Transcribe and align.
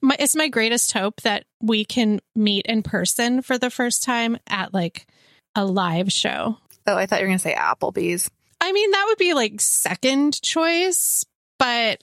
My, 0.00 0.16
it's 0.18 0.36
my 0.36 0.48
greatest 0.48 0.92
hope 0.92 1.20
that 1.22 1.44
we 1.60 1.84
can 1.84 2.20
meet 2.34 2.66
in 2.66 2.82
person 2.82 3.42
for 3.42 3.58
the 3.58 3.70
first 3.70 4.02
time 4.02 4.38
at 4.48 4.74
like 4.74 5.06
a 5.54 5.64
live 5.64 6.12
show. 6.12 6.58
Oh, 6.86 6.96
I 6.96 7.06
thought 7.06 7.20
you 7.20 7.24
were 7.24 7.28
going 7.28 7.38
to 7.38 7.42
say 7.42 7.54
Applebee's. 7.54 8.30
I 8.60 8.72
mean, 8.72 8.90
that 8.92 9.04
would 9.08 9.18
be 9.18 9.34
like 9.34 9.60
second 9.60 10.40
choice, 10.40 11.24
but 11.58 12.02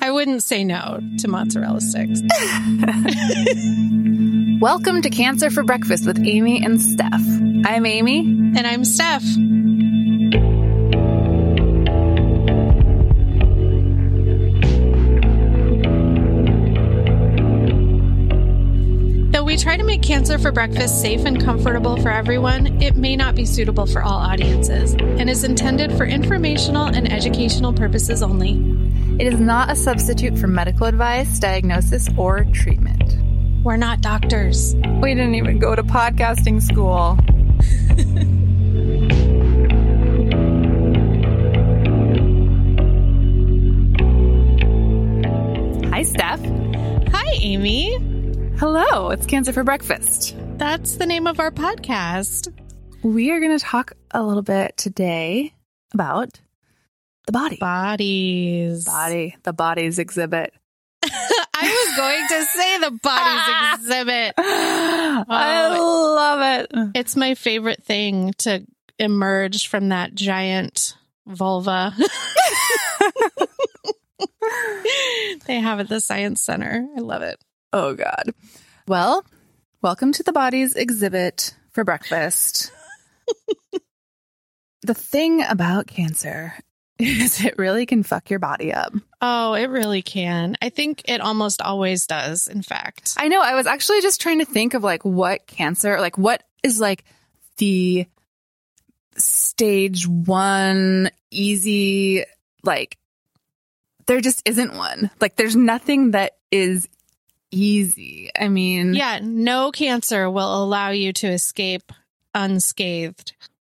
I 0.00 0.10
wouldn't 0.10 0.42
say 0.42 0.64
no 0.64 1.00
to 1.18 1.28
mozzarella 1.28 1.80
sticks. 1.80 2.22
Welcome 4.60 5.02
to 5.02 5.10
Cancer 5.10 5.50
for 5.50 5.64
Breakfast 5.64 6.06
with 6.06 6.18
Amy 6.24 6.64
and 6.64 6.80
Steph. 6.80 7.20
I'm 7.66 7.84
Amy. 7.84 8.20
And 8.20 8.66
I'm 8.66 8.84
Steph. 8.84 9.22
We 19.52 19.58
try 19.58 19.76
to 19.76 19.84
make 19.84 20.00
Cancer 20.00 20.38
for 20.38 20.50
Breakfast 20.50 21.02
safe 21.02 21.26
and 21.26 21.38
comfortable 21.38 22.00
for 22.00 22.08
everyone, 22.08 22.80
it 22.80 22.96
may 22.96 23.16
not 23.16 23.34
be 23.34 23.44
suitable 23.44 23.84
for 23.84 24.02
all 24.02 24.18
audiences 24.18 24.94
and 24.94 25.28
is 25.28 25.44
intended 25.44 25.92
for 25.92 26.06
informational 26.06 26.86
and 26.86 27.12
educational 27.12 27.74
purposes 27.74 28.22
only. 28.22 28.52
It 29.22 29.30
is 29.30 29.38
not 29.38 29.70
a 29.70 29.76
substitute 29.76 30.38
for 30.38 30.46
medical 30.46 30.86
advice, 30.86 31.38
diagnosis, 31.38 32.08
or 32.16 32.44
treatment. 32.44 33.18
We're 33.62 33.76
not 33.76 34.00
doctors. 34.00 34.74
We 34.74 35.14
didn't 35.14 35.34
even 35.34 35.58
go 35.58 35.76
to 35.76 35.82
podcasting 35.82 36.62
school. 36.62 37.18
Hi, 45.90 46.02
Steph. 46.04 46.40
Hi, 47.12 47.32
Amy. 47.42 48.11
Hello, 48.62 49.10
it's 49.10 49.26
Cancer 49.26 49.52
for 49.52 49.64
Breakfast. 49.64 50.36
That's 50.56 50.94
the 50.94 51.04
name 51.04 51.26
of 51.26 51.40
our 51.40 51.50
podcast. 51.50 52.56
We 53.02 53.32
are 53.32 53.40
going 53.40 53.58
to 53.58 53.64
talk 53.64 53.94
a 54.12 54.22
little 54.22 54.44
bit 54.44 54.76
today 54.76 55.52
about 55.92 56.40
the 57.26 57.32
body. 57.32 57.56
Bodies. 57.56 58.84
Body, 58.84 59.34
the 59.42 59.52
Bodies 59.52 59.98
Exhibit. 59.98 60.54
I 61.02 61.64
was 61.64 61.96
going 61.96 62.24
to 62.28 62.44
say 62.44 62.78
the 62.78 62.92
Bodies 63.02 63.80
Exhibit. 63.80 64.34
I 64.38 65.74
oh. 65.76 66.14
love 66.14 66.60
it. 66.60 66.70
It's 66.94 67.16
my 67.16 67.34
favorite 67.34 67.82
thing 67.82 68.32
to 68.38 68.64
emerge 68.96 69.66
from 69.66 69.88
that 69.88 70.14
giant 70.14 70.96
vulva. 71.26 71.96
they 75.46 75.58
have 75.58 75.80
at 75.80 75.88
the 75.88 76.00
science 76.00 76.40
center. 76.40 76.86
I 76.96 77.00
love 77.00 77.22
it. 77.22 77.40
Oh, 77.72 77.94
God. 77.94 78.34
Well, 78.88 79.24
welcome 79.80 80.10
to 80.14 80.24
the 80.24 80.32
Bodies 80.32 80.74
Exhibit 80.74 81.54
for 81.70 81.84
breakfast. 81.84 82.72
the 84.82 84.94
thing 84.94 85.44
about 85.44 85.86
cancer 85.86 86.54
is 86.98 87.44
it 87.44 87.54
really 87.58 87.86
can 87.86 88.02
fuck 88.02 88.28
your 88.28 88.40
body 88.40 88.72
up. 88.72 88.92
Oh, 89.20 89.54
it 89.54 89.66
really 89.66 90.02
can. 90.02 90.56
I 90.60 90.70
think 90.70 91.02
it 91.08 91.20
almost 91.20 91.62
always 91.62 92.08
does, 92.08 92.48
in 92.48 92.62
fact. 92.62 93.14
I 93.16 93.28
know. 93.28 93.40
I 93.40 93.54
was 93.54 93.68
actually 93.68 94.00
just 94.00 94.20
trying 94.20 94.40
to 94.40 94.44
think 94.44 94.74
of 94.74 94.82
like 94.82 95.04
what 95.04 95.46
cancer, 95.46 96.00
like 96.00 96.18
what 96.18 96.42
is 96.64 96.80
like 96.80 97.04
the 97.58 98.06
stage 99.16 100.08
one 100.08 101.08
easy, 101.30 102.24
like 102.64 102.98
there 104.08 104.20
just 104.20 104.42
isn't 104.44 104.74
one. 104.74 105.08
Like 105.20 105.36
there's 105.36 105.54
nothing 105.54 106.10
that 106.12 106.32
is 106.50 106.88
easy. 107.52 108.30
I 108.38 108.48
mean, 108.48 108.94
Yeah, 108.94 109.20
no 109.22 109.70
cancer 109.70 110.28
will 110.30 110.62
allow 110.64 110.90
you 110.90 111.12
to 111.14 111.28
escape 111.28 111.92
unscathed. 112.34 113.32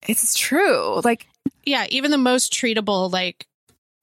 it's 0.07 0.33
true. 0.35 0.99
Like, 1.03 1.27
Yeah, 1.65 1.85
even 1.89 2.11
the 2.11 2.17
most 2.17 2.51
treatable, 2.53 3.11
like 3.11 3.45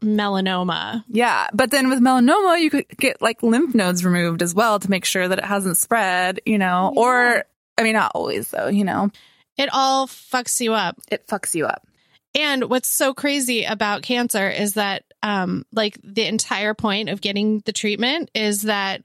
melanoma. 0.02 1.04
yeah. 1.08 1.48
But 1.52 1.70
then 1.70 1.88
with 1.88 2.00
melanoma, 2.00 2.60
you 2.60 2.70
could 2.70 2.86
get 2.98 3.20
like 3.22 3.42
lymph 3.42 3.74
nodes 3.74 4.04
removed 4.04 4.42
as 4.42 4.54
well 4.54 4.78
to 4.78 4.90
make 4.90 5.04
sure 5.04 5.26
that 5.28 5.38
it 5.38 5.44
hasn't 5.44 5.76
spread, 5.78 6.40
you 6.44 6.58
know, 6.58 6.92
Yeah. 6.94 7.00
or 7.00 7.44
I 7.78 7.82
mean, 7.82 7.94
not 7.94 8.12
always 8.14 8.50
though, 8.50 8.68
you 8.68 8.84
know, 8.84 9.10
It 9.56 9.68
all 9.72 10.06
fucks 10.06 10.60
you 10.60 10.74
up. 10.74 10.98
it 11.10 11.26
fucks 11.26 11.54
you 11.54 11.66
up. 11.66 11.86
And 12.34 12.64
what's 12.64 12.88
so 12.88 13.14
crazy 13.14 13.64
about 13.64 14.02
cancer 14.02 14.48
is 14.50 14.74
that, 14.74 15.04
um, 15.22 15.64
like 15.72 15.98
the 16.02 16.26
entire 16.26 16.74
point 16.74 17.08
of 17.08 17.20
getting 17.20 17.60
the 17.64 17.72
treatment 17.72 18.30
is 18.34 18.62
that 18.62 19.02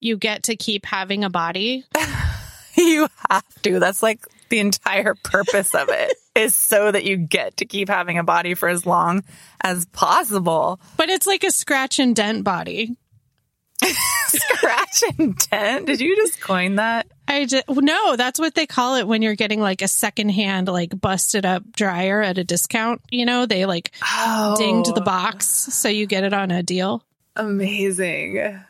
you 0.00 0.16
get 0.16 0.44
to 0.44 0.56
keep 0.56 0.86
having 0.86 1.24
a 1.24 1.30
body. 1.30 1.84
you 2.76 3.08
have 3.30 3.62
to. 3.62 3.78
That's 3.78 4.02
like 4.02 4.20
the 4.48 4.58
entire 4.58 5.14
purpose 5.14 5.74
of 5.74 5.88
it 5.90 6.14
is 6.34 6.54
so 6.54 6.90
that 6.90 7.04
you 7.04 7.16
get 7.16 7.58
to 7.58 7.64
keep 7.66 7.88
having 7.88 8.18
a 8.18 8.24
body 8.24 8.54
for 8.54 8.68
as 8.68 8.86
long 8.86 9.22
as 9.62 9.86
possible. 9.86 10.80
But 10.96 11.08
it's 11.10 11.26
like 11.26 11.44
a 11.44 11.50
scratch 11.50 11.98
and 11.98 12.14
dent 12.16 12.44
body. 12.44 12.96
Scratch 14.26 15.02
and 15.18 15.36
dent. 15.50 15.86
Did 15.86 16.02
you 16.02 16.14
just 16.14 16.38
coin 16.40 16.76
that? 16.76 17.06
I 17.26 17.46
just, 17.46 17.64
no, 17.68 18.14
that's 18.16 18.38
what 18.38 18.54
they 18.54 18.66
call 18.66 18.96
it 18.96 19.06
when 19.06 19.22
you're 19.22 19.34
getting 19.36 19.58
like 19.60 19.80
a 19.80 19.88
secondhand, 19.88 20.68
like 20.68 20.98
busted 21.00 21.46
up 21.46 21.62
dryer 21.72 22.20
at 22.20 22.36
a 22.36 22.44
discount. 22.44 23.00
You 23.10 23.24
know, 23.24 23.46
they 23.46 23.64
like 23.64 23.92
Oh, 24.04 24.54
dinged 24.58 24.94
the 24.94 25.00
oh. 25.00 25.04
box 25.04 25.46
so 25.46 25.88
you 25.88 26.06
get 26.06 26.24
it 26.24 26.34
on 26.34 26.50
a 26.50 26.62
deal. 26.62 27.02
Amazing. 27.36 28.60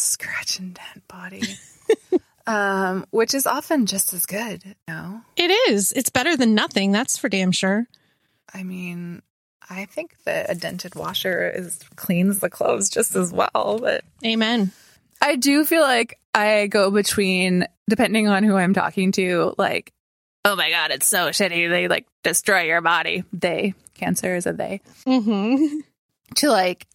Scratch 0.00 0.58
and 0.58 0.74
dent 0.74 1.06
body. 1.08 1.42
um, 2.46 3.06
which 3.10 3.34
is 3.34 3.46
often 3.46 3.86
just 3.86 4.12
as 4.12 4.26
good, 4.26 4.64
you 4.64 4.74
know? 4.88 5.20
It 5.36 5.50
is. 5.70 5.92
It's 5.92 6.10
better 6.10 6.36
than 6.36 6.54
nothing. 6.54 6.92
That's 6.92 7.16
for 7.16 7.28
damn 7.28 7.52
sure. 7.52 7.86
I 8.52 8.62
mean, 8.62 9.22
I 9.68 9.84
think 9.84 10.14
that 10.24 10.50
a 10.50 10.54
dented 10.54 10.94
washer 10.94 11.48
is 11.48 11.78
cleans 11.96 12.40
the 12.40 12.50
clothes 12.50 12.88
just 12.88 13.14
as 13.14 13.32
well, 13.32 13.78
but 13.80 14.02
Amen. 14.24 14.72
I 15.20 15.36
do 15.36 15.64
feel 15.64 15.82
like 15.82 16.18
I 16.34 16.66
go 16.66 16.90
between, 16.90 17.66
depending 17.88 18.26
on 18.26 18.42
who 18.42 18.56
I'm 18.56 18.74
talking 18.74 19.12
to, 19.12 19.54
like, 19.58 19.92
oh 20.44 20.56
my 20.56 20.70
God, 20.70 20.90
it's 20.90 21.06
so 21.06 21.28
shitty. 21.28 21.68
They 21.68 21.86
like 21.88 22.06
destroy 22.24 22.62
your 22.62 22.80
body. 22.80 23.24
They, 23.32 23.74
cancer 23.94 24.34
is 24.34 24.46
a 24.46 24.52
they, 24.52 24.80
Mm-hmm. 25.06 25.80
to 26.36 26.50
like 26.50 26.86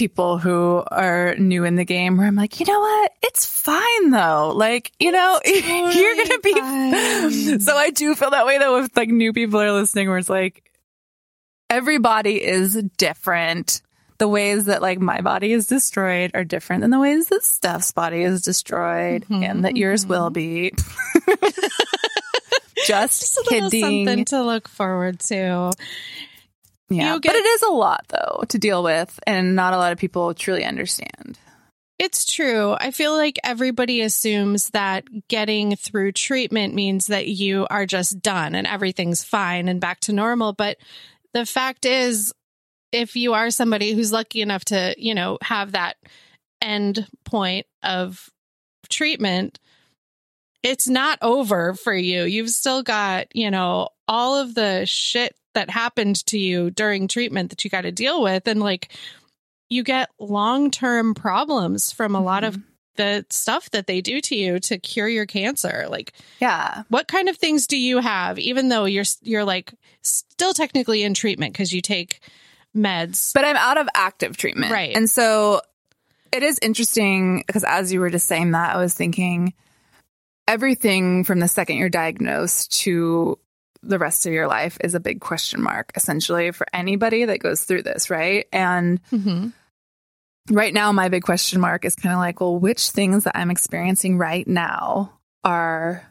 people 0.00 0.38
who 0.38 0.82
are 0.90 1.34
new 1.36 1.64
in 1.64 1.76
the 1.76 1.84
game 1.84 2.16
where 2.16 2.26
I'm 2.26 2.34
like, 2.34 2.58
you 2.58 2.64
know 2.64 2.80
what? 2.80 3.12
It's 3.22 3.44
fine 3.44 4.10
though. 4.10 4.50
Like, 4.56 4.92
you 4.98 5.12
know, 5.12 5.38
you're 5.44 6.14
going 6.16 6.26
to 6.26 6.40
be. 6.42 6.52
fine. 6.54 7.60
So 7.60 7.76
I 7.76 7.90
do 7.90 8.14
feel 8.14 8.30
that 8.30 8.46
way 8.46 8.56
though 8.56 8.82
if 8.82 8.96
like 8.96 9.10
new 9.10 9.34
people 9.34 9.60
are 9.60 9.72
listening 9.72 10.08
where 10.08 10.16
it's 10.16 10.30
like, 10.30 10.64
everybody 11.68 12.42
is 12.42 12.82
different. 12.96 13.82
The 14.16 14.26
ways 14.28 14.64
that 14.66 14.80
like 14.80 15.00
my 15.00 15.20
body 15.20 15.52
is 15.52 15.66
destroyed 15.66 16.30
are 16.32 16.44
different 16.44 16.80
than 16.80 16.90
the 16.90 16.98
ways 16.98 17.28
that 17.28 17.42
Steph's 17.44 17.92
body 17.92 18.22
is 18.22 18.40
destroyed 18.40 19.26
Mhm, 19.28 19.44
and 19.44 19.64
that 19.66 19.76
yours 19.76 20.06
will 20.06 20.30
be. 20.30 20.72
Just, 22.86 23.20
Just 23.20 23.48
kidding. 23.48 23.80
something 23.82 24.24
to 24.26 24.42
look 24.42 24.66
forward 24.66 25.20
to. 25.20 25.72
Yeah. 26.90 27.14
You 27.14 27.20
get- 27.20 27.30
but 27.30 27.36
it 27.36 27.46
is 27.46 27.62
a 27.62 27.70
lot 27.70 28.04
though 28.08 28.44
to 28.48 28.58
deal 28.58 28.82
with 28.82 29.18
and 29.26 29.54
not 29.54 29.72
a 29.72 29.78
lot 29.78 29.92
of 29.92 29.98
people 29.98 30.34
truly 30.34 30.64
understand. 30.64 31.38
It's 31.98 32.24
true. 32.24 32.74
I 32.80 32.92
feel 32.92 33.12
like 33.12 33.38
everybody 33.44 34.00
assumes 34.00 34.70
that 34.70 35.04
getting 35.28 35.76
through 35.76 36.12
treatment 36.12 36.74
means 36.74 37.08
that 37.08 37.28
you 37.28 37.66
are 37.68 37.84
just 37.84 38.22
done 38.22 38.54
and 38.54 38.66
everything's 38.66 39.22
fine 39.22 39.68
and 39.68 39.80
back 39.82 40.00
to 40.00 40.12
normal. 40.14 40.54
But 40.54 40.78
the 41.34 41.44
fact 41.44 41.84
is, 41.84 42.32
if 42.90 43.16
you 43.16 43.34
are 43.34 43.50
somebody 43.50 43.92
who's 43.92 44.12
lucky 44.12 44.40
enough 44.40 44.64
to, 44.66 44.94
you 44.96 45.14
know, 45.14 45.36
have 45.42 45.72
that 45.72 45.96
end 46.62 47.06
point 47.24 47.66
of 47.82 48.30
treatment, 48.88 49.58
it's 50.62 50.88
not 50.88 51.18
over 51.20 51.74
for 51.74 51.94
you. 51.94 52.22
You've 52.24 52.50
still 52.50 52.82
got, 52.82 53.34
you 53.36 53.50
know, 53.50 53.90
all 54.08 54.36
of 54.36 54.54
the 54.54 54.86
shit 54.86 55.34
that 55.54 55.70
happened 55.70 56.24
to 56.26 56.38
you 56.38 56.70
during 56.70 57.08
treatment 57.08 57.50
that 57.50 57.64
you 57.64 57.70
got 57.70 57.82
to 57.82 57.92
deal 57.92 58.22
with. 58.22 58.46
And 58.46 58.60
like, 58.60 58.92
you 59.68 59.82
get 59.82 60.10
long 60.18 60.70
term 60.70 61.14
problems 61.14 61.92
from 61.92 62.14
a 62.14 62.20
lot 62.20 62.44
of 62.44 62.54
mm-hmm. 62.54 62.62
the 62.96 63.24
stuff 63.30 63.70
that 63.70 63.86
they 63.86 64.00
do 64.00 64.20
to 64.20 64.36
you 64.36 64.58
to 64.60 64.78
cure 64.78 65.08
your 65.08 65.26
cancer. 65.26 65.86
Like, 65.88 66.12
Yeah. 66.40 66.82
what 66.88 67.08
kind 67.08 67.28
of 67.28 67.36
things 67.36 67.66
do 67.66 67.78
you 67.78 67.98
have, 67.98 68.38
even 68.38 68.68
though 68.68 68.84
you're 68.84 69.04
you're 69.22 69.44
like 69.44 69.72
still 70.02 70.52
technically 70.52 71.02
in 71.02 71.14
treatment 71.14 71.52
because 71.52 71.72
you 71.72 71.80
take 71.80 72.20
meds? 72.76 73.32
But 73.32 73.44
I'm 73.44 73.56
out 73.56 73.78
of 73.78 73.88
active 73.94 74.36
treatment. 74.36 74.72
Right. 74.72 74.94
And 74.94 75.08
so 75.08 75.60
it 76.32 76.42
is 76.42 76.58
interesting 76.60 77.42
because 77.46 77.64
as 77.64 77.92
you 77.92 78.00
were 78.00 78.10
just 78.10 78.26
saying 78.26 78.50
that, 78.52 78.74
I 78.74 78.78
was 78.78 78.94
thinking 78.94 79.54
everything 80.48 81.22
from 81.22 81.38
the 81.38 81.48
second 81.48 81.76
you're 81.76 81.88
diagnosed 81.88 82.72
to 82.80 83.38
the 83.82 83.98
rest 83.98 84.26
of 84.26 84.32
your 84.32 84.46
life 84.46 84.76
is 84.82 84.94
a 84.94 85.00
big 85.00 85.20
question 85.20 85.62
mark, 85.62 85.92
essentially, 85.94 86.50
for 86.52 86.66
anybody 86.72 87.24
that 87.24 87.40
goes 87.40 87.64
through 87.64 87.82
this, 87.82 88.10
right? 88.10 88.46
And 88.52 89.00
Mm-hmm. 89.10 89.48
right 90.54 90.74
now, 90.74 90.92
my 90.92 91.08
big 91.08 91.22
question 91.22 91.60
mark 91.60 91.84
is 91.84 91.94
kind 91.96 92.12
of 92.12 92.18
like, 92.18 92.40
well, 92.40 92.58
which 92.58 92.90
things 92.90 93.24
that 93.24 93.36
I'm 93.36 93.50
experiencing 93.50 94.18
right 94.18 94.46
now 94.46 95.18
are 95.44 96.02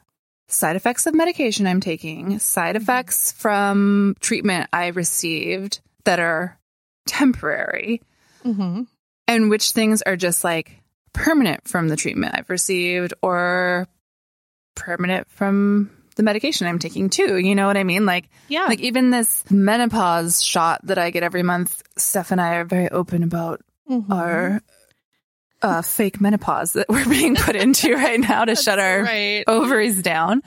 side 0.48 0.76
effects 0.76 1.06
of 1.06 1.14
medication 1.14 1.68
I'm 1.68 1.80
taking, 1.80 2.40
side 2.40 2.76
effects 2.76 3.32
from 3.34 4.16
treatment 4.20 4.68
I 4.74 4.88
received 4.88 5.80
that 6.06 6.20
are 6.20 6.58
temporary, 7.06 8.02
Mm-hmm. 8.46 8.84
and 9.28 9.50
which 9.50 9.72
things 9.72 10.02
are 10.02 10.16
just 10.16 10.44
like 10.44 10.82
permanent 11.14 11.68
from 11.68 11.88
the 11.90 11.98
treatment 11.98 12.36
I've 12.36 12.50
received 12.50 13.14
or 13.22 13.88
permanent 14.76 15.30
from 15.30 15.92
the 16.20 16.24
medication 16.24 16.68
I'm 16.68 16.80
taking 16.80 17.10
too. 17.10 17.38
You 17.38 17.56
know 17.56 17.66
what 17.66 17.78
I 17.78 17.86
mean? 17.86 18.06
Like, 18.06 18.30
Yeah. 18.50 18.66
like 18.66 18.82
even 18.82 19.10
this 19.10 19.50
menopause 19.50 20.44
shot 20.44 20.82
that 20.84 20.98
I 20.98 21.12
get 21.12 21.24
every 21.24 21.44
month, 21.44 21.82
Steph 21.98 22.32
and 22.32 22.42
I 22.42 22.56
are 22.56 22.66
very 22.66 22.90
open 22.90 23.24
about 23.24 23.62
Mhm. 23.90 24.12
our 24.12 24.62
uh, 25.62 25.82
fake 25.82 26.20
menopause 26.22 26.74
that 26.74 26.88
we're 26.90 27.08
being 27.08 27.36
put 27.36 27.56
into 27.56 27.94
right 27.96 28.20
now 28.20 28.44
to 28.46 28.56
shut 28.56 28.80
our 28.80 29.04
right. 29.04 29.44
ovaries 29.48 30.02
down. 30.02 30.42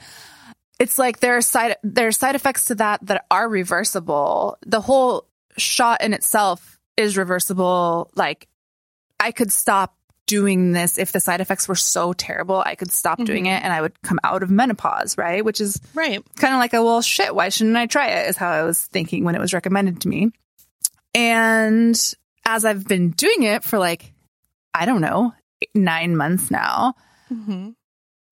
It's 0.79 0.97
like 0.99 1.19
there 1.19 1.37
are 1.37 1.41
side 1.41 1.75
there 1.83 2.07
are 2.07 2.11
side 2.11 2.35
effects 2.35 2.65
to 2.65 2.75
that 2.75 2.99
that 3.07 3.25
are 3.31 3.47
reversible. 3.49 4.57
The 4.65 4.81
whole 4.81 5.27
shot 5.57 6.01
in 6.03 6.13
itself 6.13 6.79
is 6.97 7.15
reversible. 7.17 8.11
Like 8.15 8.47
I 9.19 9.31
could 9.31 9.51
stop 9.51 9.95
doing 10.25 10.71
this 10.71 10.97
if 10.97 11.11
the 11.11 11.19
side 11.19 11.41
effects 11.41 11.67
were 11.67 11.75
so 11.75 12.13
terrible. 12.13 12.63
I 12.65 12.75
could 12.75 12.91
stop 12.91 13.23
doing 13.23 13.45
it 13.47 13.61
and 13.63 13.73
I 13.73 13.81
would 13.81 14.01
come 14.03 14.19
out 14.23 14.41
of 14.43 14.49
menopause, 14.49 15.17
right? 15.17 15.43
Which 15.43 15.59
is 15.61 15.79
Right. 15.93 16.23
kind 16.37 16.53
of 16.53 16.59
like 16.59 16.73
a 16.73 16.83
well 16.83 17.01
shit 17.01 17.35
why 17.35 17.49
shouldn't 17.49 17.75
i 17.77 17.85
try 17.85 18.07
it 18.07 18.29
is 18.29 18.37
how 18.37 18.49
i 18.49 18.63
was 18.63 18.81
thinking 18.85 19.23
when 19.23 19.35
it 19.35 19.39
was 19.41 19.53
recommended 19.53 20.01
to 20.01 20.07
me 20.07 20.31
and 21.15 22.13
as 22.45 22.65
i've 22.65 22.87
been 22.87 23.11
doing 23.11 23.43
it 23.43 23.63
for 23.63 23.77
like 23.79 24.13
i 24.73 24.85
don't 24.85 25.01
know 25.01 25.33
nine 25.75 26.15
months 26.15 26.49
now 26.51 26.93
Mm-hmm. 27.31 27.69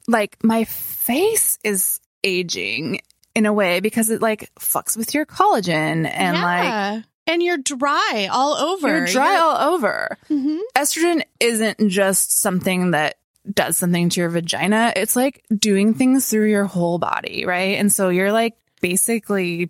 like 0.07 0.38
my 0.43 0.63
face 0.65 1.57
is 1.63 1.99
aging 2.23 3.01
in 3.33 3.45
a 3.47 3.53
way 3.53 3.79
because 3.79 4.09
it 4.11 4.21
like 4.21 4.53
fucks 4.59 4.95
with 4.95 5.13
your 5.15 5.25
collagen 5.25 6.07
and 6.07 6.38
like 6.38 6.63
yeah. 6.63 7.01
And 7.27 7.41
you're 7.44 7.57
dry 7.57 8.27
all 8.31 8.53
over. 8.56 8.88
you're 8.88 9.06
dry 9.07 9.38
all 9.38 9.73
over 9.73 10.18
Mhm. 10.29 10.59
estrogen 10.75 11.23
isn't 11.39 11.88
just 11.89 12.39
something 12.41 12.91
that 12.91 13.15
does 13.51 13.77
something 13.77 14.09
to 14.09 14.19
your 14.21 14.29
vagina. 14.29 14.94
It's 14.95 15.15
like 15.15 15.44
doing 15.56 15.94
things 15.94 16.27
through 16.29 16.50
your 16.50 16.65
whole 16.65 17.00
body, 17.00 17.44
right? 17.45 17.77
And 17.79 17.91
so 17.91 18.09
you're 18.09 18.31
like 18.31 18.56
basically 18.81 19.69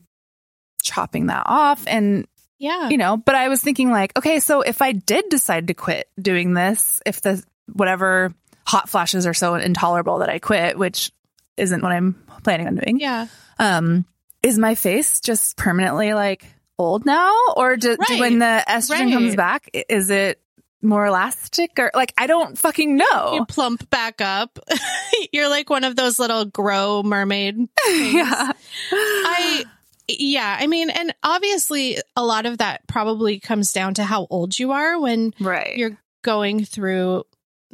chopping 0.83 1.27
that 1.27 1.43
off 1.45 1.83
and 1.87 2.27
Yeah. 2.57 2.89
you 2.89 2.97
know, 2.97 3.17
but 3.17 3.35
I 3.35 3.47
was 3.49 3.61
thinking 3.61 3.89
like, 3.91 4.15
okay, 4.17 4.39
so 4.39 4.61
if 4.61 4.81
I 4.81 4.91
did 4.91 5.29
decide 5.29 5.67
to 5.67 5.73
quit 5.73 6.09
doing 6.21 6.53
this, 6.53 7.01
if 7.05 7.21
the 7.21 7.41
whatever 7.73 8.33
hot 8.67 8.89
flashes 8.89 9.25
are 9.25 9.33
so 9.33 9.55
intolerable 9.55 10.19
that 10.19 10.29
I 10.29 10.39
quit, 10.39 10.77
which 10.77 11.11
isn't 11.57 11.81
what 11.81 11.91
I'm 11.91 12.21
planning 12.43 12.67
on 12.67 12.75
doing. 12.75 12.99
yeah. 12.99 13.27
Um, 13.59 14.05
is 14.43 14.57
my 14.57 14.75
face 14.75 15.19
just 15.21 15.55
permanently 15.57 16.13
like 16.13 16.45
old 16.81 17.05
now, 17.05 17.33
or 17.55 17.77
do, 17.77 17.95
do 17.95 18.19
when 18.19 18.39
the 18.39 18.63
estrogen 18.67 18.89
Right. 19.05 19.13
comes 19.13 19.35
back, 19.35 19.69
is 19.89 20.09
it 20.09 20.41
more 20.81 21.05
elastic 21.05 21.71
or 21.77 21.91
like 21.93 22.13
I 22.17 22.27
don't 22.27 22.57
fucking 22.57 22.97
know. 22.97 23.33
You 23.33 23.45
plump 23.45 23.89
back 23.89 24.19
up. 24.19 24.57
you're 25.31 25.49
like 25.49 25.69
one 25.69 25.83
of 25.83 25.95
those 25.95 26.17
little 26.19 26.45
grow 26.45 27.03
mermaid 27.03 27.55
things. 27.85 28.13
yeah, 28.13 28.51
I 28.91 29.63
yeah, 30.07 30.57
I 30.59 30.67
mean, 30.67 30.89
and 30.89 31.13
obviously 31.23 31.97
a 32.15 32.25
lot 32.25 32.45
of 32.45 32.57
that 32.57 32.87
probably 32.87 33.39
comes 33.39 33.71
down 33.71 33.93
to 33.95 34.03
how 34.03 34.27
old 34.29 34.57
you 34.57 34.71
are 34.71 34.99
when 34.99 35.33
right. 35.39 35.77
you're 35.77 35.97
going 36.23 36.65
through 36.65 37.23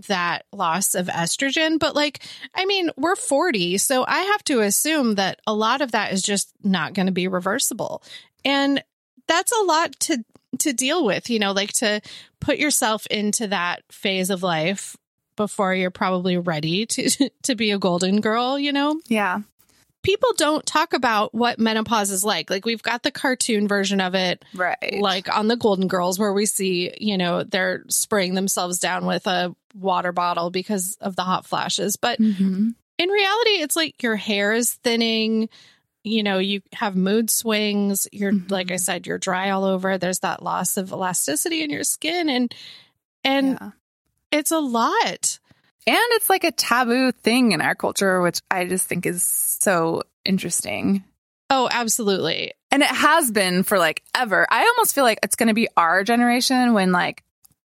that 0.08 0.46
loss 0.54 0.94
of 0.94 1.08
estrogen. 1.08 1.80
But 1.80 1.96
like, 1.96 2.22
I 2.54 2.66
mean, 2.66 2.92
we're 2.98 3.16
40, 3.16 3.78
so 3.80 4.06
I 4.08 4.20
have 4.20 4.44
to 4.46 4.60
assume 4.60 5.16
that 5.16 5.40
a 5.48 5.54
lot 5.54 5.82
of 5.82 5.94
that 5.94 6.14
is 6.14 6.22
just 6.22 6.52
not 6.64 6.94
going 6.94 7.08
to 7.08 7.12
be 7.12 7.28
reversible. 7.28 8.04
And 8.46 8.84
that's 9.28 9.52
a 9.52 9.64
lot 9.64 10.00
to 10.02 10.24
to 10.60 10.74
deal 10.74 11.06
with, 11.06 11.30
you 11.30 11.40
know, 11.40 11.52
like 11.52 11.72
to 11.74 12.02
put 12.40 12.58
yourself 12.58 13.06
into 13.08 13.48
that 13.48 13.82
phase 13.92 14.30
of 14.30 14.42
life 14.44 14.96
before 15.36 15.76
you're 15.76 15.92
probably 15.92 16.38
ready 16.38 16.86
to 16.86 17.10
to 17.44 17.56
be 17.56 17.72
a 17.72 17.78
golden 17.78 18.22
girl, 18.22 18.58
you 18.58 18.72
know? 18.72 19.00
yeah, 19.08 19.40
People 20.04 20.30
don't 20.38 20.66
talk 20.66 20.94
about 20.94 21.34
what 21.36 21.60
menopause 21.60 22.12
is 22.12 22.24
like. 22.24 22.50
Like 22.50 22.66
we've 22.66 22.82
got 22.84 23.04
the 23.04 23.12
cartoon 23.12 23.68
version 23.68 24.00
of 24.00 24.16
it 24.16 24.46
right. 24.56 25.00
like 25.02 25.28
on 25.36 25.48
the 25.50 25.58
Golden 25.58 25.88
Girls, 25.90 26.18
where 26.18 26.32
we 26.32 26.46
see, 26.46 26.94
you 26.98 27.18
know, 27.18 27.44
they're 27.44 27.84
spraying 27.90 28.34
themselves 28.34 28.80
down 28.80 29.06
with 29.06 29.28
a 29.28 29.54
water 29.76 30.14
bottle 30.14 30.50
because 30.50 30.98
of 31.02 31.18
the 31.18 31.24
hot 31.24 31.46
flashes. 31.46 31.98
But 31.98 32.20
Mhm. 32.20 32.74
in 32.98 33.10
reality, 33.10 33.50
it's 33.62 33.76
like 33.76 34.02
your 34.02 34.16
hair 34.16 34.54
is 34.54 34.72
thinning. 34.76 35.50
You 36.08 36.24
know, 36.24 36.40
you 36.40 36.62
have 36.74 36.96
mood 36.96 37.30
swings. 37.30 38.08
You're, 38.12 38.32
Mhm. 38.32 38.50
like 38.52 38.72
I 38.72 38.78
said, 38.78 39.06
you're 39.06 39.18
dry 39.18 39.50
all 39.52 39.66
over. 39.66 39.98
There's 39.98 40.20
that 40.20 40.42
loss 40.42 40.78
of 40.78 40.92
elasticity 40.92 41.64
in 41.64 41.70
your 41.70 41.84
skin. 41.84 42.30
And, 42.30 42.54
and 43.24 43.58
Yeah. 43.62 43.70
it's 44.32 44.52
a 44.52 44.60
lot. 44.60 45.40
And 45.86 45.98
it's 46.12 46.30
like 46.30 46.44
a 46.44 46.52
taboo 46.52 47.12
thing 47.12 47.52
in 47.54 47.62
our 47.62 47.76
culture, 47.76 48.22
which 48.22 48.42
I 48.52 48.66
just 48.66 48.88
think 48.88 49.06
is 49.06 49.24
so 49.24 50.04
interesting. 50.26 51.04
Oh, 51.50 51.70
absolutely. 51.72 52.54
And 52.72 52.84
it 52.84 52.90
has 52.90 53.32
been 53.32 53.64
for 53.64 53.78
like 53.80 54.04
ever. 54.14 54.46
I 54.50 54.64
almost 54.66 54.94
feel 54.94 55.06
like 55.06 55.20
it's 55.24 55.38
going 55.38 55.48
to 55.48 55.54
be 55.54 55.70
our 55.78 56.04
generation 56.04 56.74
when 56.74 56.92
like 56.92 57.24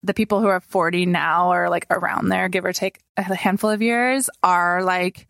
the 0.02 0.14
people 0.16 0.40
who 0.40 0.48
are 0.48 0.60
40 0.60 1.06
now 1.06 1.52
or 1.54 1.70
like 1.70 1.86
around 1.92 2.30
there, 2.30 2.50
give 2.50 2.66
or 2.66 2.74
take 2.74 3.00
a 3.18 3.22
handful 3.36 3.70
of 3.70 3.82
years, 3.84 4.30
are 4.42 4.82
like, 4.84 5.28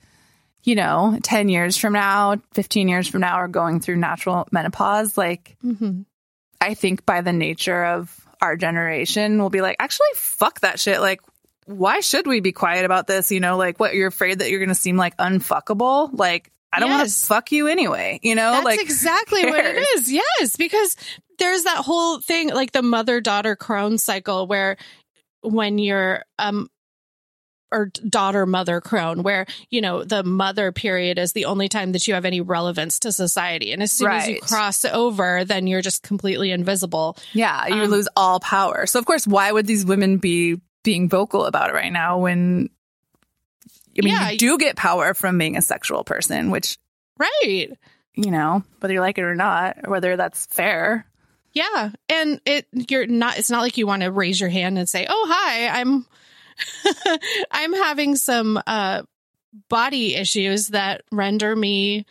you 0.63 0.75
know, 0.75 1.17
10 1.23 1.49
years 1.49 1.77
from 1.77 1.93
now, 1.93 2.35
15 2.53 2.87
years 2.87 3.07
from 3.07 3.21
now, 3.21 3.35
are 3.35 3.47
going 3.47 3.79
through 3.79 3.97
natural 3.97 4.47
menopause. 4.51 5.17
Like, 5.17 5.57
hmm 5.61 6.01
I 6.61 6.73
think 6.73 7.05
by 7.05 7.21
the 7.21 7.31
nature 7.31 7.85
of 7.85 8.13
our 8.41 8.57
generation, 8.57 9.39
we'll 9.39 9.49
be 9.49 9.61
like, 9.61 9.77
actually, 9.79 10.07
fuck 10.15 10.59
that 10.59 10.77
shit. 10.77 10.99
Like, 10.99 11.21
why 11.65 12.01
should 12.01 12.27
we 12.27 12.41
be 12.41 12.51
quiet 12.51 12.83
about 12.83 13.07
this? 13.07 13.31
You 13.31 13.39
know, 13.39 13.55
like, 13.55 13.79
what, 13.79 13.93
you're 13.93 14.09
afraid 14.09 14.39
that 14.39 14.49
you're 14.49 14.59
going 14.59 14.67
to 14.67 14.75
seem 14.75 14.97
like 14.97 15.15
unfuckable? 15.15 16.09
Like, 16.11 16.51
I 16.73 16.79
don't 16.79 16.89
want 16.89 17.07
to 17.07 17.15
fuck 17.15 17.51
you 17.51 17.67
anyway. 17.67 18.19
You 18.21 18.35
know, 18.35 18.51
That's 18.51 18.65
like, 18.65 18.81
exactly 18.81 19.45
what 19.45 19.65
it 19.65 19.77
is. 19.95 20.11
Yes, 20.11 20.57
because 20.57 20.95
there's 21.37 21.63
that 21.63 21.77
whole 21.77 22.19
thing, 22.19 22.49
like 22.49 22.71
the 22.71 22.83
mother 22.83 23.21
daughter 23.21 23.55
crone 23.55 23.97
cycle, 23.97 24.45
where 24.45 24.77
when 25.41 25.77
you're 25.77 26.23
um 26.37 26.69
or 27.71 27.91
daughter 28.07 28.45
mother 28.45 28.81
crone, 28.81 29.23
where 29.23 29.45
you 29.69 29.81
know 29.81 30.03
the 30.03 30.23
mother 30.23 30.71
period 30.71 31.17
is 31.19 31.33
the 31.33 31.45
only 31.45 31.69
time 31.69 31.91
that 31.93 32.07
you 32.07 32.13
have 32.13 32.25
any 32.25 32.41
relevance 32.41 32.99
to 32.99 33.11
society, 33.11 33.71
and 33.73 33.81
as 33.83 33.91
soon 33.91 34.11
as 34.11 34.27
you 34.27 34.39
cross 34.41 34.85
over, 34.85 35.45
then 35.45 35.67
you're 35.67 35.81
just 35.81 36.03
completely 36.03 36.51
invisible. 36.51 37.17
Yeah, 37.33 37.67
you 37.67 37.83
Um, 37.83 37.89
lose 37.91 38.07
all 38.15 38.39
power. 38.39 38.85
So 38.85 38.99
of 38.99 39.05
course, 39.05 39.25
why 39.27 39.51
would 39.51 39.67
these 39.67 39.85
women 39.85 40.17
be 40.17 40.59
being 40.83 41.09
vocal 41.09 41.45
about 41.45 41.69
it 41.69 41.73
right 41.73 41.91
now 41.91 42.19
when 42.19 42.69
I 43.97 44.01
mean 44.05 44.13
Yeah. 44.13 44.29
you 44.31 44.37
do 44.37 44.57
get 44.57 44.75
power 44.75 45.13
from 45.13 45.37
being 45.37 45.57
a 45.57 45.61
sexual 45.61 46.03
person, 46.03 46.51
which, 46.51 46.77
Right. 47.17 47.67
you 48.15 48.31
know, 48.31 48.63
whether 48.79 48.93
you 48.93 49.01
like 49.01 49.17
it 49.17 49.23
or 49.23 49.35
not, 49.35 49.77
or 49.83 49.91
whether 49.91 50.15
that's 50.15 50.45
fair. 50.47 51.05
Yeah. 51.51 51.89
And 52.07 52.39
it 52.45 52.67
you're 52.71 53.07
not 53.07 53.37
it's 53.37 53.49
not 53.49 53.61
like 53.61 53.77
you 53.77 53.87
want 53.87 54.03
to 54.03 54.11
raise 54.11 54.39
your 54.39 54.49
hand 54.49 54.77
and 54.77 54.87
say, 54.87 55.05
"Oh, 55.09 55.27
hi, 55.29 55.67
I'm 55.67 56.05
I'm 57.51 57.73
having 57.73 58.15
some 58.15 58.61
uh 58.65 59.03
body 59.67 60.15
issues 60.15 60.69
that 60.69 61.01
render 61.11 61.55
me 61.55 62.05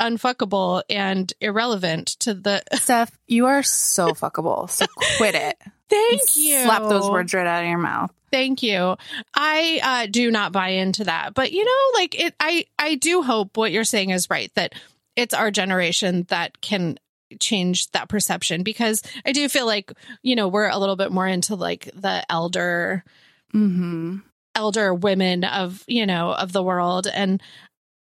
unfuckable 0.00 0.82
and 0.90 1.32
irrelevant 1.40 2.08
to 2.08 2.34
the 2.34 2.62
Steph, 2.74 3.16
you 3.26 3.46
are 3.46 3.62
so 3.62 4.08
fuckable. 4.08 4.68
So 4.68 4.86
quit 5.16 5.34
it. 5.34 5.56
Thank 5.88 6.36
you. 6.36 6.62
Slap 6.62 6.82
those 6.82 7.08
words 7.08 7.34
right 7.34 7.46
out 7.46 7.62
of 7.62 7.68
your 7.68 7.78
mouth. 7.78 8.10
Thank 8.30 8.62
you. 8.62 8.96
I 9.34 9.80
uh, 9.82 10.06
do 10.10 10.30
not 10.30 10.52
buy 10.52 10.68
into 10.68 11.04
that, 11.04 11.34
but 11.34 11.52
you 11.52 11.64
know, 11.64 12.00
like 12.00 12.18
it. 12.18 12.34
I 12.40 12.64
I 12.78 12.94
do 12.94 13.22
hope 13.22 13.58
what 13.58 13.72
you're 13.72 13.84
saying 13.84 14.08
is 14.08 14.30
right. 14.30 14.50
That 14.54 14.74
it's 15.16 15.34
our 15.34 15.50
generation 15.50 16.24
that 16.30 16.62
can 16.62 16.98
change 17.40 17.90
that 17.90 18.08
perception 18.08 18.62
because 18.62 19.02
I 19.26 19.32
do 19.32 19.46
feel 19.50 19.66
like 19.66 19.92
you 20.22 20.34
know 20.34 20.48
we're 20.48 20.68
a 20.68 20.78
little 20.78 20.96
bit 20.96 21.12
more 21.12 21.26
into 21.26 21.56
like 21.56 21.90
the 21.94 22.24
elder 22.30 23.04
Mm-hmm. 23.54 24.18
elder 24.54 24.94
women 24.94 25.44
of 25.44 25.82
you 25.86 26.06
know 26.06 26.32
of 26.32 26.52
the 26.52 26.62
world 26.62 27.06
and 27.06 27.42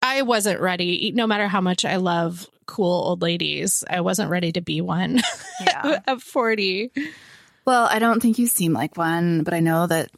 I 0.01 0.21
wasn't 0.23 0.59
ready 0.59 1.11
no 1.15 1.27
matter 1.27 1.47
how 1.47 1.61
much 1.61 1.85
I 1.85 1.97
love 1.97 2.47
cool 2.65 3.09
old 3.09 3.21
ladies 3.21 3.83
I 3.89 4.01
wasn't 4.01 4.31
ready 4.31 4.51
to 4.53 4.61
be 4.61 4.81
one 4.81 5.21
Yeah. 5.61 5.99
at 6.07 6.21
40 6.21 6.91
well, 7.65 7.87
I 7.89 7.97
don't 7.99 8.21
think 8.21 8.37
you 8.37 8.45
seem 8.47 8.73
like 8.73 8.95
one, 8.95 9.43
but 9.43 9.53
I 9.53 9.59
know 9.59 9.87
that 9.87 10.11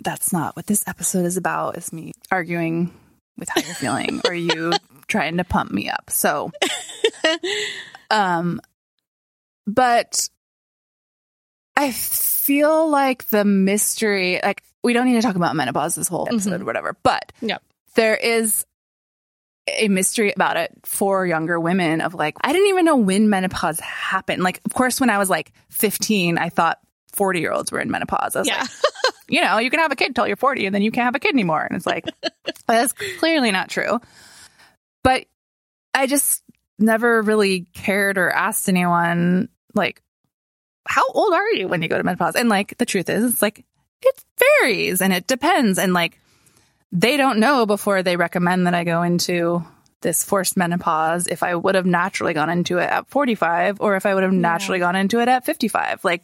that's 0.00 0.32
not 0.32 0.54
what 0.54 0.66
this 0.66 0.86
episode 0.86 1.26
is 1.26 1.36
about. 1.36 1.76
Is 1.76 1.92
me 1.92 2.12
arguing 2.30 2.92
with 3.36 3.48
how 3.48 3.60
you're 3.60 3.74
feeling, 3.74 4.20
or 4.24 4.32
you 4.32 4.72
trying 5.08 5.38
to 5.38 5.44
pump 5.44 5.72
me 5.72 5.90
up. 5.90 6.08
So, 6.10 6.52
um, 8.10 8.60
but 9.66 10.28
I 11.76 11.90
feel 11.90 12.88
like 12.88 13.26
the 13.28 13.44
mystery, 13.44 14.40
like 14.42 14.62
we 14.82 14.92
don't 14.92 15.06
need 15.06 15.14
to 15.14 15.22
talk 15.22 15.36
about 15.36 15.56
menopause 15.56 15.94
this 15.94 16.08
whole 16.08 16.26
mm-hmm. 16.26 16.34
episode, 16.34 16.60
or 16.60 16.64
whatever, 16.64 16.96
but 17.02 17.32
Yep. 17.40 17.62
there 17.94 18.14
is 18.16 18.64
a 19.66 19.88
mystery 19.88 20.30
about 20.32 20.56
it 20.58 20.72
for 20.84 21.26
younger 21.26 21.58
women 21.58 22.00
of 22.02 22.14
like, 22.14 22.36
I 22.42 22.52
didn't 22.52 22.68
even 22.68 22.84
know 22.84 22.96
when 22.96 23.30
menopause 23.30 23.80
happened. 23.80 24.42
Like, 24.42 24.60
of 24.66 24.74
course, 24.74 25.00
when 25.00 25.08
I 25.10 25.18
was 25.18 25.30
like 25.30 25.52
15, 25.70 26.36
I 26.38 26.50
thought 26.50 26.78
40 27.14 27.40
year 27.40 27.50
olds 27.52 27.72
were 27.72 27.80
in 27.80 27.90
menopause. 27.90 28.36
I 28.36 28.40
was 28.40 28.48
Yeah. 28.48 28.60
like, 28.60 28.70
you 29.28 29.40
know, 29.40 29.58
you 29.58 29.70
can 29.70 29.80
have 29.80 29.90
a 29.90 29.96
kid 29.96 30.14
till 30.14 30.26
you're 30.28 30.36
40 30.36 30.66
and 30.66 30.74
then 30.74 30.82
you 30.82 30.90
can't 30.90 31.06
have 31.06 31.14
a 31.14 31.18
kid 31.18 31.34
anymore. 31.34 31.62
And 31.62 31.76
it's 31.76 31.86
like, 31.86 32.04
that's 32.66 32.92
clearly 33.18 33.50
not 33.52 33.70
true. 33.70 34.00
But 35.02 35.24
I 35.94 36.06
just 36.06 36.42
never 36.78 37.22
really 37.22 37.66
cared 37.72 38.18
or 38.18 38.30
asked 38.30 38.68
anyone, 38.68 39.48
like, 39.74 40.02
how 40.86 41.04
old 41.12 41.32
are 41.32 41.50
you 41.52 41.68
when 41.68 41.82
you 41.82 41.88
go 41.88 41.96
to 41.98 42.04
menopause? 42.04 42.34
And 42.36 42.48
like, 42.48 42.76
the 42.78 42.86
truth 42.86 43.08
is, 43.08 43.32
it's 43.32 43.42
like, 43.42 43.64
it 44.02 44.24
varies 44.60 45.00
and 45.00 45.12
it 45.12 45.26
depends. 45.26 45.78
And 45.78 45.92
like, 45.92 46.18
they 46.92 47.16
don't 47.16 47.38
know 47.38 47.66
before 47.66 48.02
they 48.02 48.16
recommend 48.16 48.66
that 48.66 48.74
I 48.74 48.84
go 48.84 49.02
into 49.02 49.64
this 50.02 50.22
forced 50.22 50.56
menopause 50.56 51.26
if 51.26 51.42
I 51.42 51.54
would 51.54 51.74
have 51.74 51.86
naturally 51.86 52.34
gone 52.34 52.50
into 52.50 52.78
it 52.78 52.90
at 52.90 53.08
45 53.08 53.80
or 53.80 53.96
if 53.96 54.04
I 54.04 54.14
would 54.14 54.22
have 54.22 54.32
naturally 54.32 54.78
gone 54.78 54.94
into 54.96 55.20
it 55.20 55.28
at 55.28 55.46
55. 55.46 56.04
Like, 56.04 56.22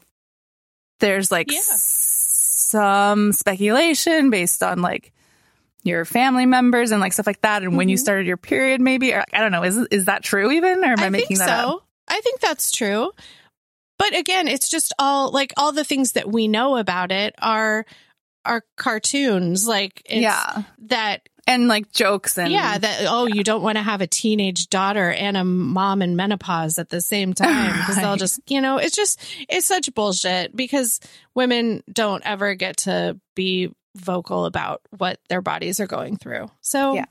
there's 1.00 1.30
like 1.32 1.50
Yeah. 1.50 1.60
some 1.74 3.32
speculation 3.32 4.30
based 4.30 4.62
on 4.62 4.82
like 4.82 5.12
your 5.82 6.04
family 6.04 6.44
members 6.46 6.90
and 6.90 7.00
like 7.00 7.12
stuff 7.14 7.26
like 7.26 7.40
that 7.40 7.62
and 7.62 7.76
when 7.76 7.88
you 7.88 7.96
Mhm. 7.96 8.00
started 8.00 8.26
your 8.26 8.36
period 8.36 8.82
maybe 8.82 9.14
or 9.14 9.24
I 9.32 9.40
don't 9.40 9.50
know 9.50 9.64
is 9.64 9.78
is 9.90 10.04
that 10.04 10.22
true 10.22 10.50
even 10.50 10.84
or 10.84 10.92
am 10.92 10.98
I, 11.00 11.06
I 11.06 11.08
making 11.08 11.38
that 11.38 11.46
so. 11.62 11.76
up? 11.78 11.86
I 12.06 12.20
think 12.20 12.40
that's 12.40 12.70
true. 12.70 13.12
But 14.00 14.16
again, 14.18 14.48
it's 14.48 14.70
just 14.70 14.94
all 14.98 15.30
like 15.30 15.52
all 15.58 15.72
the 15.72 15.84
things 15.84 16.12
that 16.12 16.26
we 16.26 16.48
know 16.48 16.78
about 16.78 17.12
it 17.12 17.34
are 17.36 17.84
are 18.46 18.64
cartoons. 18.76 19.68
Like 19.68 20.00
it's 20.06 20.22
yeah. 20.22 20.62
that 20.86 21.28
And 21.46 21.68
like 21.68 21.92
jokes 21.92 22.38
and 22.38 22.50
yeah, 22.50 22.78
that 22.78 23.04
oh, 23.08 23.26
you 23.26 23.44
don't 23.44 23.62
want 23.62 23.76
to 23.76 23.82
have 23.82 24.00
a 24.00 24.06
teenage 24.06 24.68
daughter 24.68 25.10
and 25.10 25.36
a 25.36 25.44
mom 25.44 26.00
in 26.00 26.16
menopause 26.16 26.78
at 26.78 26.88
the 26.88 27.02
same 27.02 27.34
time 27.34 27.76
because 27.76 27.96
they'll 27.96 28.16
just, 28.16 28.40
you 28.48 28.62
know, 28.62 28.78
it's 28.78 28.96
just 28.96 29.20
it's 29.50 29.66
such 29.66 29.92
bullshit 29.94 30.56
because 30.56 30.98
women 31.34 31.82
don't 31.92 32.24
ever 32.24 32.54
get 32.54 32.78
to 32.78 33.20
be 33.34 33.70
vocal 33.96 34.46
about 34.46 34.80
what 34.96 35.18
their 35.28 35.42
bodies 35.42 35.78
are 35.78 35.86
going 35.86 36.16
through. 36.16 36.50
So 36.62 36.94
yeah. 36.94 37.04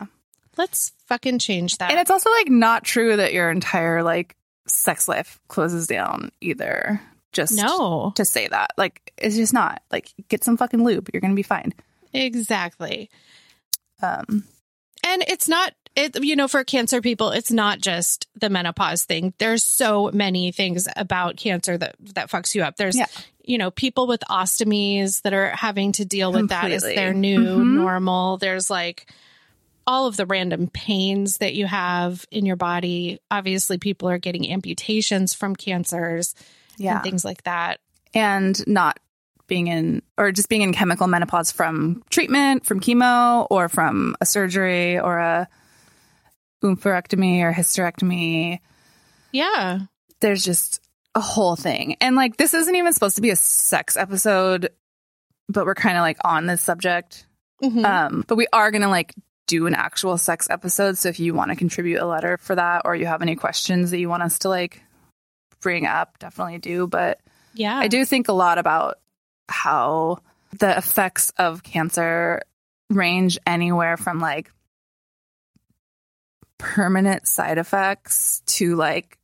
let's 0.58 0.92
fucking 1.06 1.38
change 1.38 1.78
that. 1.78 1.92
And 1.92 2.00
it's 2.00 2.10
also 2.10 2.32
like 2.32 2.50
not 2.50 2.84
true 2.84 3.18
that 3.18 3.34
your 3.34 3.52
entire 3.52 4.02
like 4.02 4.36
sex 4.68 5.08
life 5.08 5.40
closes 5.48 5.88
down 5.88 6.32
either. 6.42 7.02
Just 7.32 7.54
no, 7.54 8.12
to 8.16 8.26
say 8.26 8.48
that. 8.48 8.72
Like 8.78 9.14
it's 9.18 9.36
just 9.36 9.54
not. 9.54 9.82
Like 9.92 10.12
get 10.30 10.44
some 10.44 10.58
fucking 10.58 10.84
lube. 10.84 11.10
You're 11.14 11.22
gonna 11.22 11.36
be 11.36 11.44
fine. 11.44 11.74
exactly. 12.14 13.10
Um 14.02 14.44
And 15.06 15.24
it's 15.28 15.48
not 15.48 15.74
it 15.96 16.24
you 16.24 16.36
know 16.36 16.48
for 16.48 16.64
cancer 16.64 17.02
people 17.02 17.32
it's 17.32 17.52
not 17.52 17.80
just 17.82 18.28
the 18.40 18.50
menopause 18.50 19.04
thing. 19.06 19.34
There's 19.38 19.64
so 19.64 20.10
many 20.14 20.52
things 20.52 20.88
about 20.96 21.38
cancer 21.38 21.78
that 21.78 21.96
that 22.16 22.30
fucks 22.32 22.56
you 22.56 22.64
up. 22.64 22.78
There's 22.78 22.96
Yeah. 22.98 23.06
you 23.44 23.58
know 23.58 23.70
people 23.72 24.08
with 24.08 24.22
ostomies 24.30 25.22
that 25.24 25.34
are 25.34 25.50
having 25.50 25.92
to 25.94 26.06
deal 26.06 26.32
with 26.32 26.50
that 26.50 26.72
as 26.72 26.84
their 26.84 27.14
new 27.14 27.40
Mhm. 27.40 27.74
normal. 27.76 28.38
There's 28.38 28.70
like 28.70 29.12
all 29.90 30.06
of 30.06 30.16
the 30.16 30.28
random 30.28 30.68
pains 30.68 31.38
that 31.38 31.56
you 31.56 31.66
have 31.66 32.24
in 32.30 32.46
your 32.46 32.56
body. 32.56 33.20
Obviously 33.32 33.80
people 33.80 34.08
are 34.08 34.20
getting 34.20 34.48
amputations 34.52 35.34
from 35.34 35.56
cancers 35.56 36.36
yeah. 36.78 36.94
and 36.94 37.04
things 37.04 37.26
like 37.26 37.42
that. 37.44 37.80
and 38.14 38.66
not 38.68 39.00
being 39.48 39.66
in 39.66 40.04
or 40.16 40.32
just 40.32 40.48
being 40.48 40.62
in 40.62 40.74
chemical 40.74 41.08
menopause 41.08 41.52
from 41.52 42.04
treatment, 42.12 42.68
from 42.68 42.80
chemo, 42.80 43.48
or 43.50 43.68
from 43.68 44.16
a 44.22 44.26
surgery 44.28 45.00
or 45.00 45.18
a 45.18 45.48
oophorectomy 46.64 47.42
or 47.42 47.52
hysterectomy. 47.52 48.60
Yeah. 49.32 49.80
There's 50.20 50.46
just 50.46 50.82
a 51.16 51.20
whole 51.20 51.56
thing. 51.56 51.98
And 52.00 52.16
like 52.16 52.38
this 52.38 52.54
isn't 52.54 52.76
even 52.76 52.94
supposed 52.94 53.16
to 53.16 53.24
be 53.24 53.32
a 53.32 53.36
sex 53.36 53.98
episode, 53.98 54.70
but 55.48 55.66
we're 55.66 55.74
kind 55.74 55.98
of 55.98 56.02
like 56.02 56.18
on 56.24 56.46
this 56.46 56.62
subject. 56.62 57.26
Mhm. 57.64 57.84
Um, 57.84 58.24
but 58.28 58.36
we 58.36 58.46
are 58.54 58.70
gonna 58.70 58.88
like 58.90 59.16
do 59.50 59.66
an 59.66 59.74
actual 59.74 60.18
sex 60.18 60.48
episode. 60.50 60.98
So 60.98 61.10
if 61.10 61.20
you 61.20 61.34
want 61.34 61.50
to 61.50 61.56
contribute 61.56 62.00
a 62.00 62.06
letter 62.06 62.38
for 62.38 62.56
that 62.56 62.84
or 62.86 62.96
you 62.96 63.08
have 63.08 63.24
any 63.24 63.36
questions 63.36 63.90
that 63.92 64.00
you 64.00 64.08
want 64.08 64.22
us 64.22 64.40
to 64.40 64.50
like 64.50 64.82
bring 65.60 65.88
up, 65.88 66.20
definitely 66.20 66.60
do. 66.60 66.86
But 66.86 67.20
yeah. 67.56 67.76
I 67.76 67.88
do 67.88 68.06
think 68.06 68.28
a 68.28 68.34
lot 68.34 68.60
about 68.60 69.00
how 69.50 70.20
the 70.60 70.78
effects 70.78 71.32
of 71.38 71.64
cancer 71.64 72.44
range 72.92 73.40
anywhere 73.46 73.98
from 73.98 74.20
like 74.20 74.52
permanent 76.60 77.28
side 77.28 77.58
effects 77.58 78.44
to 78.46 78.76
like 78.76 79.18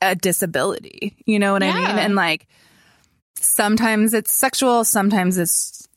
a 0.00 0.14
disability. 0.14 1.14
You 1.26 1.38
know 1.38 1.52
what 1.52 1.62
I 1.62 1.72
mean? 1.72 1.98
And 1.98 2.14
like 2.14 2.46
sometimes 3.38 4.14
it's 4.14 4.32
sexual, 4.32 4.84
sometimes 4.84 5.36
it's 5.36 5.87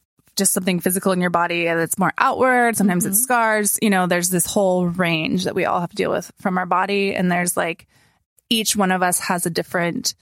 just 0.41 0.53
something 0.53 0.79
physical 0.79 1.11
in 1.11 1.21
your 1.21 1.29
body 1.29 1.67
and 1.67 1.79
it's 1.79 1.97
more 1.99 2.11
outward, 2.17 2.75
sometimes 2.75 3.05
it's 3.05 3.19
Mhm. 3.19 3.23
scars. 3.23 3.79
You 3.81 3.89
know, 3.91 4.07
there's 4.07 4.29
this 4.29 4.45
whole 4.45 4.87
range 4.87 5.43
that 5.45 5.55
we 5.55 5.65
all 5.65 5.79
have 5.79 5.91
to 5.91 5.95
deal 5.95 6.11
with 6.11 6.31
from 6.41 6.57
our 6.57 6.65
body 6.65 7.13
and 7.15 7.31
there's 7.31 7.55
like 7.55 7.87
each 8.49 8.75
one 8.75 8.91
of 8.91 9.01
us 9.03 9.19
has 9.19 9.45
a 9.45 9.49
different 9.49 10.15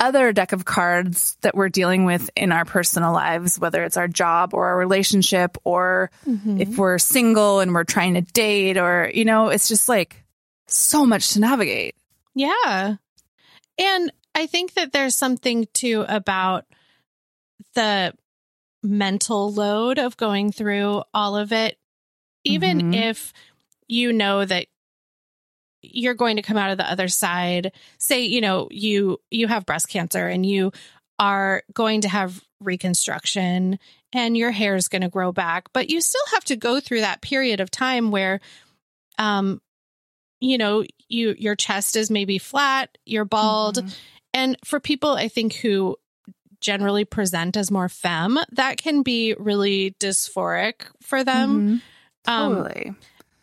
other 0.00 0.32
deck 0.32 0.52
of 0.52 0.64
cards 0.64 1.36
that 1.42 1.54
we're 1.54 1.68
dealing 1.68 2.04
with 2.04 2.28
in 2.34 2.50
our 2.50 2.64
personal 2.64 3.12
lives, 3.12 3.60
whether 3.60 3.84
it's 3.84 3.96
our 3.96 4.08
job 4.08 4.52
or 4.52 4.66
our 4.66 4.76
relationship, 4.76 5.56
or 5.62 6.10
Mhm. 6.26 6.60
if 6.60 6.76
we're 6.76 6.98
single 6.98 7.60
and 7.60 7.72
we're 7.72 7.84
trying 7.84 8.14
to 8.14 8.20
date, 8.22 8.76
or, 8.76 9.08
you 9.14 9.24
know, 9.24 9.50
it's 9.50 9.68
just 9.68 9.88
like 9.88 10.24
so 10.66 11.06
much 11.06 11.30
to 11.30 11.40
navigate. 11.40 11.94
Yeah. 12.34 12.96
And 13.78 14.12
I 14.34 14.46
think 14.46 14.74
that 14.74 14.92
there's 14.92 15.16
something 15.16 15.68
too 15.72 16.04
about 16.08 16.64
the 17.74 18.12
mental 18.84 19.52
load 19.52 19.98
of 19.98 20.16
going 20.16 20.52
through 20.52 21.02
all 21.12 21.36
of 21.36 21.52
it. 21.52 21.78
Even 22.44 22.80
Mhm. 22.80 22.94
if 22.94 23.32
you 23.88 24.12
know 24.12 24.44
that 24.44 24.66
you're 25.82 26.14
going 26.14 26.36
to 26.36 26.42
come 26.42 26.56
out 26.56 26.70
of 26.70 26.78
the 26.78 26.90
other 26.90 27.08
side, 27.08 27.72
say, 27.98 28.22
you 28.24 28.40
know, 28.40 28.68
you 28.70 29.20
you 29.30 29.48
have 29.48 29.66
breast 29.66 29.88
cancer 29.88 30.26
and 30.28 30.44
you 30.46 30.72
are 31.18 31.62
going 31.72 32.00
to 32.02 32.08
have 32.08 32.42
reconstruction 32.60 33.78
and 34.12 34.36
your 34.36 34.50
hair 34.50 34.74
is 34.76 34.88
going 34.88 35.02
to 35.02 35.08
grow 35.08 35.32
back, 35.32 35.66
but 35.72 35.90
you 35.90 36.00
still 36.00 36.24
have 36.32 36.44
to 36.44 36.56
go 36.56 36.80
through 36.80 37.00
that 37.00 37.20
period 37.22 37.60
of 37.60 37.70
time 37.70 38.10
where 38.10 38.40
um 39.18 39.60
you 40.40 40.58
know, 40.58 40.84
you 41.08 41.34
your 41.38 41.54
chest 41.56 41.96
is 41.96 42.10
maybe 42.10 42.38
flat, 42.38 42.96
you're 43.06 43.24
bald, 43.24 43.76
Mhm. 43.78 43.94
and 44.34 44.56
for 44.64 44.80
people 44.80 45.12
I 45.12 45.28
think 45.28 45.54
who 45.54 45.96
generally 46.64 47.04
present 47.04 47.56
as 47.58 47.70
more 47.70 47.90
femme, 47.90 48.38
that 48.52 48.78
can 48.78 49.02
be 49.02 49.34
really 49.38 49.94
dysphoric 50.00 50.86
for 51.02 51.22
them. 51.22 51.80
Mhm. 52.26 52.32
Um 52.32 52.54
totally. 52.54 52.94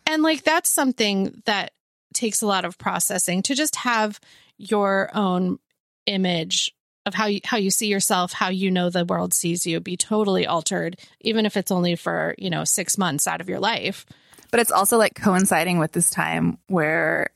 and 0.06 0.22
like 0.24 0.42
that's 0.42 0.68
something 0.68 1.40
that 1.46 1.70
takes 2.14 2.42
a 2.42 2.46
lot 2.48 2.64
of 2.64 2.76
processing 2.78 3.40
to 3.42 3.54
just 3.54 3.76
have 3.76 4.18
your 4.58 5.08
own 5.14 5.58
image 6.06 6.72
of 7.06 7.14
how 7.14 7.26
you 7.26 7.38
how 7.44 7.56
you 7.58 7.70
see 7.70 7.86
yourself, 7.86 8.32
how 8.32 8.48
you 8.48 8.70
know 8.72 8.90
the 8.90 9.04
world 9.04 9.32
sees 9.32 9.66
you 9.66 9.78
be 9.78 9.96
totally 9.96 10.44
altered 10.46 10.96
even 11.20 11.46
if 11.46 11.56
it's 11.56 11.70
only 11.70 11.94
for, 11.94 12.34
you 12.38 12.50
know, 12.50 12.64
6 12.64 12.98
months 12.98 13.28
out 13.28 13.40
of 13.40 13.48
your 13.48 13.60
life. 13.60 14.04
But 14.50 14.58
it's 14.60 14.72
also 14.72 14.98
like 14.98 15.14
coinciding 15.14 15.78
with 15.78 15.92
this 15.92 16.10
time 16.10 16.58
where 16.66 17.30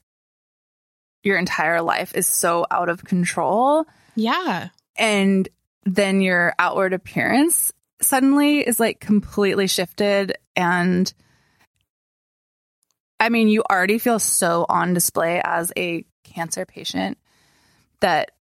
your 1.23 1.39
entire 1.39 1.81
life 1.81 2.13
is 2.15 2.27
so 2.27 2.67
out 2.71 2.89
of 2.89 3.05
control. 3.05 3.85
Yeah. 4.17 4.69
and 4.99 5.49
then 5.87 6.21
your 6.21 6.53
outward 6.59 6.93
appearance 6.93 7.73
suddenly 8.03 8.59
is 8.59 8.81
like 8.81 9.01
completely 9.01 9.69
shifted. 9.69 10.37
And 10.57 11.13
I 13.19 13.29
mean 13.29 13.49
you 13.49 13.63
already 13.63 13.99
feel 13.99 14.19
so 14.19 14.67
on 14.69 14.93
display 14.93 15.41
as 15.43 15.73
a 15.77 16.05
cancer 16.25 16.67
patient 16.67 17.19
that 18.01 18.33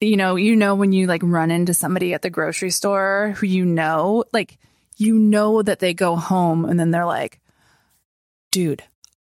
you 0.00 0.16
know 0.16 0.36
you 0.36 0.56
know 0.56 0.74
when 0.74 0.92
you 0.92 1.06
like 1.06 1.22
run 1.22 1.50
into 1.50 1.72
somebody 1.72 2.14
at 2.14 2.22
the 2.22 2.30
grocery 2.30 2.70
store 2.70 3.34
who 3.36 3.46
you 3.46 3.64
know 3.64 4.24
like 4.32 4.58
you 4.96 5.16
know 5.16 5.62
that 5.62 5.78
they 5.78 5.94
go 5.94 6.16
home 6.16 6.64
and 6.64 6.80
then 6.80 6.90
they're 6.90 7.06
like 7.06 7.40
dude 8.50 8.82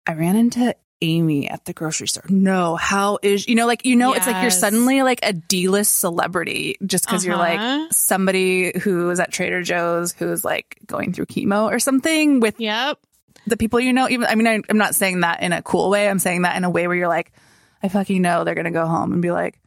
I 0.08 0.14
ran 0.14 0.36
into 0.36 0.76
Amy 1.02 1.50
at 1.50 1.66
the 1.66 1.74
grocery 1.74 2.08
store. 2.08 2.24
No, 2.30 2.76
how 2.76 3.20
is 3.22 3.48
you 3.48 3.56
know 3.56 3.68
like 3.68 3.86
you 3.86 3.96
know 3.96 4.14
it's 4.14 4.26
like 4.28 4.42
you're 4.42 4.52
suddenly 4.52 5.02
like 5.04 5.20
a 5.24 5.34
D-list 5.34 5.98
celebrity 5.98 6.78
just 6.86 7.06
because 7.06 7.26
you're 7.26 7.36
like 7.38 7.60
Uh-huh. 7.60 7.88
somebody 7.92 8.78
who 8.80 9.10
is 9.10 9.20
at 9.20 9.32
Trader 9.32 9.62
Joe's 9.64 10.14
who's 10.14 10.46
like 10.46 10.78
going 10.86 11.12
through 11.14 11.26
chemo 11.26 11.66
or 11.66 11.80
something 11.80 12.40
with 12.40 12.60
Yep. 12.60 13.00
the 13.48 13.58
people 13.58 13.80
you 13.82 13.92
know. 13.92 14.08
Even 14.08 14.28
I 14.28 14.36
mean 14.36 14.48
I, 14.48 14.62
I'm 14.70 14.78
not 14.78 14.96
saying 14.96 15.22
that 15.22 15.42
in 15.44 15.52
a 15.52 15.62
cool 15.62 15.90
way. 15.90 16.08
I'm 16.08 16.20
saying 16.20 16.44
that 16.44 16.56
in 16.56 16.64
a 16.64 16.70
way 16.70 16.88
where 16.88 16.96
you're 16.96 17.08
like, 17.10 17.34
I 17.82 17.90
fucking 17.90 18.22
know 18.22 18.44
they're 18.46 18.56
gonna 18.56 18.72
go 18.72 18.86
home 18.88 19.12
and 19.12 19.22
be 19.22 19.32
like, 19.32 19.60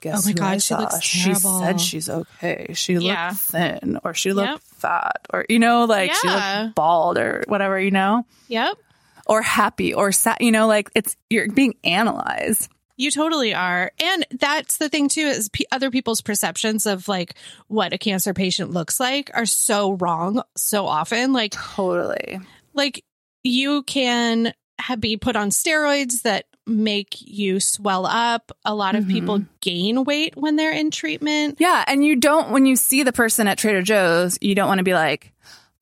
guess 0.00 0.24
Oh 0.24 0.28
my 0.28 0.32
who 0.32 0.38
God, 0.38 0.46
I 0.54 0.58
she 0.58 0.74
saw? 0.74 0.78
looks 0.80 1.00
She 1.00 1.34
terrible." 1.34 1.58
said 1.58 1.80
she's 1.80 2.08
okay. 2.08 2.72
She 2.72 2.98
looked 2.98 3.36
thin, 3.36 3.98
or 4.02 4.14
she 4.14 4.32
looked 4.32 4.52
Yep. 4.52 4.60
fat, 4.78 5.20
or 5.30 5.44
you 5.50 5.58
know, 5.58 5.84
like 5.84 6.14
she 6.14 6.26
Yeah. 6.26 6.62
looked 6.64 6.74
bald, 6.76 7.18
or 7.18 7.44
whatever, 7.48 7.78
you 7.78 7.90
know, 7.90 8.24
Yep. 8.48 8.76
Or 9.26 9.42
happy, 9.42 9.94
or 9.94 10.12
sad. 10.12 10.38
You 10.40 10.52
know, 10.52 10.66
like 10.66 10.90
it's 10.94 11.16
you're 11.30 11.50
being 11.50 11.74
analyzed. 11.84 12.68
You 12.96 13.10
totally 13.10 13.54
are. 13.54 13.90
And 14.00 14.26
that's 14.30 14.76
the 14.76 14.88
thing 14.88 15.08
too 15.08 15.22
is 15.22 15.48
p- 15.48 15.66
other 15.72 15.90
people's 15.90 16.20
perceptions 16.20 16.86
of 16.86 17.08
like 17.08 17.34
what 17.66 17.92
a 17.92 17.98
cancer 17.98 18.32
patient 18.32 18.70
looks 18.70 19.00
like 19.00 19.30
are 19.34 19.46
so 19.46 19.94
wrong 19.94 20.42
so 20.56 20.86
often. 20.86 21.32
Like 21.32 21.52
Totally. 21.52 22.40
like 22.72 23.04
you 23.42 23.82
can 23.82 24.54
ha- 24.80 24.96
be 24.96 25.16
put 25.16 25.34
on 25.34 25.50
steroids 25.50 26.22
that 26.22 26.46
make 26.66 27.16
you 27.20 27.60
swell 27.60 28.06
up. 28.06 28.52
A 28.64 28.74
lot 28.74 28.94
of 28.94 29.08
people 29.08 29.38
mm-hmm. 29.38 29.52
gain 29.60 30.04
weight 30.04 30.36
when 30.36 30.56
they're 30.56 30.72
in 30.72 30.90
treatment. 30.90 31.56
Yeah, 31.58 31.84
and 31.86 32.04
you 32.04 32.16
don't 32.16 32.50
when 32.50 32.64
you 32.64 32.76
see 32.76 33.02
the 33.02 33.12
person 33.12 33.48
at 33.48 33.58
Trader 33.58 33.82
Joe's, 33.82 34.38
you 34.40 34.54
don't 34.54 34.68
want 34.68 34.78
to 34.78 34.84
be 34.84 34.94
like, 34.94 35.32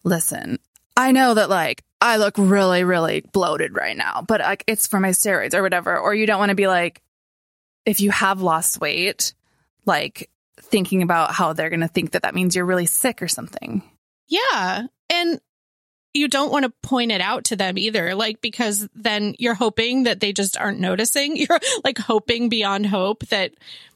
"Listen, 0.03 0.59
I 0.97 1.13
know 1.13 1.35
that 1.35 1.51
like 1.51 1.85
I 2.03 2.17
look 2.17 2.35
really 2.37 2.85
really 2.85 3.23
bloated 3.33 3.75
right 3.75 3.97
now, 3.97 4.25
but 4.27 4.41
like 4.41 4.65
it's 4.67 4.87
for 4.87 5.01
my 5.01 5.11
steroids 5.11 5.55
or 5.55 5.63
whatever." 5.63 5.99
Or 5.99 6.15
you 6.15 6.27
don't 6.27 6.39
want 6.39 6.51
to 6.51 6.57
be 6.57 6.67
like 6.67 7.01
if 7.85 8.01
you 8.01 8.11
have 8.11 8.43
lost 8.43 8.81
weight, 8.81 9.35
like 9.87 10.31
thinking 10.61 11.03
about 11.03 11.33
how 11.33 11.53
they're 11.53 11.71
going 11.71 11.81
to 11.81 11.89
think 11.89 12.13
that 12.13 12.23
that 12.23 12.35
means 12.35 12.55
you're 12.55 12.65
really 12.65 12.87
sick 12.87 13.23
or 13.23 13.29
something. 13.29 13.83
Yeah. 14.29 14.87
And 15.11 15.41
you 16.15 16.29
don't 16.29 16.53
want 16.53 16.65
to 16.65 16.73
point 16.83 17.13
it 17.13 17.21
out 17.21 17.45
to 17.45 17.57
them 17.57 17.79
either, 17.79 18.15
like, 18.15 18.41
because 18.41 18.89
then 18.95 19.35
you're 19.39 19.55
hoping 19.55 20.05
that 20.05 20.21
they 20.21 20.33
just 20.33 20.59
aren't 20.59 20.81
noticing. 20.81 21.37
You're 21.43 21.61
like 21.85 21.99
hoping 21.99 22.49
beyond 22.49 22.87
hope 22.87 23.27
that 23.29 23.53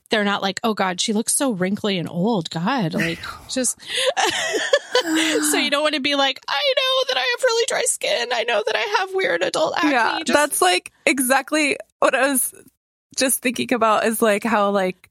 they're 0.09 0.25
not 0.25 0.43
like, 0.43 0.61
oh 0.65 0.75
God, 0.75 1.01
she 1.01 1.13
looks 1.13 1.35
so 1.35 1.53
wrinkly 1.53 1.99
and 1.99 2.09
old. 2.09 2.51
God, 2.51 2.95
like, 2.95 3.19
just. 3.49 3.79
so 5.51 5.57
you 5.59 5.71
don't 5.71 5.83
want 5.83 5.95
to 5.95 6.01
be 6.01 6.15
like, 6.15 6.41
I 6.49 6.75
know 6.77 7.05
that 7.09 7.17
I 7.17 7.21
have 7.37 7.43
really 7.43 7.65
dry 7.69 7.83
skin. 7.87 8.29
I 8.33 8.45
know 8.45 8.63
that 8.67 8.77
I 8.77 8.97
have 8.99 9.15
weird 9.15 9.43
adult 9.43 9.75
acne. 9.77 9.91
yeah, 9.91 10.19
Just- 10.25 10.33
that's 10.33 10.63
like 10.63 10.93
exactly 11.05 11.77
what 11.99 12.15
I 12.15 12.31
was 12.31 12.55
just 13.17 13.41
thinking 13.43 13.73
about 13.73 14.05
is 14.05 14.21
like 14.21 14.45
how 14.45 14.71
like 14.71 15.09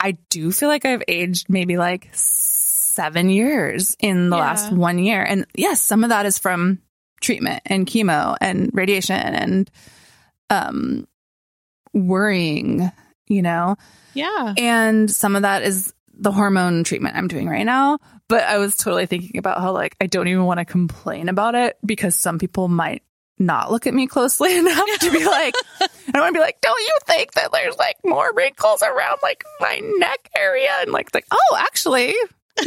I 0.00 0.12
do 0.30 0.50
feel 0.52 0.68
like 0.68 0.84
I've 0.84 1.02
aged 1.08 1.48
maybe 1.50 1.76
like 1.76 2.08
seven 2.12 3.28
years 3.30 3.96
in 4.00 4.30
the 4.30 4.36
Yeah. 4.36 4.42
last 4.42 4.72
one 4.72 4.98
year. 4.98 5.22
And 5.22 5.46
yes, 5.54 5.80
some 5.82 6.04
of 6.04 6.10
that 6.10 6.24
is 6.26 6.38
from 6.38 6.78
treatment 7.20 7.62
and 7.66 7.86
chemo 7.86 8.36
and 8.40 8.70
radiation 8.72 9.16
and 9.16 9.70
um 10.50 11.06
worrying, 11.92 12.90
you 13.28 13.42
know? 13.42 13.76
yeah. 14.14 14.54
And 14.56 15.10
some 15.10 15.36
of 15.36 15.42
that 15.42 15.62
is 15.62 15.92
the 16.14 16.32
hormone 16.32 16.82
treatment 16.84 17.16
I'm 17.16 17.28
doing 17.28 17.48
right 17.48 17.64
now. 17.66 17.98
But 18.28 18.42
I 18.44 18.58
was 18.58 18.76
totally 18.76 19.06
thinking 19.06 19.38
about 19.38 19.60
how, 19.60 19.72
like, 19.72 19.96
I 20.00 20.06
don't 20.06 20.28
even 20.28 20.44
want 20.44 20.58
to 20.58 20.64
complain 20.64 21.28
about 21.28 21.54
it 21.54 21.78
because 21.86 22.14
some 22.14 22.38
people 22.38 22.68
might 22.68 23.02
not 23.38 23.70
look 23.70 23.86
at 23.86 23.94
me 23.94 24.06
closely 24.08 24.58
enough 24.58 24.86
to 25.00 25.12
be 25.12 25.24
like, 25.24 25.54
I 25.80 25.88
don't 26.12 26.22
want 26.22 26.34
to 26.34 26.38
be 26.38 26.42
like, 26.42 26.60
don't 26.60 26.78
you 26.80 26.96
think 27.06 27.32
that 27.34 27.52
there's 27.52 27.76
like 27.78 27.96
more 28.04 28.30
wrinkles 28.34 28.82
around 28.82 29.18
like 29.22 29.44
my 29.60 29.80
neck 29.98 30.28
area? 30.36 30.70
And 30.82 30.90
like, 30.92 31.14
like, 31.14 31.24
oh, 31.30 31.56
actually, 31.58 32.12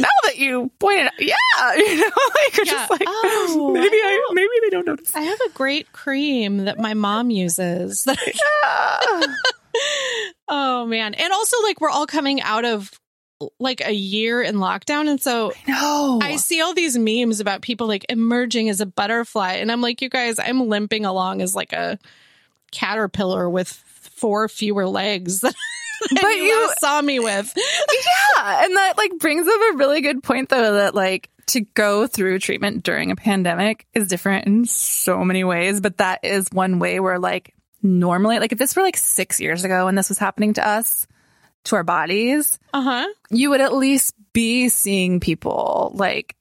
now 0.00 0.08
that 0.24 0.38
you 0.38 0.70
pointed 0.80 1.06
out, 1.08 1.12
yeah, 1.20 1.34
you 1.76 1.96
know, 2.00 2.06
like, 2.34 2.56
you're 2.56 2.66
Yeah. 2.66 2.72
just 2.72 2.90
like, 2.90 3.04
Oh, 3.06 3.70
maybe 3.74 3.96
I 3.98 4.24
I, 4.30 4.32
maybe 4.34 4.48
they 4.62 4.70
don't 4.70 4.86
notice. 4.86 5.14
I 5.14 5.20
have 5.20 5.40
a 5.46 5.50
great 5.50 5.92
cream 5.92 6.64
that 6.64 6.78
my 6.78 6.94
mom 6.94 7.30
uses. 7.30 8.02
that 8.04 8.18
Yeah. 8.26 9.34
Oh 10.48 10.84
man. 10.86 11.14
And 11.14 11.32
also 11.32 11.56
like 11.62 11.80
we're 11.80 11.88
all 11.90 12.06
coming 12.06 12.40
out 12.42 12.64
of 12.66 12.90
like 13.58 13.80
a 13.84 13.92
year 13.92 14.42
in 14.42 14.56
lockdown 14.56 15.08
and 15.08 15.20
so 15.20 15.52
no. 15.66 16.20
I 16.22 16.36
see 16.36 16.60
all 16.60 16.74
these 16.74 16.96
memes 16.98 17.40
about 17.40 17.62
people 17.62 17.86
like 17.86 18.04
emerging 18.08 18.68
as 18.68 18.80
a 18.80 18.86
butterfly 18.86 19.54
and 19.54 19.72
I'm 19.72 19.80
like 19.80 20.02
you 20.02 20.08
guys 20.08 20.38
I'm 20.38 20.68
limping 20.68 21.04
along 21.06 21.40
as 21.42 21.54
like 21.54 21.72
a 21.72 21.98
caterpillar 22.70 23.48
with 23.48 23.68
four 23.68 24.48
fewer 24.48 24.86
legs 24.86 25.40
than 25.40 25.52
But 26.10 26.28
you 26.36 26.42
you- 26.44 26.72
saw 26.80 27.00
me 27.02 27.18
with. 27.18 27.52
yeah 27.56 28.64
and 28.64 28.76
that 28.76 28.94
like 28.98 29.12
brings 29.18 29.46
up 29.46 29.60
a 29.72 29.76
really 29.76 30.00
good 30.02 30.22
point 30.22 30.48
though 30.48 30.74
that 30.74 30.94
like 30.94 31.30
to 31.48 31.60
go 31.60 32.06
through 32.06 32.38
treatment 32.38 32.82
during 32.84 33.10
a 33.10 33.16
pandemic 33.16 33.86
is 33.94 34.08
different 34.08 34.46
in 34.46 34.64
so 34.64 35.24
many 35.24 35.44
ways 35.44 35.80
but 35.80 35.96
that 35.98 36.20
is 36.24 36.48
one 36.52 36.78
way 36.78 37.00
where 37.00 37.18
like 37.18 37.54
normally 37.82 38.38
like 38.38 38.52
if 38.52 38.58
this 38.58 38.76
were 38.76 38.82
like 38.82 38.96
six 38.96 39.40
years 39.40 39.64
ago 39.64 39.88
and 39.88 39.96
this 39.98 40.08
was 40.08 40.18
happening 40.18 40.54
to 40.54 40.66
us 40.66 41.06
to 41.64 41.76
our 41.76 41.84
bodies 41.84 42.58
Uh-huh. 42.72 43.06
you 43.30 43.50
would 43.50 43.60
at 43.60 43.74
least 43.74 44.14
be 44.32 44.68
seeing 44.68 45.20
people 45.20 45.92
like 45.94 46.34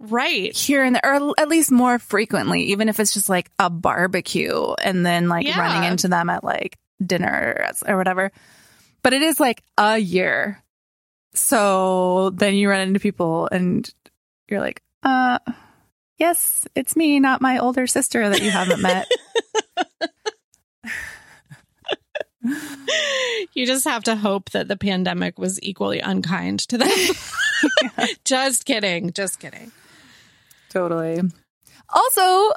Right. 0.00 0.54
here 0.54 0.82
and 0.84 0.96
there 0.96 1.02
or 1.20 1.34
at 1.38 1.48
least 1.48 1.70
more 1.70 1.98
frequently 1.98 2.64
even 2.64 2.88
if 2.88 3.00
it's 3.00 3.14
just 3.14 3.28
like 3.28 3.50
a 3.58 3.70
barbecue 3.70 4.74
and 4.82 5.04
then 5.06 5.28
like 5.28 5.46
Yeah. 5.46 5.58
running 5.58 5.84
into 5.90 6.08
them 6.08 6.28
at 6.28 6.44
like 6.44 6.76
dinner 7.04 7.66
or 7.86 7.96
whatever 7.96 8.30
but 9.02 9.12
it 9.12 9.22
is 9.22 9.38
like 9.40 9.62
a 9.78 9.96
year 9.98 10.62
so 11.34 12.30
then 12.30 12.54
you 12.54 12.68
run 12.68 12.80
into 12.80 13.00
people 13.00 13.48
and 13.50 13.88
you're 14.48 14.60
like 14.60 14.82
uh 15.02 15.38
yes 16.18 16.66
it's 16.74 16.96
me 16.96 17.18
not 17.20 17.40
my 17.40 17.58
older 17.58 17.86
sister 17.86 18.28
that 18.28 18.42
you 18.42 18.50
haven't 18.50 18.80
met 18.82 19.08
You 23.54 23.66
just 23.66 23.84
have 23.84 24.04
to 24.04 24.16
hope 24.16 24.50
that 24.50 24.68
the 24.68 24.76
pandemic 24.76 25.38
was 25.38 25.62
equally 25.62 26.00
unkind 26.00 26.60
to 26.68 26.76
them. 26.78 26.90
just 28.24 28.66
kidding. 28.66 29.12
Just 29.12 29.40
kidding. 29.40 29.72
Totally. 30.68 31.22
Also, 31.88 32.52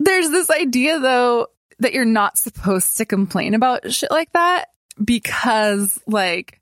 there's 0.00 0.30
this 0.30 0.50
idea 0.50 0.98
though 0.98 1.46
that 1.78 1.92
you're 1.92 2.04
not 2.04 2.38
supposed 2.38 2.96
to 2.96 3.04
complain 3.04 3.54
about 3.54 3.92
shit 3.92 4.10
like 4.10 4.32
that 4.32 4.66
because 5.02 6.00
like 6.06 6.60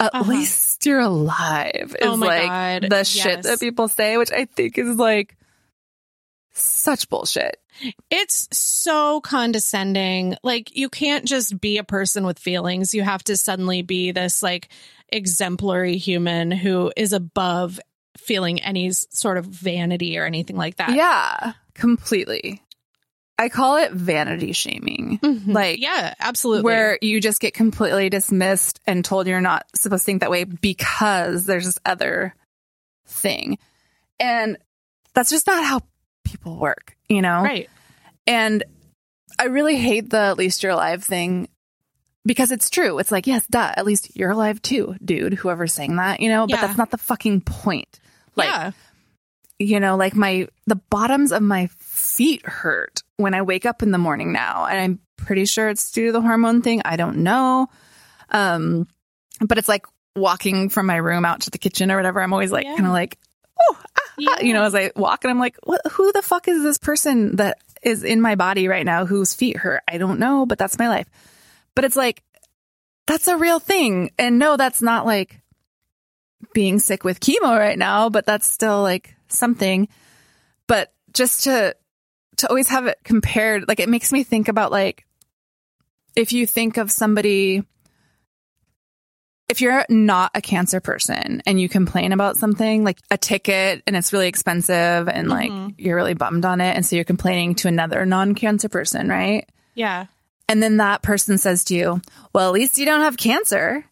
at 0.00 0.14
Uh-huh. 0.14 0.30
least 0.30 0.86
you're 0.86 1.00
alive 1.00 1.94
is 2.00 2.08
Oh 2.08 2.14
like 2.14 2.46
God, 2.48 2.90
the 2.90 3.04
shit 3.04 3.42
that 3.42 3.60
people 3.60 3.88
say, 3.88 4.16
which 4.16 4.30
I 4.32 4.46
think 4.46 4.78
is 4.78 4.96
like 4.96 5.36
such 6.58 7.08
bullshit. 7.08 7.56
It's 8.10 8.48
so 8.56 9.20
condescending. 9.20 10.36
Like, 10.42 10.76
you 10.76 10.88
can't 10.88 11.24
just 11.24 11.60
be 11.60 11.78
a 11.78 11.84
person 11.84 12.24
with 12.24 12.38
feelings. 12.38 12.94
You 12.94 13.02
have 13.02 13.22
to 13.24 13.36
suddenly 13.36 13.82
be 13.82 14.12
this, 14.12 14.42
like, 14.42 14.68
exemplary 15.08 15.98
human 15.98 16.50
who 16.50 16.92
is 16.96 17.12
above 17.12 17.78
feeling 18.16 18.60
any 18.60 18.90
sort 18.90 19.38
of 19.38 19.46
vanity 19.46 20.18
or 20.18 20.24
anything 20.24 20.56
like 20.56 20.76
that. 20.76 20.90
Yeah, 20.94 21.52
completely. 21.74 22.62
I 23.38 23.50
call 23.50 23.76
it 23.76 23.92
vanity 23.92 24.52
shaming. 24.52 25.18
Mhm. 25.22 25.52
Like 25.52 25.78
yeah, 25.80 26.14
absolutely. 26.18 26.62
where 26.64 26.98
you 27.02 27.20
just 27.20 27.40
get 27.40 27.52
completely 27.52 28.08
dismissed 28.08 28.80
and 28.86 29.04
told 29.04 29.26
you're 29.26 29.42
not 29.42 29.66
supposed 29.74 30.02
to 30.02 30.06
think 30.06 30.20
that 30.22 30.30
way 30.30 30.44
because 30.44 31.44
there's 31.44 31.66
this 31.66 31.78
other 31.84 32.34
thing. 33.06 33.58
And 34.18 34.56
that's 35.12 35.30
just 35.30 35.46
not 35.46 35.64
how 35.64 35.80
people 36.46 36.58
work, 36.60 36.96
you 37.08 37.22
know? 37.22 37.42
right. 37.42 37.68
And 38.26 38.64
I 39.38 39.44
really 39.46 39.76
hate 39.76 40.10
the 40.10 40.18
at 40.18 40.38
least 40.38 40.62
you're 40.62 40.72
alive 40.72 41.02
thing 41.04 41.48
because 42.24 42.50
it's 42.52 42.70
true. 42.70 42.98
It's 42.98 43.12
like, 43.12 43.26
yes, 43.26 43.46
duh, 43.46 43.72
at 43.76 43.84
least 43.84 44.16
you're 44.16 44.30
alive 44.30 44.60
too, 44.62 44.96
dude, 45.04 45.34
whoever's 45.34 45.72
saying 45.72 45.96
that, 45.96 46.20
you 46.20 46.28
know? 46.28 46.46
But 46.46 46.56
Yeah. 46.56 46.66
that's 46.66 46.78
not 46.78 46.90
the 46.90 46.98
fucking 46.98 47.42
point. 47.42 48.00
Like, 48.36 48.48
yeah. 48.48 48.70
you 49.58 49.80
know, 49.80 49.96
like 49.96 50.14
my 50.14 50.48
the 50.66 50.76
bottoms 50.76 51.32
of 51.32 51.42
my 51.42 51.68
feet 51.80 52.44
hurt 52.46 53.02
when 53.16 53.34
I 53.34 53.42
wake 53.42 53.64
up 53.66 53.82
in 53.82 53.90
the 53.90 53.98
morning 53.98 54.32
now, 54.32 54.66
and 54.66 54.78
I'm 54.78 55.00
pretty 55.16 55.46
sure 55.46 55.68
it's 55.68 55.90
due 55.92 56.06
to 56.06 56.12
the 56.12 56.20
hormone 56.20 56.62
thing. 56.62 56.82
I 56.84 56.96
don't 56.96 57.18
know, 57.18 57.68
um, 58.30 58.86
but 59.40 59.56
it's 59.58 59.68
like 59.68 59.86
walking 60.14 60.68
from 60.68 60.86
my 60.86 60.96
room 60.96 61.24
out 61.24 61.40
to 61.42 61.50
the 61.50 61.58
kitchen 61.58 61.90
or 61.90 61.96
whatever. 61.96 62.20
I'm 62.20 62.32
always 62.32 62.52
like, 62.52 62.64
Yeah. 62.64 62.74
kind 62.74 62.86
of 62.86 62.92
like, 62.92 63.16
oh, 63.60 63.76
ah, 63.78 63.84
ah," 63.95 63.95
You 64.40 64.54
know, 64.54 64.62
as 64.62 64.74
I 64.74 64.92
walk, 64.96 65.24
and 65.24 65.30
I'm 65.30 65.38
like, 65.38 65.56
what? 65.64 65.80
Who 65.92 66.12
the 66.12 66.22
fuck 66.22 66.48
is 66.48 66.62
this 66.62 66.78
person 66.78 67.36
that 67.36 67.58
is 67.82 68.02
in 68.02 68.20
my 68.20 68.34
body 68.34 68.68
right 68.68 68.84
now 68.84 69.04
whose 69.04 69.34
feet 69.34 69.56
hurt? 69.56 69.82
I 69.88 69.98
don't 69.98 70.18
know, 70.18 70.46
but 70.46 70.58
that's 70.58 70.78
my 70.78 70.88
life. 70.88 71.08
But 71.74 71.84
it's 71.84 71.96
like 71.96 72.22
that's 73.06 73.28
a 73.28 73.36
real 73.36 73.58
thing, 73.58 74.10
and 74.18 74.38
no, 74.38 74.56
that's 74.56 74.80
not 74.80 75.06
like 75.06 75.40
being 76.52 76.78
sick 76.78 77.04
with 77.04 77.20
chemo 77.20 77.58
right 77.58 77.78
now, 77.78 78.08
but 78.08 78.26
that's 78.26 78.46
still 78.46 78.82
like 78.82 79.14
something. 79.28 79.88
But 80.66 80.92
just 81.12 81.44
to 81.44 81.76
to 82.38 82.48
always 82.48 82.68
have 82.68 82.86
it 82.86 82.98
compared, 83.04 83.68
like 83.68 83.80
it 83.80 83.88
makes 83.88 84.12
me 84.12 84.24
think 84.24 84.48
about 84.48 84.70
like 84.70 85.06
if 86.14 86.32
you 86.32 86.46
think 86.46 86.76
of 86.78 86.90
somebody 86.90 87.64
if 89.48 89.60
you're 89.60 89.84
not 89.88 90.30
a 90.34 90.40
cancer 90.40 90.80
person 90.80 91.42
and 91.46 91.60
you 91.60 91.68
complain 91.68 92.12
about 92.12 92.36
something 92.36 92.82
like 92.84 92.98
a 93.10 93.16
ticket 93.16 93.82
and 93.86 93.94
it's 93.96 94.12
really 94.12 94.26
expensive 94.28 95.08
and 95.08 95.28
like 95.28 95.50
Mhm. 95.50 95.74
you're 95.78 95.94
really 95.96 96.14
bummed 96.14 96.44
on 96.44 96.60
it 96.60 96.74
and 96.76 96.84
so 96.84 96.96
you're 96.96 97.04
complaining 97.04 97.54
to 97.56 97.68
another 97.68 98.04
non-cancer 98.06 98.68
person, 98.68 99.08
right? 99.08 99.48
Yeah. 99.74 100.06
and 100.48 100.62
then 100.62 100.76
that 100.76 101.02
person 101.02 101.38
says 101.38 101.64
to 101.64 101.74
you, 101.74 102.00
well, 102.32 102.46
at 102.46 102.52
least 102.54 102.78
you 102.78 102.86
don't 102.86 103.00
have 103.00 103.16
cancer. 103.16 103.84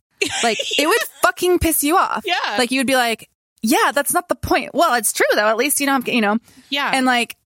Like 0.44 0.56
it 0.78 0.86
would 0.86 1.02
fucking 1.22 1.58
piss 1.58 1.82
you 1.82 1.96
off. 1.96 2.22
Yeah. 2.24 2.56
Like 2.58 2.70
you 2.70 2.78
would 2.78 2.86
be 2.86 2.94
like, 2.94 3.28
yeah, 3.60 3.90
that's 3.92 4.14
not 4.14 4.28
the 4.28 4.36
point. 4.36 4.70
Well, 4.72 4.94
it's 4.94 5.12
true 5.12 5.26
though. 5.34 5.48
At 5.48 5.56
least 5.56 5.80
you 5.80 5.86
don't 5.86 6.04
have, 6.06 6.14
you 6.14 6.20
know, 6.20 6.38
Yeah. 6.70 6.90
and 6.94 7.06
like, 7.06 7.36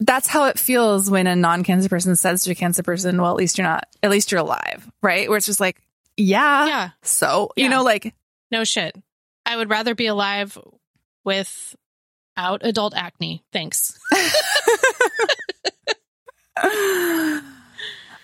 that's 0.00 0.28
how 0.28 0.44
it 0.46 0.58
feels 0.58 1.10
when 1.10 1.26
a 1.26 1.34
non-cancer 1.34 1.88
person 1.88 2.14
says 2.16 2.44
to 2.44 2.50
a 2.50 2.54
cancer 2.54 2.82
person, 2.82 3.18
well, 3.20 3.30
at 3.30 3.36
least 3.38 3.56
you're 3.56 3.66
not, 3.66 3.86
at 4.02 4.10
least 4.10 4.30
you're 4.30 4.40
alive. 4.42 4.86
Right. 5.02 5.28
Where 5.28 5.38
it's 5.38 5.46
just 5.46 5.60
like, 5.60 5.80
yeah. 6.16 6.66
yeah. 6.66 6.90
So, 7.02 7.50
Yeah. 7.56 7.64
you 7.64 7.70
know, 7.70 7.82
like, 7.82 8.14
No 8.50 8.64
shit. 8.64 8.94
I 9.44 9.56
would 9.56 9.70
rather 9.70 9.94
be 9.94 10.06
alive 10.06 10.56
without 11.24 12.64
adult 12.64 12.94
acne. 12.96 13.44
Thanks. 13.52 13.98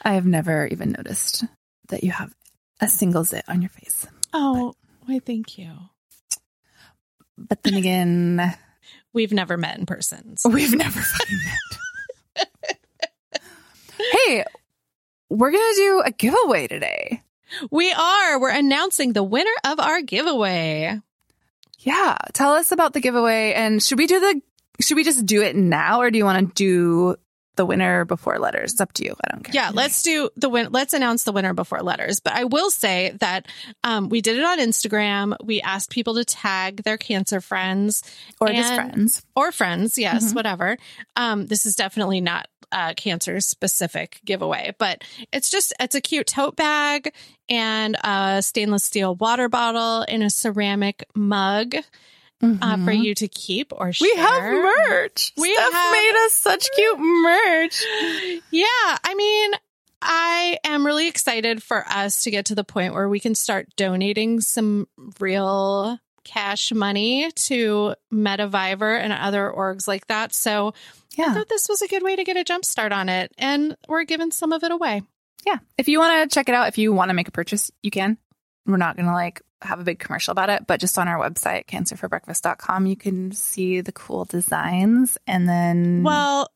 I 0.05 0.14
have 0.14 0.26
never 0.26 0.66
even 0.66 0.92
noticed 0.92 1.44
that 1.88 2.02
you 2.02 2.11
have 2.11 2.35
a 2.81 2.88
single 2.88 3.24
zit 3.24 3.44
on 3.48 3.62
your 3.62 3.68
face. 3.68 4.07
Oh, 4.33 4.74
why 5.07 5.18
thank 5.20 5.59
you. 5.59 5.70
But 7.38 7.62
then 7.62 7.74
again, 7.74 8.55
We've 9.14 9.33
never 9.33 9.57
met 9.59 9.78
in 9.78 9.85
person. 9.85 10.37
so- 10.38 10.48
we've 10.48 10.74
never 10.74 10.98
fucking 11.00 11.38
met. 11.44 12.48
hey, 14.26 14.44
we're 15.28 15.50
going 15.50 15.74
to 15.74 15.76
do 15.76 16.02
a 16.07 16.11
giveaway 16.12 16.66
today. 16.66 17.22
We 17.70 17.92
are. 17.92 18.40
We're 18.40 18.50
announcing 18.50 19.12
the 19.12 19.22
winner 19.22 19.50
of 19.64 19.78
our 19.80 20.00
giveaway. 20.02 20.98
Yeah. 21.78 22.16
Tell 22.32 22.52
us 22.52 22.72
about 22.72 22.92
the 22.92 23.00
giveaway. 23.00 23.52
And 23.54 23.82
should 23.82 23.98
we 23.98 24.06
do 24.06 24.20
the, 24.20 24.40
should 24.80 24.96
we 24.96 25.04
just 25.04 25.26
do 25.26 25.42
it 25.42 25.56
now 25.56 26.00
or 26.00 26.10
do 26.10 26.18
you 26.18 26.24
want 26.24 26.48
to 26.48 26.54
do 26.54 27.16
the 27.56 27.66
winner 27.66 28.04
before 28.04 28.38
letters? 28.38 28.72
It's 28.72 28.80
up 28.80 28.92
to 28.94 29.04
you. 29.04 29.14
I 29.22 29.32
don't 29.32 29.42
care. 29.42 29.54
Yeah, 29.54 29.70
let's 29.74 30.02
do 30.02 30.30
the 30.36 30.48
win. 30.48 30.68
Let's 30.70 30.94
announce 30.94 31.24
the 31.24 31.32
winner 31.32 31.52
before 31.54 31.82
letters. 31.82 32.20
But 32.20 32.32
I 32.34 32.44
will 32.44 32.70
say 32.70 33.14
that 33.20 33.46
um, 33.84 34.08
we 34.08 34.20
did 34.22 34.38
it 34.38 34.44
on 34.44 34.58
Instagram. 34.58 35.36
We 35.44 35.60
asked 35.60 35.90
people 35.90 36.14
to 36.14 36.24
tag 36.24 36.82
their 36.84 36.96
cancer 36.96 37.40
friends 37.40 38.02
Or 38.40 38.48
just 38.48 38.74
friends. 38.74 39.22
or 39.36 39.52
friends. 39.52 39.98
Yes, 39.98 40.32
Mhm. 40.32 40.34
whatever. 40.36 40.78
Um, 41.16 41.46
this 41.46 41.66
is 41.66 41.74
definitely 41.74 42.20
not 42.20 42.46
a 42.72 42.94
cancer 42.94 43.40
specific 43.40 44.20
giveaway, 44.24 44.74
but 44.78 45.04
it's 45.32 45.50
just 45.50 45.72
it's 45.78 45.94
a 45.94 46.00
cute 46.00 46.26
tote 46.26 46.56
bag 46.56 47.12
and 47.48 47.96
a 48.02 48.40
stainless 48.42 48.85
steel 48.85 49.14
water 49.14 49.48
bottle 49.48 50.04
and 50.08 50.22
a 50.22 50.30
ceramic 50.30 51.04
mug 51.14 51.74
uh, 51.76 51.80
for 52.76 52.90
Mhm. 52.92 53.04
you 53.04 53.14
to 53.14 53.28
keep 53.28 53.72
or 53.72 53.92
share. 53.92 54.08
We 54.12 54.16
have 54.20 54.42
merch. 54.42 55.32
We 55.37 55.54
Steph 55.54 55.72
have- 55.72 55.92
made 55.92 56.14
us 56.26 56.32
such 56.32 56.68
cute 56.74 56.98
merch. 56.98 57.85
Yeah, 58.50 58.66
I 59.04 59.14
mean, 59.14 59.52
I 60.02 60.58
am 60.64 60.85
really 60.85 61.06
excited 61.06 61.62
for 61.62 61.85
us 61.88 62.22
to 62.24 62.32
get 62.32 62.46
to 62.46 62.54
the 62.56 62.64
point 62.64 62.94
where 62.94 63.08
we 63.08 63.20
can 63.20 63.37
start 63.37 63.68
donating 63.76 64.40
some 64.40 64.88
real 65.20 65.98
cash 66.24 66.72
money 66.72 67.30
to 67.32 67.94
METAvivor 68.12 68.98
and 68.98 69.12
other 69.12 69.52
orgs 69.56 69.87
like 69.87 70.06
that. 70.08 70.35
So 70.35 70.74
I 71.18 71.35
thought 71.35 71.48
this 71.48 71.68
was 71.68 71.83
a 71.83 71.88
good 71.88 72.03
way 72.03 72.16
to 72.16 72.25
get 72.25 72.37
a 72.37 72.44
jump 72.44 72.64
start 72.64 72.92
on 72.92 73.09
it. 73.09 73.33
And 73.38 73.77
we're 73.88 74.05
giving 74.05 74.31
some 74.31 74.53
of 74.53 74.62
it 74.64 74.70
away. 74.70 75.03
Yeah. 75.46 75.59
If 75.77 75.88
you 75.88 75.98
want 75.98 76.31
to 76.31 76.35
check 76.35 76.48
it 76.48 76.55
out, 76.55 76.68
if 76.68 76.79
you 76.79 76.92
want 76.92 77.11
to 77.11 77.14
make 77.14 77.29
a 77.29 77.33
purchase, 77.33 77.70
you 77.83 77.90
can. 77.90 78.18
We're 78.66 78.77
not 78.77 78.96
going 78.96 79.07
to 79.07 79.12
like 79.12 79.42
have 79.61 79.81
a 79.81 79.85
big 79.85 79.98
commercial 79.98 80.33
about 80.33 80.51
it, 80.51 80.66
but 80.66 80.81
just 80.81 80.98
on 80.98 81.09
our 81.09 81.18
website, 81.18 81.66
cancerforbreakfast.com, 81.66 82.87
you 82.87 82.96
can 82.96 83.33
see 83.33 83.81
the 83.81 83.92
cool 83.92 84.25
designs 84.25 85.18
and 85.27 85.48
then. 85.48 86.03
Well, 86.05 86.48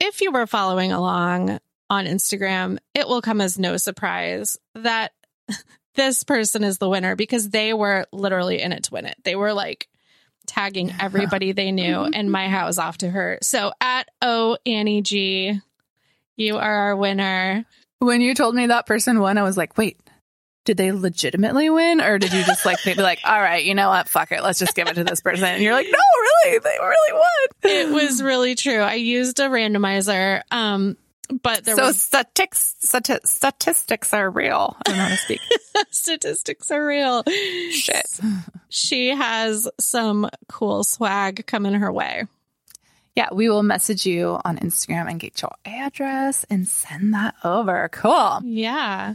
if 0.00 0.20
you 0.20 0.30
were 0.30 0.46
following 0.46 0.92
along 0.92 1.58
on 1.90 2.06
Instagram, 2.06 2.78
it 2.94 3.08
will 3.08 3.22
come 3.22 3.40
as 3.40 3.58
no 3.58 3.76
surprise 3.76 4.56
that 4.74 5.12
this 5.94 6.22
person 6.24 6.64
is 6.64 6.78
the 6.78 6.88
winner 6.88 7.16
because 7.16 7.48
they 7.48 7.72
were 7.72 8.06
literally 8.12 8.60
in 8.60 8.72
it 8.72 8.84
to 8.84 8.94
win 8.94 9.06
it. 9.06 9.16
They 9.24 9.36
were 9.36 9.52
like 9.52 9.88
tagging 10.48 10.92
everybody 11.00 11.52
they 11.52 11.70
knew, 11.70 12.00
and 12.02 12.32
my 12.32 12.48
hat 12.48 12.66
was 12.66 12.78
off 12.78 12.98
to 12.98 13.10
her. 13.10 13.38
So 13.42 13.72
at 13.80 14.08
O 14.20 14.58
Annie 14.66 15.02
G, 15.02 15.60
you 16.36 16.56
are 16.56 16.74
our 16.74 16.96
winner. 16.96 17.64
when 18.00 18.20
you 18.20 18.34
told 18.34 18.54
me 18.54 18.66
that 18.66 18.86
person 18.86 19.20
won, 19.20 19.38
I 19.38 19.42
was 19.42 19.56
like, 19.56 19.78
wait, 19.78 19.98
did 20.64 20.76
they 20.76 20.92
legitimately 20.92 21.70
win? 21.70 22.00
Or 22.00 22.18
did 22.18 22.32
you 22.32 22.44
just 22.44 22.66
like 22.66 22.78
maybe 22.84 23.02
like, 23.02 23.20
all 23.24 23.40
right, 23.40 23.64
you 23.64 23.74
know 23.74 23.88
what? 23.88 24.08
Fuck 24.08 24.32
it. 24.32 24.42
Let's 24.42 24.58
just 24.58 24.74
give 24.74 24.86
it 24.86 24.94
to 24.94 25.04
this 25.04 25.20
person. 25.20 25.44
And 25.44 25.62
you're 25.62 25.72
like, 25.72 25.86
no, 25.86 25.98
really? 26.20 26.58
They 26.58 26.76
really 26.78 27.12
won. 27.12 27.22
It 27.62 27.92
was 27.92 28.22
really 28.22 28.54
true. 28.54 28.80
I 28.80 28.94
used 28.94 29.40
a 29.40 29.44
randomizer, 29.44 30.42
um, 30.50 30.96
but 31.42 31.64
there 31.64 31.76
so 31.76 31.86
was 31.86 32.00
statistics, 32.00 32.74
stati- 32.82 33.26
statistics 33.26 34.14
are 34.14 34.30
real. 34.30 34.76
I 34.78 34.90
don't 34.90 34.96
know 34.96 35.02
how 35.04 35.08
to 35.10 35.16
speak. 35.16 35.40
statistics 35.90 36.70
are 36.70 36.86
real. 36.86 37.24
Shit. 37.70 38.06
She 38.70 39.08
has 39.08 39.66
some 39.80 40.28
cool 40.46 40.84
swag 40.84 41.46
coming 41.46 41.72
her 41.72 41.90
way. 41.90 42.24
Yeah, 43.16 43.28
we 43.32 43.48
will 43.48 43.62
message 43.62 44.04
you 44.04 44.38
on 44.44 44.58
Instagram 44.58 45.10
and 45.10 45.18
get 45.18 45.40
your 45.40 45.52
address 45.64 46.44
and 46.50 46.68
send 46.68 47.14
that 47.14 47.34
over. 47.42 47.88
Cool. 47.90 48.40
Yeah. 48.44 49.14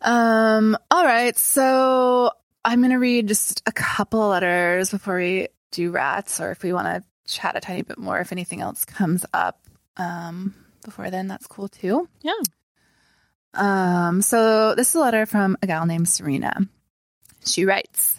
Um, 0.00 0.78
all 0.92 1.04
right. 1.04 1.36
So 1.36 2.30
I'm 2.64 2.80
going 2.80 2.92
to 2.92 2.98
read 2.98 3.26
just 3.26 3.62
a 3.66 3.72
couple 3.72 4.22
of 4.22 4.30
letters 4.30 4.90
before 4.90 5.16
we 5.16 5.48
do 5.72 5.90
rats, 5.90 6.40
or 6.40 6.52
if 6.52 6.62
we 6.62 6.72
want 6.72 6.86
to 6.86 7.04
chat 7.30 7.56
a 7.56 7.60
tiny 7.60 7.82
bit 7.82 7.98
more, 7.98 8.20
if 8.20 8.32
anything 8.32 8.60
else 8.60 8.84
comes 8.84 9.26
up. 9.34 9.60
Um, 9.96 10.54
before 10.84 11.10
then, 11.10 11.26
that's 11.28 11.46
cool 11.46 11.68
too. 11.68 12.08
Yeah. 12.22 12.32
Um, 13.54 14.22
so 14.22 14.74
this 14.74 14.88
is 14.90 14.94
a 14.96 15.00
letter 15.00 15.26
from 15.26 15.56
a 15.62 15.66
gal 15.66 15.86
named 15.86 16.08
Serena. 16.08 16.56
She 17.46 17.64
writes, 17.64 18.18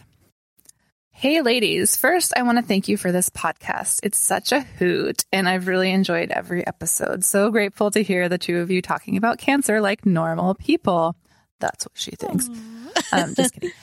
Hey 1.12 1.42
ladies, 1.42 1.96
first 1.96 2.34
I 2.38 2.44
want 2.44 2.58
to 2.58 2.62
thank 2.64 2.88
you 2.88 2.98
for 2.98 3.12
this 3.12 3.30
podcast. 3.30 4.02
It's 4.04 4.18
such 4.18 4.52
a 4.52 4.60
hoot 4.62 5.24
and 5.32 5.48
I've 5.48 5.68
really 5.68 5.92
enjoyed 5.92 6.30
every 6.32 6.66
episode. 6.66 7.24
So 7.24 7.52
grateful 7.52 7.90
to 7.92 8.04
hear 8.04 8.28
the 8.30 8.38
two 8.38 8.60
of 8.60 8.70
you 8.72 8.82
talking 8.82 9.16
about 9.18 9.38
cancer 9.38 9.80
like 9.82 10.06
normal 10.06 10.56
people. 10.56 11.16
That's 11.60 11.86
what 11.86 11.98
she 11.98 12.12
thinks. 12.12 12.50
Um, 13.12 13.34
just 13.36 13.54
kidding. 13.54 13.72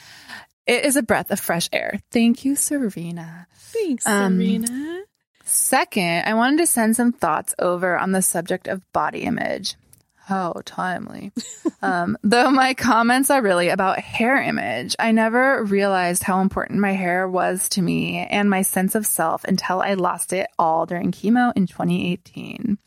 It 0.65 0.85
is 0.85 0.95
a 0.95 1.03
breath 1.03 1.33
of 1.33 1.41
fresh 1.41 1.69
air. 1.73 1.99
Thank 2.13 2.45
you, 2.45 2.55
Serena. 2.55 3.49
Thanks, 3.73 4.07
Um, 4.07 4.37
Serena. 4.37 5.03
Second, 5.45 6.25
I 6.27 6.35
wanted 6.35 6.59
to 6.59 6.67
send 6.67 6.97
some 6.97 7.13
thoughts 7.13 7.55
over 7.59 7.99
on 7.99 8.13
the 8.13 8.23
subject 8.23 8.69
of 8.69 8.91
body 8.93 9.23
image. 9.23 9.77
How 10.25 10.63
timely. 10.65 11.33
um, 11.83 12.17
though 12.23 12.51
my 12.51 12.75
comments 12.75 13.29
are 13.29 13.43
really 13.43 13.69
about 13.69 13.99
hair 13.99 14.41
image, 14.41 14.95
I 14.99 15.11
never 15.11 15.65
realized 15.65 16.23
how 16.23 16.41
important 16.41 16.79
my 16.79 16.93
hair 16.93 17.29
was 17.29 17.69
to 17.71 17.83
me 17.83 18.19
and 18.19 18.49
my 18.49 18.63
sense 18.63 18.95
of 18.95 19.05
self 19.05 19.43
until 19.45 19.81
I 19.81 19.95
lost 19.95 20.33
it 20.33 20.47
all 20.59 20.87
during 20.87 21.11
chemo 21.11 21.53
in 21.57 21.67
2018. 21.67 22.79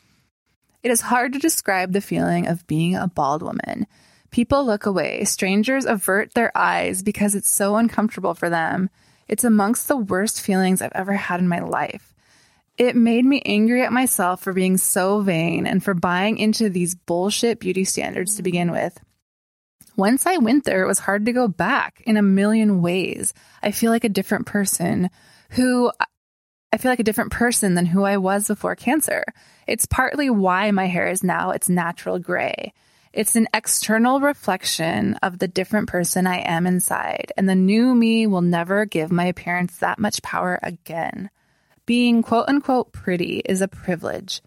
It 0.81 0.91
is 0.91 1.01
hard 1.01 1.33
to 1.33 1.39
describe 1.39 1.91
the 1.91 1.99
feeling 1.99 2.47
of 2.47 2.65
being 2.67 2.95
a 2.95 3.07
bald 3.07 3.41
woman. 3.41 3.85
People 4.31 4.65
look 4.65 4.85
away, 4.85 5.23
strangers 5.25 5.85
avert 5.85 6.33
their 6.33 6.55
eyes 6.57 7.03
because 7.03 7.35
it's 7.35 7.49
so 7.49 7.75
uncomfortable 7.75 8.33
for 8.33 8.49
them. 8.49 8.89
It's 9.27 9.43
amongst 9.43 9.87
the 9.87 9.97
worst 9.97 10.39
feelings 10.39 10.81
I've 10.81 10.91
ever 10.95 11.13
had 11.13 11.39
in 11.41 11.47
my 11.47 11.59
life. 11.59 12.14
It 12.77 12.95
made 12.95 13.25
me 13.25 13.41
angry 13.45 13.83
at 13.83 13.93
myself 13.93 14.41
for 14.41 14.51
being 14.51 14.77
so 14.77 15.21
vain 15.21 15.65
and 15.65 15.83
for 15.83 15.93
buying 15.93 16.37
into 16.37 16.69
these 16.69 16.95
bullshit 16.95 17.59
beauty 17.59 17.85
standards 17.85 18.35
to 18.35 18.43
begin 18.43 18.71
with. 18.71 18.99
Once 19.95 20.25
I 20.25 20.37
went 20.37 20.65
there, 20.65 20.83
it 20.83 20.87
was 20.87 20.99
hard 20.99 21.25
to 21.25 21.33
go 21.33 21.47
back 21.47 22.01
in 22.05 22.17
a 22.17 22.21
million 22.21 22.81
ways. 22.81 23.33
I 23.63 23.71
feel 23.71 23.91
like 23.91 24.03
a 24.03 24.09
different 24.09 24.45
person 24.45 25.09
who 25.51 25.89
I 26.73 26.77
feel 26.77 26.91
like 26.91 26.99
a 26.99 27.03
different 27.03 27.31
person 27.31 27.75
than 27.75 27.85
who 27.85 28.03
I 28.03 28.17
was 28.17 28.49
before 28.49 28.75
cancer. 28.75 29.23
It's 29.65 29.85
partly 29.85 30.29
why 30.29 30.71
my 30.71 30.87
hair 30.87 31.07
is 31.07 31.23
now 31.23 31.51
its 31.51 31.69
natural 31.69 32.19
gray. 32.19 32.73
It's 33.13 33.37
an 33.37 33.47
external 33.53 34.19
reflection 34.19 35.13
of 35.23 35.39
the 35.39 35.47
different 35.47 35.87
person 35.87 36.27
I 36.27 36.39
am 36.39 36.67
inside, 36.67 37.31
and 37.37 37.47
the 37.47 37.55
new 37.55 37.95
me 37.95 38.27
will 38.27 38.41
never 38.41 38.83
give 38.85 39.09
my 39.09 39.27
appearance 39.27 39.77
that 39.77 39.99
much 39.99 40.21
power 40.21 40.59
again. 40.61 41.29
Being 41.85 42.23
quote 42.23 42.49
unquote 42.49 42.91
pretty 42.91 43.41
is 43.45 43.61
a 43.61 43.67
privilege. 43.67 44.41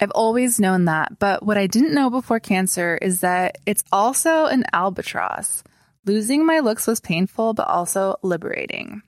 I've 0.00 0.12
always 0.12 0.58
known 0.58 0.86
that, 0.86 1.18
but 1.18 1.44
what 1.44 1.58
I 1.58 1.66
didn't 1.66 1.92
know 1.92 2.08
before 2.08 2.40
cancer 2.40 2.98
is 3.00 3.20
that 3.20 3.58
it's 3.66 3.84
also 3.92 4.46
an 4.46 4.64
albatross. 4.72 5.62
Losing 6.06 6.46
my 6.46 6.60
looks 6.60 6.86
was 6.86 7.00
painful, 7.00 7.52
but 7.52 7.68
also 7.68 8.16
liberating. 8.22 9.02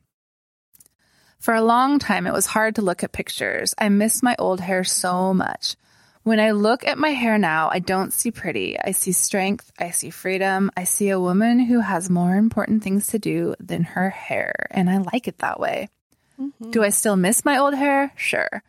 For 1.38 1.54
a 1.54 1.62
long 1.62 1.98
time, 1.98 2.26
it 2.26 2.34
was 2.34 2.44
hard 2.44 2.74
to 2.74 2.82
look 2.82 3.02
at 3.02 3.12
pictures. 3.12 3.74
I 3.78 3.88
miss 3.88 4.22
my 4.22 4.36
old 4.38 4.60
hair 4.60 4.84
so 4.84 5.32
much. 5.32 5.76
When 6.24 6.38
I 6.38 6.50
look 6.50 6.86
at 6.86 6.98
my 6.98 7.08
hair 7.08 7.38
now, 7.38 7.70
I 7.72 7.78
don't 7.78 8.12
see 8.12 8.30
pretty. 8.30 8.78
I 8.78 8.90
see 8.90 9.12
strength. 9.12 9.72
I 9.78 9.90
see 9.90 10.10
freedom. 10.10 10.70
I 10.76 10.84
see 10.84 11.08
a 11.08 11.18
woman 11.18 11.58
who 11.58 11.80
has 11.80 12.10
more 12.10 12.36
important 12.36 12.84
things 12.84 13.08
to 13.08 13.18
do 13.18 13.54
than 13.58 13.82
her 13.82 14.10
hair, 14.10 14.66
and 14.70 14.90
I 14.90 14.98
like 14.98 15.26
it 15.26 15.38
that 15.38 15.58
way. 15.58 15.88
Do 16.70 16.82
I 16.82 16.90
still 16.90 17.16
miss 17.16 17.44
my 17.44 17.58
old 17.58 17.74
hair? 17.74 18.12
Sure. 18.16 18.62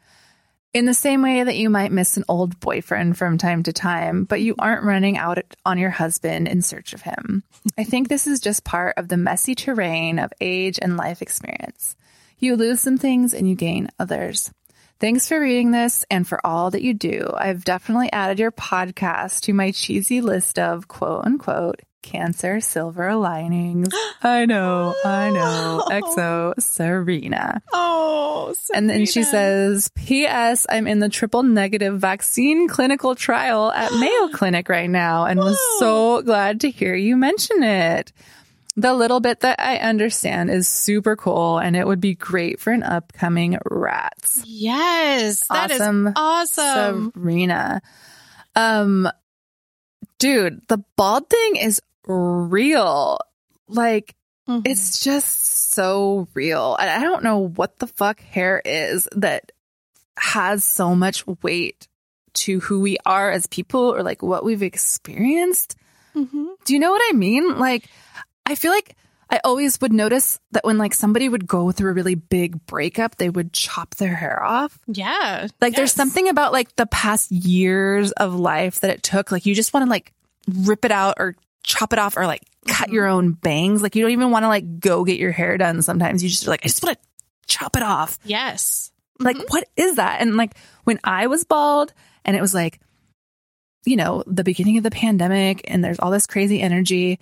In 0.73 0.85
the 0.85 0.93
same 0.93 1.21
way 1.21 1.43
that 1.43 1.55
you 1.55 1.69
might 1.69 1.91
miss 1.91 2.17
an 2.17 2.25
old 2.27 2.59
boyfriend 2.59 3.15
from 3.17 3.37
time 3.37 3.61
to 3.63 3.73
time, 3.73 4.23
but 4.23 4.41
you 4.41 4.55
aren't 4.57 4.83
running 4.83 5.17
out 5.17 5.37
on 5.65 5.77
your 5.77 5.91
husband 5.91 6.47
in 6.47 6.63
search 6.63 6.93
of 6.93 7.01
him. 7.01 7.43
I 7.77 7.83
think 7.83 8.07
this 8.07 8.25
is 8.25 8.39
just 8.39 8.63
part 8.63 8.95
of 8.97 9.07
the 9.07 9.17
messy 9.17 9.53
terrain 9.53 10.17
of 10.17 10.33
age 10.41 10.79
and 10.81 10.97
life 10.97 11.21
experience. 11.21 11.95
You 12.39 12.55
lose 12.55 12.81
some 12.81 12.97
things 12.97 13.35
and 13.35 13.47
you 13.47 13.55
gain 13.55 13.89
others. 13.99 14.51
Thanks 14.99 15.27
for 15.27 15.39
reading 15.39 15.71
this 15.71 16.05
and 16.09 16.27
for 16.27 16.43
all 16.45 16.71
that 16.71 16.81
you 16.81 16.93
do. 16.93 17.29
I've 17.37 17.63
definitely 17.63 18.11
added 18.11 18.39
your 18.39 18.51
podcast 18.51 19.41
to 19.41 19.53
my 19.53 19.71
cheesy 19.71 20.21
list 20.21 20.57
of 20.57 20.87
quote 20.87 21.25
unquote 21.25 21.81
Cancer 22.03 22.59
silver 22.59 23.15
linings. 23.15 23.89
I 24.21 24.45
know, 24.45 24.93
I 25.03 25.31
know. 25.31 25.83
Exo 25.89 26.53
Serena. 26.61 27.61
Oh, 27.71 28.53
Serena. 28.55 28.77
And 28.77 28.89
then 28.89 29.05
she 29.07 29.23
says, 29.23 29.89
P.S. 29.95 30.67
I'm 30.69 30.85
in 30.85 30.99
the 30.99 31.09
triple 31.09 31.41
negative 31.41 31.99
vaccine 31.99 32.67
clinical 32.67 33.15
trial 33.15 33.71
at 33.71 33.91
Mayo 33.99 34.27
Clinic 34.27 34.69
right 34.69 34.89
now 34.89 35.25
and 35.25 35.39
was 35.39 35.59
so 35.79 36.21
glad 36.21 36.61
to 36.61 36.69
hear 36.69 36.93
you 36.93 37.17
mention 37.17 37.63
it. 37.63 38.11
The 38.75 38.93
little 38.93 39.19
bit 39.19 39.41
that 39.41 39.59
I 39.59 39.77
understand 39.77 40.49
is 40.49 40.67
super 40.67 41.15
cool 41.15 41.59
and 41.59 41.75
it 41.75 41.87
would 41.87 42.01
be 42.01 42.15
great 42.15 42.59
for 42.59 42.73
an 42.73 42.83
upcoming 42.83 43.57
rats. 43.69 44.43
Yes, 44.45 45.41
that 45.49 45.71
awesome, 45.71 46.07
is 46.07 46.13
awesome. 46.15 47.11
Serena. 47.13 47.81
Um, 48.55 49.09
dude, 50.19 50.61
the 50.67 50.83
bald 50.95 51.29
thing 51.29 51.55
is 51.57 51.81
real. 52.05 53.19
Like, 53.67 54.15
mm-hmm. 54.47 54.61
it's 54.65 55.03
just 55.03 55.73
so 55.73 56.27
real. 56.33 56.75
And 56.75 56.89
I 56.89 57.01
don't 57.01 57.23
know 57.23 57.39
what 57.39 57.79
the 57.79 57.87
fuck 57.87 58.21
hair 58.21 58.61
is 58.63 59.07
that 59.13 59.51
has 60.17 60.63
so 60.63 60.95
much 60.95 61.25
weight 61.41 61.87
to 62.33 62.59
who 62.59 62.81
we 62.81 62.97
are 63.05 63.31
as 63.31 63.47
people 63.47 63.81
or 63.81 64.03
like 64.03 64.21
what 64.21 64.43
we've 64.43 64.63
experienced. 64.63 65.75
Mm-hmm. 66.15 66.45
Do 66.65 66.73
you 66.73 66.79
know 66.79 66.91
what 66.91 67.01
I 67.09 67.13
mean? 67.13 67.57
Like, 67.57 67.89
I 68.45 68.55
feel 68.55 68.71
like 68.71 68.95
I 69.29 69.39
always 69.43 69.81
would 69.81 69.93
notice 69.93 70.39
that 70.51 70.63
when 70.63 70.77
like 70.77 70.93
somebody 70.93 71.27
would 71.27 71.47
go 71.47 71.71
through 71.71 71.91
a 71.91 71.93
really 71.95 72.15
big 72.15 72.65
breakup, 72.67 73.15
they 73.15 73.29
would 73.29 73.51
chop 73.53 73.95
their 73.95 74.13
hair 74.13 74.43
off. 74.43 74.77
Yeah. 74.87 75.47
Like 75.59 75.73
yes. 75.73 75.77
there's 75.77 75.93
something 75.93 76.29
about 76.29 76.51
like 76.51 76.75
the 76.75 76.85
past 76.85 77.31
years 77.31 78.11
of 78.11 78.35
life 78.35 78.81
that 78.81 78.91
it 78.91 79.01
took. 79.01 79.31
Like 79.31 79.47
you 79.47 79.55
just 79.55 79.73
want 79.73 79.85
to 79.85 79.89
like 79.89 80.13
rip 80.47 80.85
it 80.85 80.91
out 80.91 81.15
or 81.17 81.35
chop 81.63 81.93
it 81.93 81.99
off 81.99 82.17
or 82.17 82.27
like 82.27 82.43
cut 82.67 82.89
your 82.89 83.05
mm-hmm. 83.05 83.15
own 83.15 83.31
bangs. 83.33 83.81
Like 83.81 83.95
you 83.95 84.03
don't 84.03 84.11
even 84.11 84.31
want 84.31 84.43
to 84.43 84.49
like 84.49 84.79
go 84.79 85.03
get 85.03 85.19
your 85.19 85.31
hair 85.31 85.57
done. 85.57 85.81
Sometimes 85.81 86.23
you 86.23 86.29
just 86.29 86.45
are 86.47 86.51
like, 86.51 86.65
I 86.65 86.67
just 86.67 86.83
want 86.83 86.97
to 86.97 87.07
chop 87.47 87.75
it 87.75 87.83
off. 87.83 88.19
Yes. 88.23 88.91
Like, 89.19 89.37
mm-hmm. 89.37 89.45
what 89.47 89.67
is 89.75 89.95
that? 89.95 90.21
And 90.21 90.35
like 90.35 90.55
when 90.83 90.99
I 91.03 91.27
was 91.27 91.43
bald 91.43 91.93
and 92.25 92.35
it 92.35 92.41
was 92.41 92.53
like, 92.53 92.79
you 93.85 93.95
know, 93.95 94.23
the 94.27 94.43
beginning 94.43 94.77
of 94.77 94.83
the 94.83 94.91
pandemic 94.91 95.61
and 95.67 95.83
there's 95.83 95.99
all 95.99 96.11
this 96.11 96.27
crazy 96.27 96.61
energy, 96.61 97.19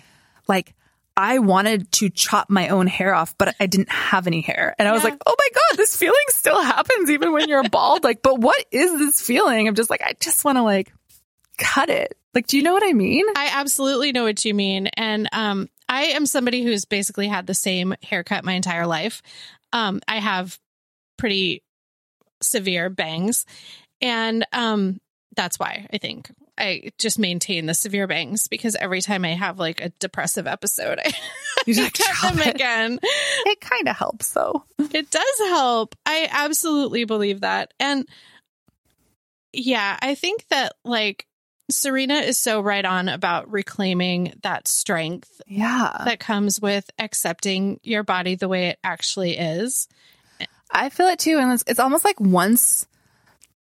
like 0.47 0.75
I 1.17 1.39
wanted 1.39 1.91
to 1.93 2.10
chop 2.10 2.49
my 2.49 2.69
own 2.69 2.88
hair 2.88 3.13
off, 3.13 3.38
but 3.38 3.56
I 3.60 3.67
didn't 3.67 3.91
have 3.91 4.27
any 4.27 4.41
hair. 4.41 4.75
And 4.80 4.88
I 4.88 4.91
was 4.91 5.04
like, 5.04 5.17
oh 5.25 5.36
my 5.38 5.47
God, 5.54 5.77
this 5.77 5.95
feeling 5.95 6.15
still 6.30 6.62
happens 6.62 7.10
even 7.10 7.32
when 7.32 7.49
you're 7.49 7.67
bald. 7.69 8.04
like, 8.04 8.21
but 8.21 8.39
what 8.39 8.63
is 8.71 8.97
this 8.97 9.21
feeling? 9.21 9.67
I'm 9.67 9.75
just 9.75 9.89
like, 9.89 10.01
I 10.01 10.13
just 10.19 10.45
want 10.45 10.58
to 10.58 10.63
like 10.63 10.93
cut 11.58 11.89
it. 11.89 12.17
Like, 12.34 12.48
do 12.48 12.58
you 12.58 12.63
know 12.63 12.74
what 12.74 12.84
I 12.86 12.94
mean? 12.94 13.26
I 13.36 13.52
absolutely 13.54 14.12
know 14.12 14.24
what 14.24 14.44
you 14.46 14.54
mean. 14.54 14.88
And 14.88 15.28
um, 15.34 15.70
I 15.89 16.04
am 16.04 16.26
somebody 16.26 16.63
who's 16.63 16.86
basically 16.86 17.28
had 17.28 17.46
the 17.48 17.54
same 17.54 17.94
haircut 18.04 18.46
my 18.46 18.54
entire 18.54 18.88
life. 18.88 19.22
Um, 19.74 20.02
I 20.08 20.20
have 20.20 20.58
pretty 21.17 21.63
severe 22.41 22.89
bangs. 22.89 23.46
And 24.02 24.46
um, 24.54 25.00
that's 25.36 25.60
why 25.60 25.88
I 25.94 25.98
think 25.98 26.32
I 26.58 26.91
just 26.98 27.20
maintain 27.20 27.65
the 27.65 27.74
severe 27.74 28.08
bangs 28.08 28.48
because 28.48 28.76
every 28.76 29.02
time 29.02 29.26
I 29.26 29.34
have 29.34 29.60
like 29.60 29.82
a 29.82 29.89
depressive 30.00 30.48
episode, 30.48 31.00
I, 31.06 31.12
you 31.65 31.74
just 31.74 32.00
cut 32.00 32.34
them 32.34 32.48
it. 32.48 32.56
again. 32.56 33.00
It 33.04 33.62
kind 33.62 33.88
of 33.88 33.96
helps 33.96 34.32
though. 34.32 34.63
It 34.80 35.10
does 35.10 35.39
help. 35.39 35.96
I 36.06 36.28
absolutely 36.32 37.06
believe 37.06 37.41
that. 37.41 37.74
And 37.80 38.08
yeah, 39.54 39.98
I 40.02 40.15
think 40.15 40.48
that 40.50 40.74
like 40.86 41.26
Serena 41.71 42.15
is 42.15 42.38
so 42.38 42.62
right 42.62 42.84
on 42.84 43.10
about 43.10 43.51
reclaiming 43.51 44.34
that 44.43 44.67
strength. 44.67 45.41
Yeah. 45.47 45.91
That 46.05 46.19
comes 46.19 46.60
with 46.62 46.89
accepting 46.99 47.79
your 47.84 48.03
body 48.03 48.36
the 48.36 48.47
way 48.47 48.67
it 48.67 48.79
actually 48.84 49.38
is. 49.38 49.88
I 50.71 50.89
feel 50.89 51.07
it 51.07 51.19
too. 51.19 51.38
And 51.39 51.51
it's, 51.51 51.63
it's 51.67 51.79
almost 51.79 52.05
like 52.05 52.19
once 52.19 52.88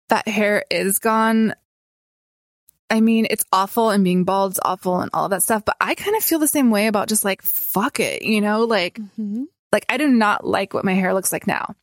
that 0.10 0.28
hair 0.28 0.64
is 0.70 1.00
gone, 1.00 1.54
I 2.90 3.02
mean, 3.02 3.28
it's 3.30 3.46
awful 3.52 3.92
and 3.92 4.04
being 4.04 4.24
bald 4.24 4.54
is 4.54 4.60
awful 4.64 5.00
and 5.00 5.12
all 5.14 5.30
that 5.30 5.44
stuff, 5.44 5.64
but 5.64 5.78
I 5.80 5.96
kind 5.96 6.18
of 6.18 6.24
feel 6.24 6.40
the 6.40 6.48
same 6.48 6.72
way 6.72 6.88
about 6.88 7.08
just 7.08 7.24
like, 7.24 7.42
fuck 7.42 8.00
it, 8.00 8.24
you 8.24 8.42
know, 8.42 8.64
like, 8.64 8.96
mm-hmm. 8.96 9.44
like 9.72 9.86
I 9.90 9.98
do 9.98 10.08
not 10.08 10.46
like 10.46 10.74
what 10.74 10.86
my 10.86 10.94
hair 10.94 11.14
looks 11.14 11.32
like 11.32 11.46
now. 11.46 11.76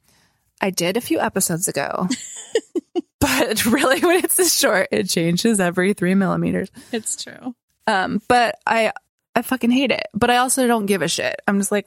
I 0.60 0.70
did 0.70 0.96
a 0.96 1.02
few 1.02 1.20
episodes 1.20 1.68
ago. 1.68 2.08
but 3.20 3.64
really 3.66 4.00
when 4.00 4.24
it's 4.24 4.36
this 4.36 4.54
short, 4.54 4.88
it 4.90 5.08
changes 5.08 5.60
every 5.60 5.94
three 5.94 6.14
millimeters. 6.14 6.70
It's 6.92 7.22
true. 7.22 7.54
Um, 7.86 8.20
but 8.28 8.56
I, 8.66 8.92
I 9.34 9.42
fucking 9.42 9.70
hate 9.70 9.90
it, 9.90 10.06
but 10.14 10.30
I 10.30 10.38
also 10.38 10.66
don't 10.66 10.86
give 10.86 11.02
a 11.02 11.08
shit. 11.08 11.36
I'm 11.46 11.58
just 11.58 11.72
like, 11.72 11.86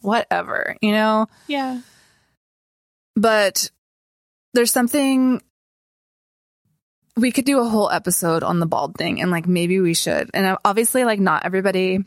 whatever, 0.00 0.76
you 0.80 0.92
know? 0.92 1.26
Yeah. 1.48 1.80
But 3.16 3.70
there's 4.52 4.70
something 4.70 5.40
we 7.16 7.32
could 7.32 7.44
do 7.44 7.60
a 7.60 7.68
whole 7.68 7.90
episode 7.90 8.42
on 8.42 8.58
the 8.58 8.66
bald 8.66 8.96
thing 8.96 9.20
and 9.20 9.30
like 9.30 9.46
maybe 9.46 9.80
we 9.80 9.94
should. 9.94 10.30
And 10.34 10.56
obviously 10.64 11.04
like 11.04 11.20
not 11.20 11.44
everybody 11.44 12.04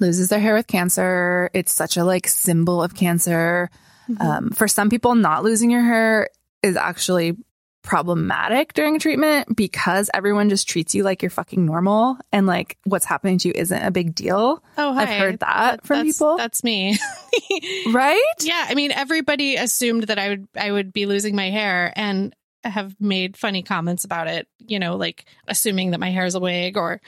loses 0.00 0.28
their 0.28 0.40
hair 0.40 0.54
with 0.54 0.66
cancer. 0.66 1.50
It's 1.52 1.72
such 1.72 1.96
a 1.96 2.04
like 2.04 2.26
symbol 2.26 2.82
of 2.82 2.94
cancer. 2.94 3.70
Mm-hmm. 4.08 4.22
Um, 4.22 4.50
for 4.50 4.68
some 4.68 4.90
people, 4.90 5.14
not 5.14 5.44
losing 5.44 5.70
your 5.70 5.82
hair 5.82 6.28
is 6.62 6.76
actually 6.76 7.36
problematic 7.84 8.72
during 8.72 8.98
treatment 8.98 9.54
because 9.54 10.10
everyone 10.14 10.48
just 10.48 10.66
treats 10.66 10.94
you 10.94 11.04
like 11.04 11.22
you're 11.22 11.30
fucking 11.30 11.64
normal 11.64 12.16
and 12.32 12.46
like 12.46 12.78
what's 12.84 13.04
happening 13.04 13.38
to 13.38 13.48
you 13.48 13.54
isn't 13.54 13.82
a 13.82 13.90
big 13.90 14.14
deal. 14.14 14.64
Oh, 14.76 14.94
hi. 14.94 15.02
I've 15.02 15.20
heard 15.20 15.40
that, 15.40 15.82
that 15.82 15.86
from 15.86 15.98
that's, 15.98 16.18
people. 16.18 16.36
That's 16.36 16.64
me. 16.64 16.98
right? 17.92 18.34
Yeah. 18.40 18.66
I 18.66 18.74
mean, 18.74 18.90
everybody 18.90 19.56
assumed 19.56 20.04
that 20.04 20.18
I 20.18 20.30
would, 20.30 20.48
I 20.58 20.72
would 20.72 20.92
be 20.92 21.06
losing 21.06 21.36
my 21.36 21.50
hair 21.50 21.92
and 21.94 22.34
have 22.64 22.98
made 22.98 23.36
funny 23.36 23.62
comments 23.62 24.04
about 24.04 24.28
it, 24.28 24.48
you 24.58 24.78
know, 24.78 24.96
like 24.96 25.26
assuming 25.46 25.90
that 25.90 26.00
my 26.00 26.10
hair 26.10 26.24
is 26.24 26.34
a 26.34 26.40
wig 26.40 26.78
or, 26.78 27.02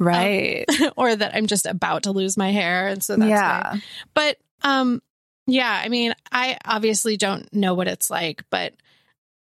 um, 0.00 0.06
right. 0.06 0.64
Um, 0.80 0.92
or 0.96 1.14
that 1.14 1.34
I'm 1.34 1.46
just 1.46 1.66
about 1.66 2.04
to 2.04 2.12
lose 2.12 2.38
my 2.38 2.50
hair. 2.50 2.88
And 2.88 3.04
so 3.04 3.16
that's, 3.16 3.28
yeah. 3.28 3.72
Why. 3.74 3.82
But, 4.14 4.38
um, 4.62 5.02
yeah, 5.46 5.82
I 5.84 5.90
mean, 5.90 6.14
I 6.30 6.56
obviously 6.64 7.18
don't 7.18 7.52
know 7.52 7.74
what 7.74 7.88
it's 7.88 8.10
like, 8.10 8.44
but 8.48 8.72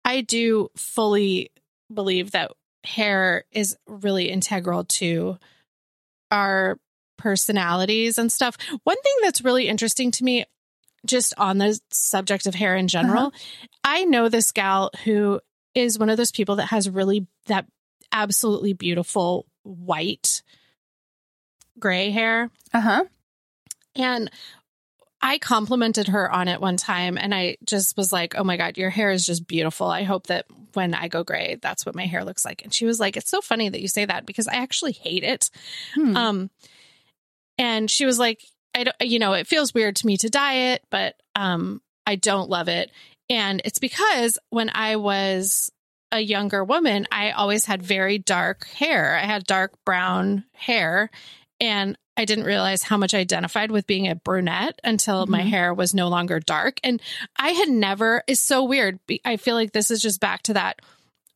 I 0.05 0.21
do 0.21 0.71
fully 0.77 1.51
believe 1.93 2.33
that 2.33 2.53
hair 2.85 3.45
is 3.53 3.77
really 3.87 4.31
integral 4.31 4.85
to 4.85 5.39
our 6.31 6.79
personalities 7.19 8.19
and 8.19 8.33
stuff. 8.33 8.57
One 8.83 9.01
thing 9.01 9.15
that's 9.23 9.45
really 9.45 9.69
interesting 9.69 10.11
to 10.13 10.25
me, 10.25 10.45
just 11.07 11.35
on 11.37 11.59
the 11.59 11.79
subject 11.91 12.47
of 12.47 12.55
hair 12.55 12.75
in 12.75 12.89
general, 12.89 13.27
uh-huh. 13.27 13.67
I 13.85 14.05
know 14.05 14.29
this 14.29 14.51
gal 14.53 14.91
who 15.05 15.41
is 15.75 15.99
one 15.99 16.11
of 16.11 16.17
those 16.17 16.33
people 16.33 16.57
that 16.57 16.67
has 16.67 16.89
really 16.89 17.27
that 17.47 17.67
absolutely 18.13 18.73
beautiful 18.73 19.47
white 19.63 20.43
gray 21.79 22.11
hair. 22.11 22.51
Uh 22.75 22.81
huh. 22.81 23.05
And 23.95 24.31
I 25.23 25.39
complimented 25.39 26.09
her 26.09 26.31
on 26.31 26.49
it 26.49 26.61
one 26.61 26.77
time 26.77 27.17
and 27.17 27.33
I 27.33 27.57
just 27.65 27.97
was 27.97 28.13
like, 28.13 28.35
oh 28.37 28.43
my 28.43 28.57
God, 28.57 28.77
your 28.77 28.91
hair 28.91 29.13
is 29.13 29.25
just 29.25 29.47
beautiful. 29.47 29.87
I 29.87 30.03
hope 30.03 30.27
that 30.27 30.47
when 30.75 30.95
I 30.95 31.07
go 31.07 31.23
gray, 31.23 31.59
that's 31.63 31.87
what 31.87 31.95
my 31.95 32.07
hair 32.07 32.25
looks 32.25 32.45
like. 32.45 32.63
And 32.65 32.75
she 32.75 32.87
was 32.87 32.99
like, 32.99 33.17
it's 33.17 33.31
so 33.31 33.41
funny 33.41 33.69
that 33.69 33.81
you 33.81 33.87
say 33.87 34.05
that 34.05 34.27
because 34.27 34.49
I 34.49 34.55
actually 34.55 34.93
hate 34.93 35.23
it. 35.23 35.49
Hmm. 35.95 36.17
Um, 36.17 36.51
and 37.57 37.89
she 37.89 38.05
was 38.05 38.19
like, 38.19 38.43
I 38.75 38.85
don't, 38.85 38.97
you 39.01 39.21
know, 39.21 39.35
it 39.35 39.47
feels 39.47 39.73
weird 39.73 39.97
to 39.97 40.07
me 40.07 40.17
to 40.17 40.29
dye 40.29 40.73
it, 40.73 40.83
but 40.91 41.15
um, 41.37 41.81
I 42.05 42.17
don't 42.17 42.51
love 42.51 42.69
it. 42.69 42.91
And 43.31 43.63
it's 43.65 43.79
because 43.79 44.39
when 44.51 44.71
I 44.75 44.97
was 44.97 45.71
a 46.11 46.21
younger 46.21 46.65
woman, 46.65 47.07
I 47.13 47.31
always 47.31 47.65
had 47.65 47.83
very 47.83 48.19
dark 48.19 48.67
hair. 48.67 49.17
I 49.17 49.27
had 49.27 49.45
dark 49.45 49.73
brown 49.85 50.45
hair. 50.53 51.11
And 51.61 51.97
I 52.17 52.25
didn't 52.25 52.45
realize 52.45 52.83
how 52.83 52.97
much 52.97 53.15
I 53.15 53.19
identified 53.19 53.71
with 53.71 53.87
being 53.87 54.09
a 54.09 54.15
brunette 54.15 54.79
until 54.85 55.23
mm-hmm. 55.23 55.33
my 55.33 55.43
hair 55.43 55.73
was 55.73 55.95
no 55.95 56.09
longer 56.09 56.41
dark. 56.41 56.79
And 56.85 57.01
I 57.37 57.51
had 57.51 57.69
never, 57.69 58.23
it's 58.27 58.41
so 58.41 58.65
weird. 58.65 58.99
I 59.25 59.37
feel 59.37 59.55
like 59.55 59.73
this 59.73 59.91
is 59.91 60.01
just 60.01 60.21
back 60.21 60.43
to 60.45 60.55
that 60.55 60.81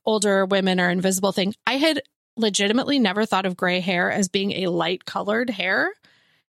older 0.05 0.45
women 0.45 0.79
are 0.79 0.91
invisible 0.91 1.33
thing. 1.33 1.55
I 1.67 1.75
had 1.75 2.03
legitimately 2.37 2.99
never 2.99 3.25
thought 3.25 3.47
of 3.47 3.57
gray 3.57 3.81
hair 3.81 4.11
as 4.11 4.29
being 4.29 4.53
a 4.53 4.67
light 4.67 5.05
colored 5.05 5.51
hair. 5.51 5.93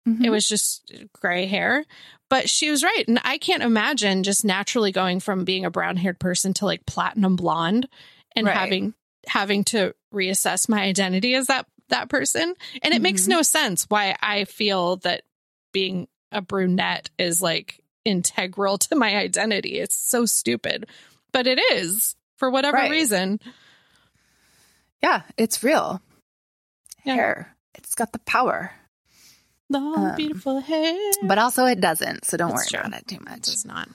Mhm. 0.08 0.26
It 0.26 0.30
was 0.30 0.48
just 0.48 0.94
gray 1.20 1.48
hair. 1.48 1.86
But 2.30 2.50
she 2.50 2.72
was 2.72 2.84
right. 2.84 3.04
And 3.08 3.20
I 3.24 3.38
can't 3.38 3.64
imagine 3.64 4.24
just 4.24 4.46
naturally 4.46 4.92
going 4.92 5.20
from 5.20 5.44
being 5.44 5.66
a 5.66 5.72
brown 5.72 5.98
haired 5.98 6.20
person 6.20 6.54
to 6.56 6.66
like 6.66 6.86
platinum 6.86 7.36
blonde 7.36 7.88
and 8.36 8.48
Right. 8.48 8.56
having 8.56 8.94
having 9.28 9.64
to 9.64 9.94
reassess 10.14 10.68
my 10.68 10.82
identity 10.82 11.36
as 11.36 11.48
that 11.48 11.68
that 11.91 12.10
person. 12.10 12.56
And 12.82 12.93
it 12.93 13.01
makes 13.01 13.23
Mhm. 13.23 13.30
no 13.30 13.41
sense 13.43 13.86
why 13.88 14.17
I 14.21 14.45
feel 14.45 14.97
that 14.97 15.23
being 15.71 16.08
a 16.32 16.41
brunette 16.41 17.10
is 17.17 17.41
like 17.41 17.80
integral 18.04 18.77
to 18.80 18.95
my 18.95 19.15
identity. 19.15 19.80
It's 19.80 19.95
so 19.95 20.25
stupid. 20.25 20.88
But 21.32 21.47
it 21.47 21.60
is 21.73 22.15
for 22.38 22.49
whatever 22.49 22.77
Right. 22.77 22.91
reason. 22.91 23.39
Yeah, 25.04 25.21
it's 25.38 25.63
real. 25.63 26.01
Yeah. 27.04 27.15
Hair. 27.15 27.56
It's 27.75 27.95
got 27.95 28.12
the 28.12 28.19
power. 28.19 28.71
The 29.69 29.77
Um, 29.80 30.15
beautiful 30.15 30.60
hair. 30.60 30.97
But 31.23 31.38
also 31.38 31.65
it 31.65 31.80
doesn't, 31.80 32.25
so 32.25 32.38
don't 32.38 32.54
worry 32.54 32.65
true. 32.67 32.80
about 32.80 32.93
it 33.01 33.08
too 33.08 33.15
it 33.15 33.23
much. 33.25 33.41
does 33.43 33.65
not. 33.65 33.88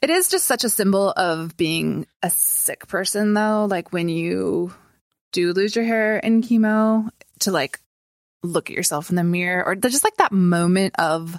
It 0.00 0.10
is 0.10 0.28
just 0.28 0.46
such 0.46 0.64
a 0.64 0.70
symbol 0.70 1.10
of 1.16 1.56
being 1.56 2.06
a 2.22 2.30
sick 2.30 2.88
person 2.88 3.34
though, 3.34 3.66
like 3.70 3.92
when 3.92 4.08
you 4.08 4.74
do 5.32 5.52
lose 5.52 5.74
your 5.74 5.84
hair 5.84 6.18
in 6.18 6.42
chemo 6.42 7.08
to 7.40 7.50
like 7.50 7.80
look 8.42 8.70
at 8.70 8.76
yourself 8.76 9.10
in 9.10 9.16
the 9.16 9.24
mirror 9.24 9.64
or 9.64 9.74
just 9.74 10.04
like 10.04 10.16
that 10.16 10.32
moment 10.32 10.94
of 10.98 11.38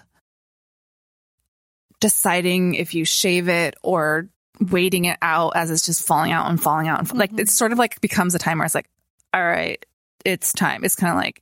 deciding 1.99 2.75
if 2.75 2.93
you 2.93 3.06
shave 3.06 3.47
it 3.47 3.75
or 3.82 4.27
waiting 4.60 5.06
it 5.06 5.17
out 5.21 5.53
as 5.56 5.71
it's 5.71 5.86
just 5.86 6.06
falling 6.06 6.32
out 6.32 6.49
and 6.49 6.62
falling 6.62 6.88
out 6.88 6.99
and 6.99 7.08
fa- 7.10 7.15
like 7.15 7.32
Mhm. 7.32 7.39
it's 7.39 7.53
sort 7.53 7.71
of 7.71 7.77
like 7.79 7.99
becomes 8.01 8.36
a 8.36 8.39
time 8.39 8.58
where 8.60 8.65
it's 8.65 8.75
like 8.75 8.89
all 9.34 9.43
right 9.43 9.84
it's 10.25 10.53
time 10.53 10.84
it's 10.84 10.95
kind 10.95 11.12
of 11.12 11.17
like 11.17 11.41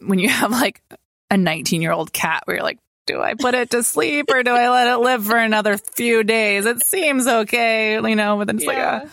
when 0.00 0.18
you 0.18 0.28
have 0.28 0.50
like 0.50 0.82
a 1.30 1.36
19 1.36 1.82
year 1.82 1.92
old 1.92 2.12
cat 2.12 2.42
where 2.44 2.56
you're 2.56 2.64
like 2.64 2.78
do 3.06 3.20
i 3.20 3.34
put 3.34 3.54
it 3.54 3.70
to 3.70 3.82
sleep 3.82 4.26
or 4.32 4.42
do 4.42 4.50
i 4.52 4.68
let 4.70 4.86
it 4.86 4.98
live 4.98 5.24
for 5.24 5.36
another 5.36 5.76
few 5.76 6.22
days 6.22 6.66
it 6.66 6.84
seems 6.84 7.26
okay 7.26 7.94
you 7.94 8.16
know 8.16 8.36
but 8.36 8.46
then 8.46 8.56
it's 8.56 8.66
like 8.66 8.76
Yeah. 8.76 9.00
uh, 9.04 9.08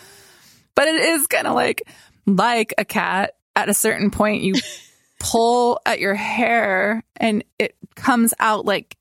but 0.76 0.88
it 0.88 0.96
is 1.02 1.28
kind 1.28 1.48
of 1.48 1.56
like 1.56 1.82
like 2.28 2.74
a 2.78 2.86
cat 2.86 3.36
at 3.56 3.70
a 3.70 3.74
certain 3.74 4.12
point 4.12 4.44
you 4.44 4.54
pull 5.20 5.80
at 5.86 6.00
your 6.00 6.14
hair 6.14 7.04
and 7.16 7.44
it 7.58 7.76
comes 7.96 8.34
out 8.40 8.66
like 8.66 8.96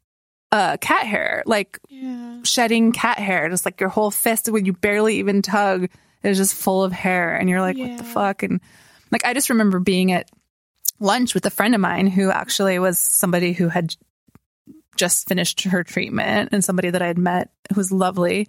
uh 0.53 0.79
cat 0.79 1.07
hair 1.07 1.43
like 1.45 1.79
yeah. 1.89 2.39
shedding 2.45 2.93
cat 2.93 3.19
hair. 3.19 3.51
Just 3.51 3.67
like 3.67 3.81
your 3.81 3.91
whole 3.91 4.11
fist 4.11 4.49
when 4.49 4.65
you 4.65 4.73
barely 4.73 5.19
even 5.19 5.43
tug 5.43 5.91
is 6.23 6.39
just 6.39 6.55
full 6.55 6.83
of 6.83 6.93
hair 6.93 7.37
and 7.37 7.51
you're 7.51 7.61
like 7.61 7.77
what 7.77 7.99
the 7.99 8.05
fuck? 8.05 8.43
And 8.43 8.61
like 9.11 9.25
i 9.25 9.35
just 9.35 9.51
remember 9.51 9.79
being 9.79 10.13
at 10.13 10.31
lunch 10.99 11.35
with 11.35 11.47
a 11.47 11.51
friend 11.51 11.75
of 11.75 11.81
mine 11.81 12.07
who 12.07 12.31
actually 12.31 12.79
was 12.79 12.99
somebody 12.99 13.53
who 13.53 13.69
had 13.69 13.95
just 14.97 15.29
finished 15.29 15.63
her 15.63 15.85
treatment 15.85 16.51
and 16.53 16.65
somebody 16.65 16.91
that 16.91 17.03
i 17.03 17.07
had 17.07 17.19
met 17.19 17.51
who 17.69 17.75
was 17.77 17.93
lovely 17.93 18.49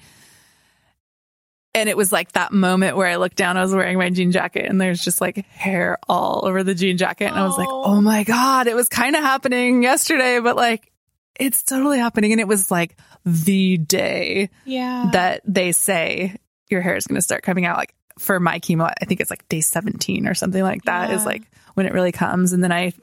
and 1.75 1.89
it 1.89 1.95
was 1.97 2.11
like 2.11 2.31
that 2.33 2.51
moment 2.51 2.97
where 2.97 3.07
I 3.07 3.17
looked 3.17 3.35
down, 3.37 3.57
I 3.57 3.61
was 3.61 3.73
wearing 3.73 3.97
my 3.97 4.09
jean 4.09 4.31
jacket 4.31 4.65
and 4.65 4.79
there's 4.81 5.01
just 5.03 5.21
like 5.21 5.45
hair 5.47 5.97
all 6.09 6.45
over 6.45 6.63
the 6.63 6.73
jean 6.73 6.97
jacket. 6.97 7.25
And 7.25 7.35
I 7.35 7.45
was 7.45 7.57
like, 7.57 7.67
Oh. 7.69 7.83
oh 7.85 8.01
my 8.01 8.23
God, 8.23 8.67
it 8.67 8.75
was 8.75 8.89
kind 8.89 9.15
of 9.15 9.21
happening 9.23 9.83
yesterday, 9.83 10.39
but 10.39 10.55
like 10.55 10.91
it's 11.39 11.61
totally 11.63 11.99
happening. 11.99 12.31
And 12.31 12.41
it 12.41 12.47
was 12.47 12.71
like 12.71 12.97
the 13.25 13.77
day 13.77 14.49
Yeah. 14.65 15.09
that 15.13 15.41
they 15.45 15.71
say 15.71 16.37
your 16.69 16.81
hair 16.81 16.95
is 16.95 17.05
going 17.05 17.17
to 17.17 17.21
start 17.21 17.43
coming 17.43 17.65
out. 17.65 17.77
Like 17.77 17.93
for 18.17 18.39
my 18.39 18.59
chemo, 18.59 18.91
I 18.99 19.05
think 19.05 19.21
it's 19.21 19.29
like 19.29 19.47
day 19.47 19.61
17 19.61 20.27
or 20.27 20.33
something 20.33 20.63
like 20.63 20.83
that 20.85 21.11
is 21.11 21.21
Yeah. 21.21 21.25
like 21.25 21.43
when 21.75 21.85
it 21.85 21.93
really 21.93 22.11
comes. 22.11 22.53
And 22.53 22.63
then 22.63 22.71
I 22.71 22.93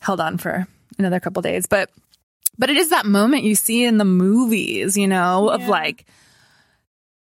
held 0.00 0.20
on 0.20 0.38
for 0.38 0.66
another 0.98 1.20
couple 1.20 1.42
days, 1.42 1.66
but, 1.66 1.90
but 2.58 2.70
it 2.70 2.76
is 2.76 2.90
that 2.90 3.06
moment 3.06 3.44
you 3.44 3.54
see 3.54 3.84
in 3.84 3.98
the 3.98 4.04
movies, 4.04 4.96
you 4.96 5.06
know, 5.06 5.48
of 5.48 5.68
like 5.68 6.06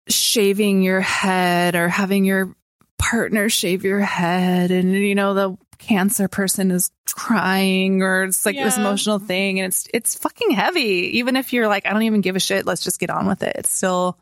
shaving 0.10 0.82
your 0.82 1.02
head 1.02 1.76
or 1.76 1.88
having 1.88 2.26
your 2.26 2.56
partner 2.98 3.50
shave 3.50 3.84
your 3.84 4.00
head. 4.00 4.72
And 4.72 4.94
you 4.94 5.16
know 5.16 5.34
the 5.34 5.58
cancer 5.78 6.28
person 6.28 6.72
is 6.72 6.92
crying 7.08 8.04
or 8.04 8.24
it's 8.24 8.46
like 8.46 8.56
this 8.56 8.78
emotional 8.78 9.20
thing. 9.20 9.60
And 9.60 9.68
it's 9.68 9.88
it's 9.94 10.16
fucking 10.16 10.52
heavy. 10.52 11.18
Even 11.18 11.36
if 11.36 11.54
you're 11.54 11.68
like 11.68 11.86
I 11.86 11.94
don't 11.94 12.04
even 12.04 12.22
give 12.22 12.36
a 12.36 12.40
shit. 12.40 12.66
Let's 12.66 12.84
just 12.84 13.00
get 13.00 13.10
on 13.10 13.28
with 13.28 13.44
it. 13.44 13.56
It's 13.56 13.72
still 13.72 14.18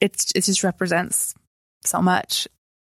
it's 0.00 0.32
it 0.34 0.44
just 0.44 0.64
represents 0.64 1.34
so 1.84 2.02
much. 2.02 2.48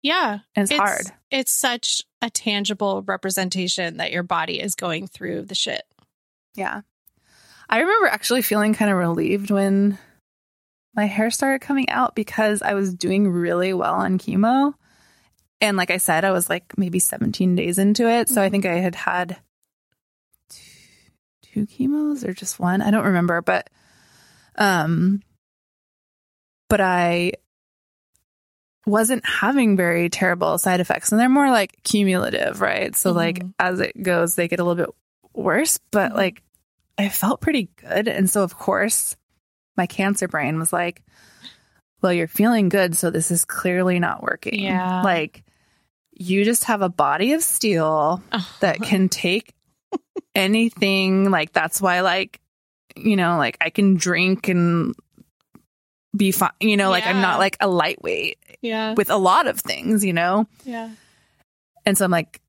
Yeah. 0.03 0.41
and 0.57 0.71
it's, 0.71 0.77
hard. 0.77 1.07
It's 1.31 1.53
such 1.53 2.03
a 2.21 2.29
tangible 2.29 3.03
representation 3.03 3.99
that 3.99 4.11
your 4.11 4.25
body 4.25 4.61
is 4.61 4.75
going 4.75 5.07
through 5.07 5.43
the 5.43 5.55
shit. 5.55 5.83
yeah. 6.55 6.83
I 7.69 7.79
remember 7.79 8.09
actually 8.09 8.43
feeling 8.43 8.75
kind 8.75 8.91
of 8.91 8.99
relieved 8.99 9.51
when 9.51 9.97
my 10.95 11.07
hair 11.07 11.31
started 11.31 11.61
coming 11.61 11.89
out 11.89 12.15
because 12.15 12.63
I 12.63 12.75
was 12.75 12.95
doing 12.95 13.29
really 13.29 13.73
well 13.73 13.95
on 13.95 14.19
chemo. 14.19 14.75
And 15.61 15.77
like 15.77 15.91
I 15.91 15.97
said, 15.99 16.25
I 16.25 16.33
was 16.33 16.51
like 16.51 16.77
maybe 16.77 16.99
17 16.99 17.55
days 17.57 17.79
into 17.79 18.09
it. 18.09 18.29
So 18.29 18.43
I 18.43 18.49
think 18.51 18.67
I 18.67 18.75
had 18.79 18.95
had 18.95 19.37
two, 20.49 21.11
two 21.43 21.67
chemos 21.67 22.25
or 22.25 22.33
just 22.35 22.59
one. 22.59 22.83
I 22.83 22.91
don't 22.91 23.07
remember, 23.07 23.41
but 23.43 23.71
um 24.57 25.23
but 26.69 26.81
I 26.81 27.33
wasn't 28.87 29.25
having 29.25 29.77
very 29.77 30.09
terrible 30.09 30.59
side 30.59 30.81
effects 30.81 31.13
and 31.13 31.21
they're 31.21 31.29
more 31.29 31.51
like 31.51 31.83
cumulative, 31.85 32.61
right? 32.61 32.97
So 32.97 33.13
like 33.13 33.39
Mhm. 33.39 33.55
as 33.59 33.81
it 33.81 34.03
goes 34.03 34.35
they 34.35 34.49
get 34.49 34.59
a 34.59 34.65
little 34.65 34.87
bit 34.87 34.95
worse, 35.35 35.79
but 35.91 36.13
Mhm. 36.13 36.17
like 36.17 36.43
I 36.99 37.09
felt 37.09 37.41
pretty 37.41 37.71
good. 37.77 38.09
And 38.09 38.29
so 38.29 38.43
of 38.43 38.57
course 38.59 39.17
my 39.77 39.87
cancer 39.87 40.29
brain 40.29 40.59
was 40.59 40.73
like, 40.73 41.03
well, 42.01 42.13
you're 42.13 42.29
feeling 42.29 42.69
good, 42.69 42.97
so 42.97 43.11
this 43.11 43.31
is 43.31 43.45
clearly 43.45 43.99
not 43.99 44.23
working. 44.23 44.61
Yeah. 44.61 45.03
Like 45.03 45.45
you 46.13 46.45
just 46.45 46.65
have 46.65 46.83
a 46.83 46.89
body 46.89 47.33
of 47.33 47.43
steel 47.43 48.23
that 48.61 48.77
uh-huh. 48.77 48.85
can 48.85 49.09
take 49.09 49.55
anything. 50.35 51.31
Like 51.31 51.53
that's 51.53 51.81
why 51.81 52.01
like 52.01 52.41
you 52.97 53.17
know, 53.17 53.37
like 53.39 53.57
I 53.61 53.71
can 53.71 53.97
drink 53.97 54.49
and 54.49 54.95
be 56.17 56.33
fine. 56.33 56.51
You 56.61 56.77
know, 56.77 56.91
like 56.91 57.07
I'm 57.07 57.21
not 57.21 57.39
like 57.39 57.57
a 57.61 57.69
lightweight 57.69 58.39
yeah. 58.61 58.95
with 58.95 59.11
a 59.11 59.17
lot 59.17 59.47
of 59.47 59.61
things, 59.61 60.05
you 60.05 60.13
know? 60.13 60.47
Yeah. 60.65 60.91
And 61.85 61.97
so 61.97 62.05
I'm 62.05 62.11
like, 62.11 62.41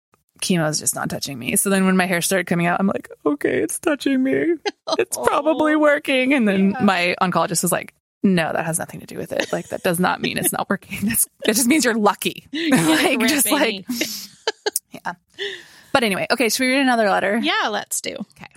chemo 0.44 0.70
is 0.70 0.80
just 0.80 0.94
not 0.96 1.10
touching 1.10 1.40
me. 1.40 1.56
So 1.56 1.70
then 1.70 1.86
when 1.86 1.98
my 1.98 2.06
hair 2.06 2.22
started 2.22 2.46
coming 2.48 2.68
out, 2.68 2.80
I'm 2.80 2.88
like, 2.88 3.10
okay, 3.26 3.62
it's 3.62 3.80
touching 3.80 4.22
me. 4.22 4.54
It's 5.00 5.18
probably 5.18 5.76
working. 5.78 6.34
And 6.34 6.46
then 6.48 6.72
Yeah. 6.72 6.84
my 6.84 7.16
oncologist 7.22 7.64
was 7.64 7.72
like, 7.72 7.94
no, 8.22 8.52
that 8.54 8.66
has 8.66 8.78
nothing 8.80 9.00
to 9.00 9.06
do 9.06 9.18
with 9.18 9.32
it. 9.32 9.52
Like 9.52 9.70
that 9.70 9.82
does 9.84 10.00
not 10.00 10.22
mean 10.22 10.38
it's 10.38 10.52
not 10.52 10.70
working. 10.70 11.00
That's, 11.08 11.28
that 11.46 11.56
just 11.56 11.68
means 11.68 11.86
you're 11.86 11.94
lucky. 11.96 12.48
like 12.54 13.20
just 13.22 13.50
like, 13.52 13.86
yeah. 14.92 15.14
But 15.94 16.04
anyway, 16.04 16.28
okay, 16.32 16.50
should 16.50 16.64
we 16.66 16.72
read 16.72 16.82
another 16.82 17.10
letter? 17.10 17.38
Yeah, 17.38 17.70
let's 17.70 18.02
do. 18.02 18.16
Okay. 18.16 18.48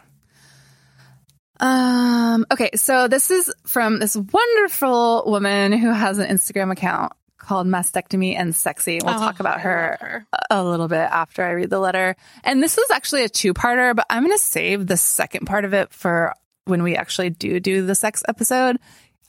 Um, 1.58 2.44
okay, 2.50 2.70
so 2.74 3.08
this 3.08 3.30
is 3.30 3.52
from 3.66 3.98
this 3.98 4.16
wonderful 4.16 5.24
woman 5.26 5.72
who 5.72 5.90
has 5.90 6.18
an 6.18 6.26
Instagram 6.28 6.70
account 6.72 7.12
called 7.46 7.66
Mastectomy 7.66 8.36
and 8.36 8.54
Sexy. 8.54 8.98
We'll 9.02 9.14
Oh, 9.14 9.18
talk 9.18 9.40
about 9.40 9.60
her 9.60 9.96
her. 10.00 10.26
a 10.50 10.62
little 10.64 10.88
bit 10.88 10.98
after 10.98 11.44
I 11.44 11.50
read 11.52 11.70
the 11.70 11.78
letter. 11.78 12.16
And 12.44 12.62
this 12.62 12.76
is 12.78 12.90
actually 12.90 13.24
a 13.24 13.28
two-parter, 13.28 13.94
but 13.94 14.06
I'm 14.10 14.24
going 14.24 14.36
to 14.36 14.42
save 14.42 14.86
the 14.86 14.96
second 14.96 15.46
part 15.46 15.64
of 15.64 15.72
it 15.74 15.92
for 15.92 16.34
when 16.64 16.82
we 16.82 16.96
actually 16.96 17.30
do 17.30 17.60
do 17.60 17.86
the 17.86 17.94
sex 17.94 18.22
episode. 18.28 18.76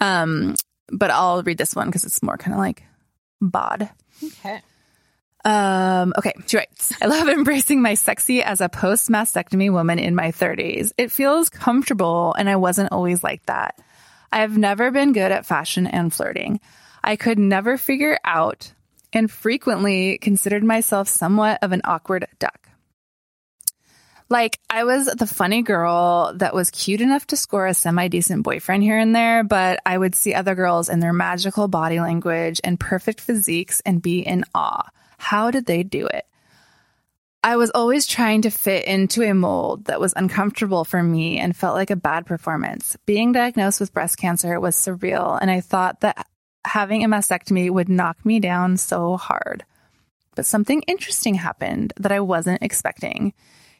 Um, 0.02 0.56
but 0.92 1.12
I'll 1.12 1.44
read 1.44 1.58
this 1.58 1.76
one 1.76 1.88
because 1.88 2.04
it's 2.06 2.24
more 2.24 2.38
kind 2.38 2.54
of 2.54 2.60
like 2.60 2.84
bod. 3.42 3.90
Okay. 4.24 4.62
Um, 5.46 6.14
okay, 6.18 6.34
she 6.48 6.58
writes, 6.58 6.94
I 7.02 7.06
love 7.06 7.30
embracing 7.30 7.82
my 7.82 7.94
sexy 7.94 8.44
as 8.44 8.60
a 8.60 8.68
post 8.68 9.10
mastectomy 9.10 9.72
woman 9.72 9.98
in 10.00 10.14
my 10.16 10.32
30s. 10.32 10.92
It 10.98 11.12
feels 11.12 11.50
comfortable, 11.50 12.34
and 12.38 12.50
I 12.50 12.58
wasn't 12.58 12.92
always 12.92 13.24
like 13.24 13.46
that. 13.46 13.80
I 14.32 14.40
have 14.42 14.58
never 14.58 14.92
been 14.92 15.14
good 15.14 15.32
at 15.32 15.46
fashion 15.46 15.88
and 15.88 16.14
flirting. 16.14 16.60
I 17.08 17.16
could 17.16 17.40
never 17.40 17.78
figure 17.78 18.20
out 18.26 18.74
and 19.14 19.32
frequently 19.32 20.18
considered 20.18 20.62
myself 20.62 21.08
somewhat 21.08 21.60
of 21.62 21.72
an 21.72 21.80
awkward 21.86 22.28
duck. 22.38 22.68
Like, 24.28 24.60
I 24.70 24.84
was 24.84 25.06
the 25.06 25.26
funny 25.26 25.62
girl 25.62 26.34
that 26.36 26.54
was 26.54 26.70
cute 26.70 27.00
enough 27.00 27.26
to 27.28 27.38
score 27.38 27.66
a 27.66 27.74
semi 27.74 28.10
decent 28.10 28.44
boyfriend 28.44 28.84
here 28.84 29.00
and 29.00 29.16
there, 29.16 29.46
but 29.46 29.80
I 29.86 29.98
would 29.98 30.16
see 30.16 30.34
other 30.34 30.54
girls 30.54 30.90
in 30.90 31.00
their 31.00 31.14
magical 31.14 31.70
body 31.70 32.02
language 32.02 32.60
and 32.62 32.78
perfect 32.78 33.22
physiques 33.22 33.82
and 33.86 34.02
be 34.02 34.20
in 34.20 34.44
awe. 34.54 34.90
How 35.18 35.50
did 35.50 35.66
they 35.66 35.84
do 35.84 36.08
it? 36.08 36.26
I 37.42 37.56
was 37.56 37.70
always 37.70 38.06
trying 38.06 38.42
to 38.42 38.50
fit 38.50 38.86
into 38.86 39.24
a 39.24 39.34
mold 39.34 39.86
that 39.86 40.02
was 40.02 40.14
uncomfortable 40.18 40.84
for 40.84 41.02
me 41.02 41.38
and 41.38 41.56
felt 41.56 41.76
like 41.76 41.90
a 41.90 41.96
bad 41.96 42.26
performance. 42.26 42.98
Being 43.06 43.32
diagnosed 43.32 43.80
with 43.80 43.94
breast 43.94 44.18
cancer 44.18 44.60
was 44.60 44.76
surreal, 44.76 45.40
and 45.40 45.50
I 45.50 45.62
thought 45.62 46.02
that 46.02 46.28
having 46.68 47.04
a 47.04 47.08
mastectomy 47.08 47.70
would 47.70 47.90
knock 47.90 48.24
me 48.26 48.40
down 48.40 48.78
so 48.78 49.18
hard. 49.18 49.66
But 50.36 50.46
something 50.46 50.84
interesting 50.84 51.34
happened 51.34 51.94
that 51.98 52.12
I 52.12 52.20
wasn't 52.20 52.62
expecting. 52.62 53.34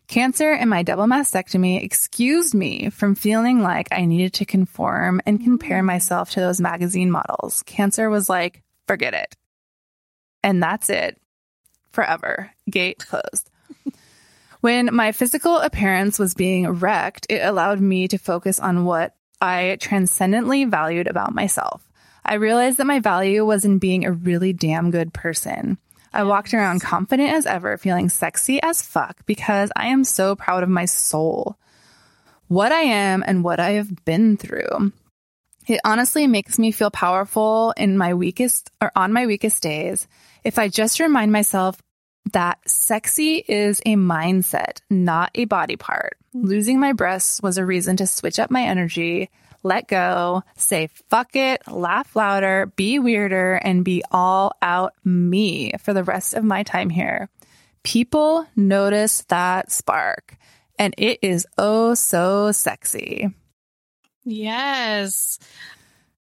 Cancer 0.08 0.54
and 0.54 0.70
my 0.70 0.84
double 0.84 1.06
mastectomy 1.06 1.84
excused 1.84 2.56
me 2.56 2.90
from 2.90 3.14
feeling 3.14 3.62
like 3.62 3.90
I 3.92 4.06
needed 4.06 4.34
to 4.36 4.46
conform 4.46 5.22
and 5.26 5.44
compare 5.44 5.84
myself 5.84 6.32
to 6.32 6.40
those 6.40 6.62
magazine 6.62 7.12
models. 7.12 7.62
Cancer 7.64 8.10
was 8.10 8.30
like, 8.30 8.64
forget 8.88 9.14
it. 9.14 9.36
And 10.44 10.64
that's 10.64 10.90
it. 10.90 11.20
Forever. 11.92 12.52
Gate 12.70 13.06
closed. 13.06 13.52
when 14.62 14.90
my 14.94 15.12
physical 15.12 15.58
appearance 15.58 16.18
was 16.18 16.34
being 16.34 16.68
wrecked, 16.70 17.28
it 17.30 17.46
allowed 17.46 17.82
me 17.82 18.08
to 18.08 18.18
focus 18.18 18.60
on 18.60 18.86
what 18.86 19.14
I 19.42 19.78
transcendently 19.82 20.66
valued 20.66 21.08
about 21.08 21.36
myself. 21.36 21.87
I 22.28 22.36
realized 22.36 22.78
that 22.78 22.88
my 22.88 23.00
value 23.00 23.46
was 23.46 23.64
in 23.64 23.80
being 23.80 24.06
a 24.06 24.12
really 24.12 24.52
damn 24.52 24.92
good 24.92 25.14
person. 25.14 25.78
I 26.14 26.24
walked 26.24 26.54
around 26.54 26.82
confident 26.82 27.32
as 27.32 27.46
ever, 27.46 27.78
feeling 27.78 28.10
sexy 28.10 28.62
as 28.62 28.82
fuck 28.82 29.26
because 29.26 29.72
I 29.76 29.88
am 29.88 30.04
so 30.04 30.36
proud 30.36 30.64
of 30.64 30.70
my 30.70 30.86
soul, 30.86 31.58
what 32.48 32.72
I 32.72 32.82
am, 32.82 33.24
and 33.26 33.44
what 33.44 33.60
I 33.60 33.72
have 33.72 34.04
been 34.04 34.36
through. 34.36 34.92
It 35.68 35.82
honestly 35.84 36.28
makes 36.28 36.58
me 36.58 36.72
feel 36.72 36.92
powerful 36.92 37.74
in 37.78 37.98
my 37.98 38.14
weakest 38.14 38.72
or 38.82 38.92
on 38.96 39.14
my 39.14 39.26
weakest 39.26 39.62
days 39.62 40.08
if 40.44 40.58
I 40.58 40.70
just 40.70 41.00
remind 41.00 41.32
myself 41.32 41.78
that 42.34 42.60
sexy 42.68 43.44
is 43.48 43.82
a 43.86 43.96
mindset, 43.96 44.80
not 44.90 45.32
a 45.36 45.46
body 45.46 45.76
part. 45.76 46.18
Mm-hmm. 46.36 46.48
Losing 46.48 46.80
my 46.80 46.94
breasts 46.94 47.42
was 47.42 47.58
a 47.58 47.66
reason 47.66 47.98
to 47.98 48.08
switch 48.08 48.40
up 48.40 48.52
my 48.52 48.64
energy, 48.64 49.30
let 49.68 49.88
go, 49.88 50.44
say 50.56 50.88
fuck 51.10 51.36
it, 51.36 51.62
laugh 51.68 52.16
louder, 52.16 52.72
be 52.76 53.00
weirder, 53.00 53.56
and 53.56 53.84
be 53.84 54.04
all 54.12 54.54
out 54.62 54.94
me 55.04 55.74
for 55.80 55.94
the 55.94 56.04
rest 56.04 56.34
of 56.34 56.44
my 56.44 56.64
time 56.64 56.90
here. 56.90 57.30
People 57.84 58.48
notice 58.56 59.24
that 59.30 59.72
spark, 59.72 60.38
and 60.80 60.94
it 60.98 61.20
is 61.22 61.46
oh 61.58 61.94
so 61.94 62.52
sexy. 62.52 63.30
Yes. 64.24 65.40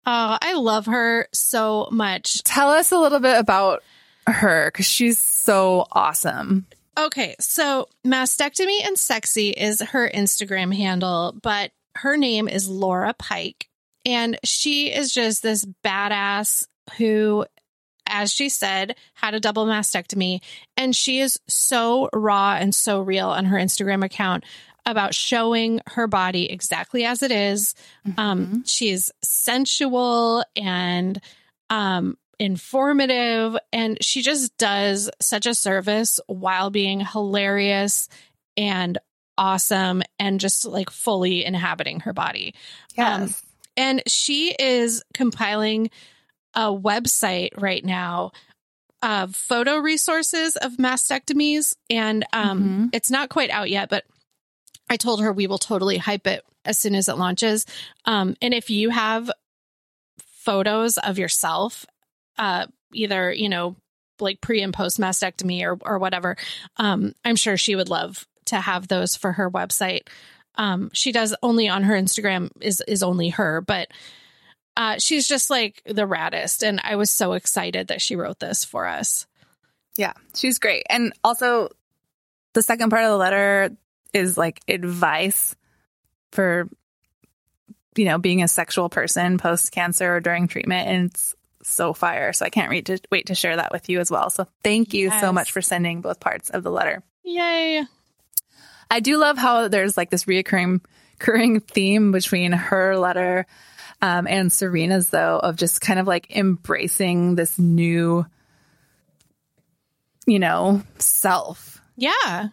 Oh, 0.06 0.38
I 0.42 0.54
love 0.54 0.86
her 0.86 1.28
so 1.34 1.90
much. 1.92 2.42
Tell 2.44 2.70
us 2.70 2.92
a 2.92 2.98
little 2.98 3.20
bit 3.20 3.38
about 3.38 3.84
her 4.26 4.72
because 4.72 4.86
she's 4.86 5.20
so 5.20 5.86
awesome. 5.92 6.66
Okay, 6.98 7.36
so 7.40 7.88
mastectomy 8.06 8.80
and 8.86 8.98
sexy 8.98 9.50
is 9.50 9.82
her 9.82 10.10
Instagram 10.10 10.76
handle, 10.76 11.38
but 11.44 11.72
her 11.98 12.18
name 12.18 12.48
is 12.48 12.68
Laura 12.68 13.14
Pike. 13.14 13.70
And 14.06 14.38
she 14.44 14.94
is 14.94 15.14
just 15.14 15.44
this 15.44 15.66
badass 15.84 16.66
who, 16.98 17.46
as 18.08 18.32
she 18.32 18.50
said, 18.50 18.96
had 19.14 19.34
a 19.34 19.40
double 19.40 19.66
mastectomy. 19.66 20.42
And 20.78 20.96
she 20.96 21.20
is 21.20 21.40
so 21.48 22.10
raw 22.14 22.56
and 22.60 22.74
so 22.74 23.02
real 23.02 23.28
on 23.30 23.46
her 23.46 23.58
Instagram 23.58 24.06
account 24.06 24.46
about 24.86 25.14
showing 25.14 25.82
her 25.88 26.08
body 26.08 26.50
exactly 26.50 27.04
as 27.04 27.22
it 27.22 27.32
is. 27.32 27.76
Mm-hmm. 28.08 28.20
Um, 28.20 28.64
she's 28.66 29.12
sensual 29.22 30.46
and 30.56 31.20
um, 31.70 32.18
informative, 32.40 33.58
and 33.74 33.98
she 34.02 34.22
just 34.22 34.56
does 34.58 35.10
such 35.20 35.46
a 35.46 35.54
service 35.54 36.22
while 36.28 36.70
being 36.70 37.02
hilarious 37.02 38.08
and 38.56 38.98
awesome 39.38 40.02
and 40.20 40.40
just 40.40 40.66
like 40.66 40.90
fully 40.90 41.46
inhabiting 41.46 42.02
her 42.02 42.14
body. 42.14 42.54
Yes. 42.96 43.22
Um, 43.22 43.36
and 43.76 44.04
she 44.08 44.56
is 44.58 45.04
compiling 45.14 45.90
a 46.54 46.74
website 46.74 47.50
right 47.62 47.84
now 47.86 48.32
of 49.04 49.36
photo 49.36 49.78
resources 49.78 50.56
of 50.56 50.74
mastectomies. 50.78 51.76
And 51.90 52.26
um, 52.34 52.62
Mhm. 52.62 52.90
it's 52.94 53.12
not 53.12 53.30
quite 53.30 53.52
out 53.52 53.70
yet, 53.70 53.90
but 53.90 54.06
I 54.90 54.98
told 54.98 55.22
her 55.22 55.32
we 55.32 55.46
will 55.48 55.60
totally 55.60 55.98
hype 55.98 56.26
it 56.26 56.44
as 56.66 56.80
soon 56.80 56.96
as 56.96 57.08
it 57.08 57.18
launches. 57.18 57.66
Um, 58.06 58.36
and 58.42 58.54
if 58.54 58.70
you 58.72 58.90
have 58.90 59.30
photos 60.44 60.98
of 60.98 61.20
yourself, 61.20 61.86
uh, 62.38 62.68
either, 62.94 63.32
you 63.32 63.50
know, 63.50 63.76
like 64.20 64.42
pre 64.42 64.62
and 64.62 64.74
post 64.74 65.00
mastectomy 65.00 65.62
or, 65.64 65.78
or 65.82 66.00
whatever, 66.00 66.38
um, 66.78 67.14
I'm 67.24 67.36
sure 67.36 67.58
she 67.58 67.76
would 67.76 67.90
love 67.90 68.26
to 68.48 68.58
have 68.58 68.88
those 68.88 69.16
for 69.16 69.34
her 69.34 69.50
website. 69.50 70.08
Um, 70.56 70.90
she 70.94 71.12
does 71.12 71.36
only 71.44 71.70
on 71.70 71.84
her 71.84 71.94
Instagram 71.94 72.50
is 72.62 72.82
is 72.88 73.04
only 73.04 73.30
her, 73.30 73.62
but 73.62 73.90
uh, 74.76 74.98
she's 75.00 75.28
just 75.28 75.50
like 75.50 75.82
the 75.86 76.08
raddest, 76.08 76.68
and 76.68 76.80
I 76.84 76.96
was 76.96 77.12
so 77.12 77.34
excited 77.34 77.88
that 77.88 78.02
she 78.02 78.16
wrote 78.16 78.40
this 78.40 78.64
for 78.64 78.88
us. 78.88 79.26
Yeah, 79.96 80.14
she's 80.36 80.60
great. 80.60 80.84
And 80.90 81.14
also, 81.24 81.70
the 82.54 82.62
second 82.62 82.92
part 82.92 83.04
of 83.04 83.10
the 83.10 83.18
letter 83.18 83.76
is 84.14 84.38
like 84.38 84.62
advice 84.68 85.56
for, 86.32 86.70
you 87.96 88.06
know, 88.06 88.20
being 88.20 88.44
a 88.44 88.48
sexual 88.48 88.90
person 88.90 89.38
post 89.40 89.72
cancer 89.72 90.16
or 90.16 90.20
during 90.20 90.48
treatment. 90.48 90.88
And 90.88 91.06
it's 91.10 91.36
so 91.64 91.94
fire. 91.94 92.32
So 92.34 92.46
I 92.46 92.50
can't 92.50 92.70
wait 92.70 92.86
to 92.86 93.00
wait 93.12 93.28
to 93.28 93.36
share 93.36 93.56
that 93.56 93.72
with 93.72 93.90
you 93.90 94.00
as 94.00 94.12
well. 94.12 94.30
So 94.30 94.48
thank 94.64 94.94
you 94.94 95.10
so 95.10 95.34
much 95.34 95.52
for 95.52 95.62
sending 95.62 96.02
both 96.02 96.20
parts 96.20 96.50
of 96.50 96.64
the 96.64 96.72
letter. 96.72 97.04
Yay! 97.24 97.84
I 98.90 99.00
do 99.00 99.18
love 99.18 99.38
how 99.38 99.68
there's 99.68 99.98
like 99.98 100.10
this 100.10 100.26
reoccurring 100.26 100.82
recurring 101.20 101.60
theme 101.62 102.12
between 102.12 102.52
her 102.52 102.96
letter 102.98 103.46
um, 104.02 104.28
and 104.28 104.52
Serena's, 104.52 105.10
though, 105.10 105.40
of 105.40 105.56
just 105.56 105.82
kind 105.82 106.00
of 106.00 106.06
like 106.06 106.36
embracing 106.36 107.34
this 107.36 107.58
new, 107.58 108.24
you 110.28 110.38
know, 110.40 110.84
self 111.00 111.82
Yeah, 111.96 112.50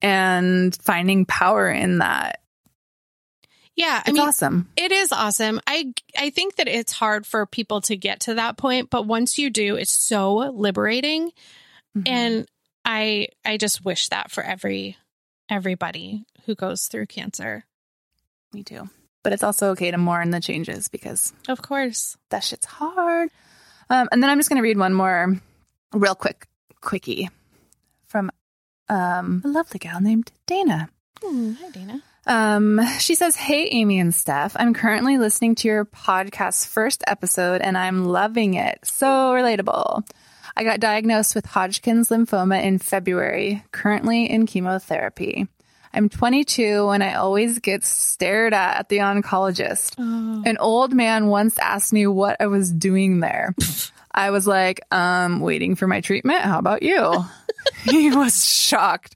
and 0.00 0.74
finding 0.82 1.26
power 1.26 1.68
in 1.68 1.98
that. 1.98 2.40
yeah. 3.76 4.02
I 4.06 4.08
It's 4.08 4.12
mean, 4.18 4.26
awesome. 4.28 4.68
It 4.76 4.92
is 4.92 5.12
awesome. 5.12 5.60
I 5.66 5.92
I 6.18 6.30
think 6.30 6.56
that 6.56 6.68
it's 6.68 6.92
hard 6.92 7.26
for 7.26 7.44
people 7.44 7.82
to 7.82 7.96
get 7.96 8.20
to 8.20 8.34
that 8.34 8.56
point, 8.56 8.88
but 8.88 9.06
once 9.06 9.36
you 9.38 9.50
do, 9.50 9.76
it's 9.76 9.92
so 9.92 10.34
liberating. 10.36 11.32
Mm-hmm. 11.96 12.02
And 12.06 12.48
I 12.86 13.28
I 13.44 13.58
just 13.58 13.84
wish 13.84 14.08
that 14.08 14.30
for 14.30 14.42
every 14.42 14.96
everybody 15.50 16.24
who 16.46 16.54
goes 16.54 16.86
through 16.86 17.06
cancer. 17.06 17.64
Me 18.52 18.62
too. 18.62 18.88
But 19.22 19.32
it's 19.34 19.42
also 19.42 19.70
okay 19.72 19.90
to 19.90 19.98
mourn 19.98 20.30
the 20.30 20.40
changes 20.40 20.88
because 20.88 21.32
Of 21.48 21.60
course. 21.60 22.16
that 22.30 22.42
shit's 22.44 22.64
hard. 22.66 23.28
Um, 23.90 24.08
and 24.12 24.22
then 24.22 24.30
I'm 24.30 24.38
just 24.38 24.48
going 24.48 24.56
to 24.58 24.62
read 24.62 24.78
one 24.78 24.94
more 24.94 25.38
real 25.92 26.14
quick, 26.14 26.46
quickie 26.80 27.28
from 28.06 28.30
um, 28.88 29.42
a 29.44 29.48
lovely 29.48 29.78
gal 29.78 30.00
named 30.00 30.32
Dana. 30.46 30.88
Hmm, 31.22 31.52
hi 31.52 31.70
Dana. 31.70 32.02
Um, 32.26 32.80
she 32.98 33.14
says, 33.14 33.34
Hey, 33.36 33.68
Amy 33.72 33.98
and 33.98 34.14
Steph, 34.14 34.56
I'm 34.58 34.74
currently 34.74 35.18
listening 35.18 35.54
to 35.56 35.68
your 35.68 35.84
podcast's 35.84 36.64
first 36.66 37.02
episode 37.06 37.60
and 37.60 37.76
I'm 37.76 38.04
loving 38.04 38.54
it. 38.54 38.78
So 38.84 39.06
relatable. 39.32 40.08
I 40.56 40.64
got 40.64 40.80
diagnosed 40.80 41.34
with 41.34 41.46
Hodgkin's 41.46 42.08
lymphoma 42.08 42.62
in 42.62 42.78
February, 42.78 43.64
currently 43.72 44.30
in 44.30 44.46
chemotherapy. 44.46 45.46
I'm 45.92 46.08
22 46.08 46.90
and 46.90 47.02
I 47.02 47.14
always 47.14 47.58
get 47.58 47.84
stared 47.84 48.54
at 48.54 48.78
at 48.78 48.88
the 48.88 48.98
oncologist. 48.98 49.94
Oh. 49.98 50.42
An 50.46 50.56
old 50.58 50.94
man 50.94 51.26
once 51.26 51.58
asked 51.58 51.92
me 51.92 52.06
what 52.06 52.36
I 52.40 52.46
was 52.46 52.70
doing 52.70 53.20
there. 53.20 53.54
I 54.12 54.30
was 54.30 54.46
like, 54.46 54.80
um, 54.90 55.40
waiting 55.40 55.76
for 55.76 55.86
my 55.86 56.00
treatment. 56.00 56.40
How 56.40 56.58
about 56.58 56.82
you? 56.82 57.24
he 57.84 58.10
was 58.10 58.44
shocked. 58.44 59.14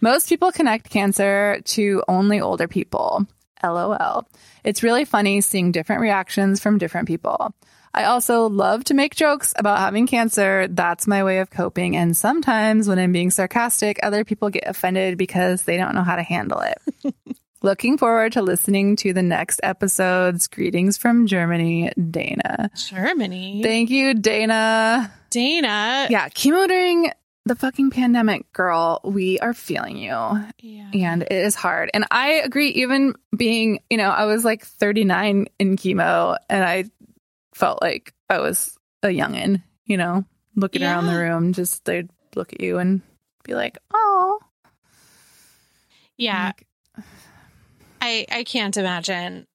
Most 0.00 0.28
people 0.28 0.52
connect 0.52 0.90
cancer 0.90 1.60
to 1.64 2.02
only 2.06 2.40
older 2.40 2.68
people. 2.68 3.26
LOL. 3.62 4.28
It's 4.64 4.82
really 4.82 5.04
funny 5.04 5.40
seeing 5.40 5.72
different 5.72 6.02
reactions 6.02 6.60
from 6.60 6.78
different 6.78 7.08
people. 7.08 7.54
I 7.96 8.04
also 8.04 8.50
love 8.50 8.84
to 8.84 8.94
make 8.94 9.14
jokes 9.14 9.54
about 9.56 9.78
having 9.78 10.06
cancer. 10.06 10.68
That's 10.68 11.06
my 11.06 11.24
way 11.24 11.38
of 11.38 11.48
coping. 11.48 11.96
And 11.96 12.14
sometimes 12.14 12.88
when 12.88 12.98
I'm 12.98 13.10
being 13.10 13.30
sarcastic, 13.30 13.98
other 14.02 14.22
people 14.22 14.50
get 14.50 14.64
offended 14.66 15.16
because 15.16 15.62
they 15.62 15.78
don't 15.78 15.94
know 15.94 16.02
how 16.02 16.16
to 16.16 16.22
handle 16.22 16.60
it. 16.60 17.14
Looking 17.62 17.96
forward 17.96 18.32
to 18.32 18.42
listening 18.42 18.96
to 18.96 19.14
the 19.14 19.22
next 19.22 19.60
episodes. 19.62 20.46
Greetings 20.46 20.98
from 20.98 21.26
Germany, 21.26 21.90
Dana. 22.10 22.70
Germany. 22.76 23.62
Thank 23.62 23.88
you, 23.88 24.12
Dana. 24.12 25.10
Dana. 25.30 26.06
Yeah, 26.10 26.28
chemo 26.28 26.68
during 26.68 27.10
the 27.46 27.54
fucking 27.54 27.90
pandemic, 27.90 28.52
girl. 28.52 29.00
We 29.04 29.38
are 29.38 29.54
feeling 29.54 29.96
you. 29.96 30.10
Yeah. 30.58 30.90
And 30.92 31.22
it 31.22 31.32
is 31.32 31.54
hard. 31.54 31.90
And 31.94 32.04
I 32.10 32.42
agree, 32.44 32.70
even 32.70 33.14
being, 33.34 33.80
you 33.88 33.96
know, 33.96 34.10
I 34.10 34.26
was 34.26 34.44
like 34.44 34.66
39 34.66 35.46
in 35.58 35.76
chemo 35.76 36.36
and 36.50 36.64
I 36.64 36.84
felt 37.56 37.80
like 37.80 38.12
I 38.28 38.38
was 38.38 38.76
a 39.02 39.08
youngin', 39.08 39.62
you 39.84 39.96
know, 39.96 40.24
looking 40.54 40.82
around 40.82 41.06
the 41.06 41.16
room, 41.18 41.52
just 41.52 41.84
they'd 41.84 42.10
look 42.34 42.52
at 42.52 42.60
you 42.60 42.78
and 42.78 43.00
be 43.44 43.54
like, 43.54 43.78
oh. 43.92 44.38
Yeah. 46.16 46.52
I 48.00 48.26
I 48.30 48.44
can't 48.44 48.76
imagine. 48.76 49.46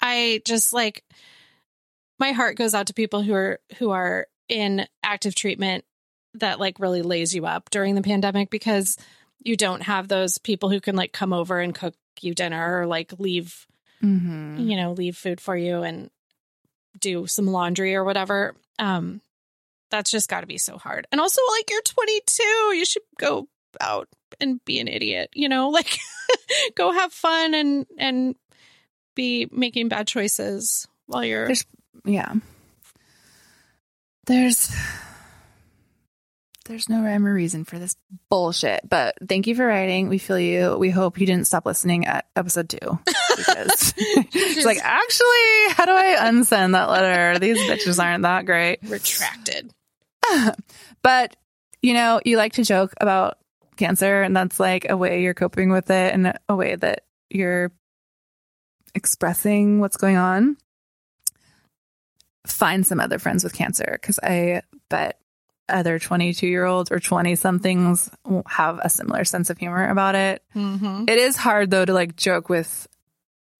I 0.00 0.40
just 0.46 0.72
like 0.72 1.04
my 2.18 2.32
heart 2.32 2.56
goes 2.56 2.74
out 2.74 2.86
to 2.88 2.94
people 2.94 3.22
who 3.22 3.34
are 3.34 3.60
who 3.78 3.90
are 3.90 4.26
in 4.48 4.86
active 5.02 5.34
treatment 5.34 5.84
that 6.34 6.58
like 6.60 6.78
really 6.78 7.02
lays 7.02 7.34
you 7.34 7.46
up 7.46 7.70
during 7.70 7.94
the 7.94 8.02
pandemic 8.02 8.50
because 8.50 8.96
you 9.44 9.56
don't 9.56 9.82
have 9.82 10.08
those 10.08 10.38
people 10.38 10.70
who 10.70 10.80
can 10.80 10.96
like 10.96 11.12
come 11.12 11.32
over 11.32 11.60
and 11.60 11.74
cook 11.74 11.94
you 12.20 12.34
dinner 12.34 12.80
or 12.80 12.86
like 12.86 13.12
leave, 13.18 13.66
Mm-hmm. 14.02 14.58
you 14.58 14.76
know, 14.76 14.92
leave 14.92 15.16
food 15.16 15.40
for 15.40 15.56
you 15.56 15.82
and 15.82 16.10
do 17.02 17.26
some 17.26 17.46
laundry 17.46 17.94
or 17.94 18.04
whatever. 18.04 18.54
Um, 18.78 19.20
that's 19.90 20.10
just 20.10 20.30
got 20.30 20.40
to 20.40 20.46
be 20.46 20.56
so 20.56 20.78
hard. 20.78 21.06
And 21.12 21.20
also, 21.20 21.42
like, 21.58 21.68
you're 21.68 21.82
22, 21.82 22.42
you 22.74 22.84
should 22.86 23.02
go 23.18 23.48
out 23.80 24.08
and 24.40 24.64
be 24.64 24.80
an 24.80 24.88
idiot, 24.88 25.30
you 25.34 25.48
know, 25.48 25.68
like 25.70 25.98
go 26.74 26.92
have 26.92 27.12
fun 27.12 27.54
and 27.54 27.86
and 27.98 28.34
be 29.14 29.46
making 29.52 29.88
bad 29.88 30.06
choices 30.06 30.86
while 31.06 31.24
you're 31.24 31.46
There's 31.46 31.66
yeah. 32.04 32.34
There's 34.26 34.74
there's 36.64 36.88
no 36.88 37.02
rhyme 37.02 37.26
or 37.26 37.34
reason 37.34 37.64
for 37.64 37.78
this 37.78 37.96
bullshit. 38.28 38.88
But 38.88 39.16
thank 39.28 39.46
you 39.46 39.54
for 39.54 39.66
writing. 39.66 40.08
We 40.08 40.18
feel 40.18 40.38
you. 40.38 40.76
We 40.76 40.90
hope 40.90 41.20
you 41.20 41.26
didn't 41.26 41.46
stop 41.46 41.66
listening 41.66 42.06
at 42.06 42.26
episode 42.36 42.68
two. 42.68 42.78
Because 43.36 43.94
it's 43.96 44.64
like, 44.64 44.78
actually, 44.82 45.74
how 45.74 45.86
do 45.86 45.92
I 45.92 46.16
unsend 46.30 46.72
that 46.72 46.90
letter? 46.90 47.38
These 47.38 47.58
bitches 47.58 48.02
aren't 48.02 48.22
that 48.22 48.46
great. 48.46 48.80
retracted. 48.82 49.72
But 51.02 51.34
you 51.82 51.94
know, 51.94 52.20
you 52.24 52.36
like 52.36 52.52
to 52.52 52.64
joke 52.64 52.94
about 53.00 53.38
cancer, 53.76 54.22
and 54.22 54.36
that's 54.36 54.60
like 54.60 54.86
a 54.88 54.96
way 54.96 55.22
you're 55.22 55.34
coping 55.34 55.70
with 55.70 55.90
it 55.90 56.14
and 56.14 56.32
a 56.48 56.54
way 56.54 56.76
that 56.76 57.02
you're 57.28 57.72
expressing 58.94 59.80
what's 59.80 59.96
going 59.96 60.16
on. 60.16 60.56
Find 62.46 62.86
some 62.86 63.00
other 63.00 63.18
friends 63.18 63.42
with 63.42 63.52
cancer 63.52 63.98
because 64.00 64.20
I 64.22 64.62
bet 64.88 65.18
other 65.68 65.98
22 65.98 66.46
year 66.46 66.64
olds 66.64 66.90
or 66.90 66.98
20 66.98 67.34
somethings 67.36 68.10
have 68.46 68.80
a 68.82 68.90
similar 68.90 69.24
sense 69.24 69.48
of 69.50 69.58
humor 69.58 69.88
about 69.88 70.14
it. 70.14 70.42
Mm-hmm. 70.54 71.04
It 71.08 71.18
is 71.18 71.36
hard 71.36 71.70
though 71.70 71.84
to 71.84 71.92
like 71.92 72.16
joke 72.16 72.48
with 72.48 72.86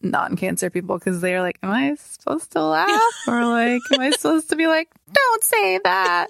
non 0.03 0.37
cancer 0.37 0.69
people 0.69 0.99
because 0.99 1.21
they're 1.21 1.41
like, 1.41 1.59
Am 1.63 1.71
I 1.71 1.95
supposed 1.95 2.51
to 2.53 2.63
laugh? 2.63 2.89
or 3.29 3.45
like, 3.47 3.81
Am 3.93 4.01
I 4.01 4.11
supposed 4.17 4.51
to 4.51 4.57
be 4.57 4.67
like, 4.67 4.89
Don't 5.13 5.45
say 5.45 5.79
that? 5.85 6.27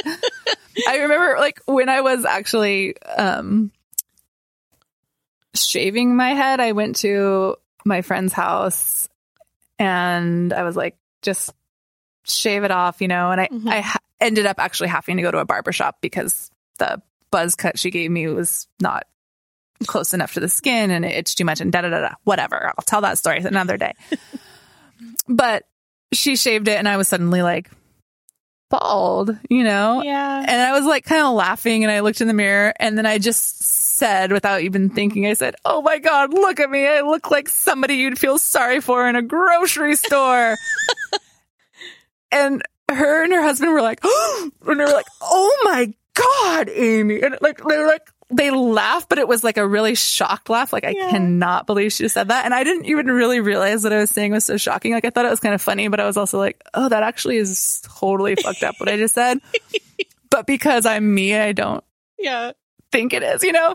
I 0.89 0.99
remember 0.99 1.37
like 1.39 1.61
when 1.67 1.89
I 1.89 2.03
was 2.03 2.25
actually 2.25 3.01
um 3.03 3.73
shaving 5.55 6.17
my 6.17 6.31
head, 6.31 6.61
I 6.61 6.73
went 6.73 6.97
to 6.97 7.57
my 7.85 8.03
friend's 8.03 8.33
house 8.33 9.09
and 9.79 10.53
I 10.53 10.63
was 10.63 10.77
like, 10.77 10.97
just 11.23 11.53
shave 12.25 12.65
it 12.65 12.71
off, 12.71 13.01
you 13.01 13.09
know, 13.09 13.31
and 13.33 13.41
I, 13.41 13.49
Mhm. 13.49 13.69
I 13.69 13.99
ended 14.23 14.47
up 14.47 14.59
actually 14.59 14.89
having 14.89 15.17
to 15.17 15.23
go 15.23 15.31
to 15.31 15.39
a 15.39 15.45
barber 15.45 15.73
shop 15.73 15.99
because 16.01 16.51
the 16.79 17.03
buzz 17.31 17.55
cut 17.55 17.79
she 17.79 17.91
gave 17.91 18.11
me 18.11 18.29
was 18.29 18.67
not 18.81 19.05
close 19.87 20.15
enough 20.15 20.35
to 20.35 20.41
the 20.41 20.49
skin 20.49 20.91
and 20.91 21.05
it 21.05 21.17
itched 21.17 21.39
too 21.39 21.45
much 21.45 21.61
and 21.61 21.73
da 21.73 21.83
da 21.83 21.91
da 21.91 22.01
da. 22.01 22.15
Whatever. 22.25 22.69
I'll 22.69 22.85
tell 22.85 23.01
that 23.03 23.19
story 23.19 23.39
another 23.39 23.77
day. 23.77 23.93
but 25.29 25.65
she 26.13 26.37
shaved 26.37 26.69
it 26.69 26.79
and 26.79 26.89
I 26.89 26.97
was 26.97 27.09
suddenly 27.09 27.43
like 27.43 27.71
bald, 28.71 29.37
you 29.51 29.65
know? 29.65 30.03
Yeah. 30.03 30.45
And 30.47 30.61
I 30.63 30.73
was 30.73 30.87
like 30.87 31.05
kind 31.05 31.27
of 31.27 31.35
laughing 31.35 31.85
and 31.85 31.91
I 31.91 32.01
looked 32.01 32.21
in 32.21 32.29
the 32.29 32.35
mirror 32.35 32.73
and 32.79 32.97
then 32.97 33.07
I 33.07 33.19
just 33.19 33.63
said 33.63 34.33
without 34.33 34.63
even 34.63 34.91
thinking, 34.91 35.27
I 35.27 35.35
said, 35.35 35.57
Oh 35.65 35.83
my 35.83 35.99
God, 35.99 36.33
look 36.33 36.61
at 36.61 36.71
me. 36.71 36.87
I 36.87 37.01
look 37.01 37.31
like 37.31 37.49
somebody 37.49 37.95
you'd 37.95 38.19
feel 38.19 38.39
sorry 38.39 38.81
for 38.81 39.09
in 39.09 39.17
a 39.17 39.23
grocery 39.23 39.97
store. 39.97 40.57
and 42.33 42.63
her 42.95 43.25
and 43.25 43.33
her 43.33 43.43
husband 43.43 43.73
were 43.73 43.83
like, 43.83 44.01
and 44.05 44.53
they 44.67 44.85
were 44.85 44.93
like, 44.93 45.07
Oh 45.21 45.61
my 45.65 45.93
God, 46.15 46.69
Amy. 46.69 47.21
And 47.23 47.37
like, 47.41 47.59
they 47.59 47.79
were 47.79 47.87
like, 47.87 48.09
they 48.35 48.51
laughed, 48.51 49.09
but 49.11 49.19
it 49.19 49.29
was 49.29 49.45
like 49.45 49.57
a 49.59 49.67
really 49.67 49.95
shocked 49.95 50.49
laugh. 50.49 50.73
Like, 50.73 50.85
I 50.85 50.91
Yeah. 50.91 51.11
cannot 51.11 51.67
believe 51.67 51.93
she 51.93 52.09
said 52.09 52.29
that. 52.29 52.45
And 52.47 52.55
I 52.55 52.65
didn't 52.65 52.87
even 52.87 53.07
really 53.09 53.41
realize 53.41 53.85
what 53.85 53.93
I 53.93 53.99
was 53.99 54.11
saying 54.11 54.33
was 54.33 54.45
so 54.45 54.57
shocking. 54.57 54.93
Like, 54.93 55.05
I 55.05 55.11
thought 55.11 55.27
it 55.27 55.31
was 55.31 55.41
kind 55.41 55.55
of 55.55 55.61
funny, 55.61 55.89
but 55.89 56.01
I 56.01 56.07
was 56.07 56.17
also 56.17 56.39
like, 56.39 56.63
oh, 56.73 56.89
that 56.89 57.03
actually 57.03 57.37
is 57.37 57.83
totally 57.85 58.35
fucked 58.37 58.63
up 58.65 58.77
what 58.79 58.89
I 58.89 58.97
just 58.97 59.15
said. 59.15 59.39
But 60.31 60.47
because 60.47 60.87
I'm 60.87 61.15
me, 61.15 61.37
I 61.37 61.53
don't 61.53 61.85
Yeah. 62.19 62.53
think 62.91 63.13
it 63.13 63.23
is, 63.23 63.43
you 63.43 63.53
know? 63.53 63.75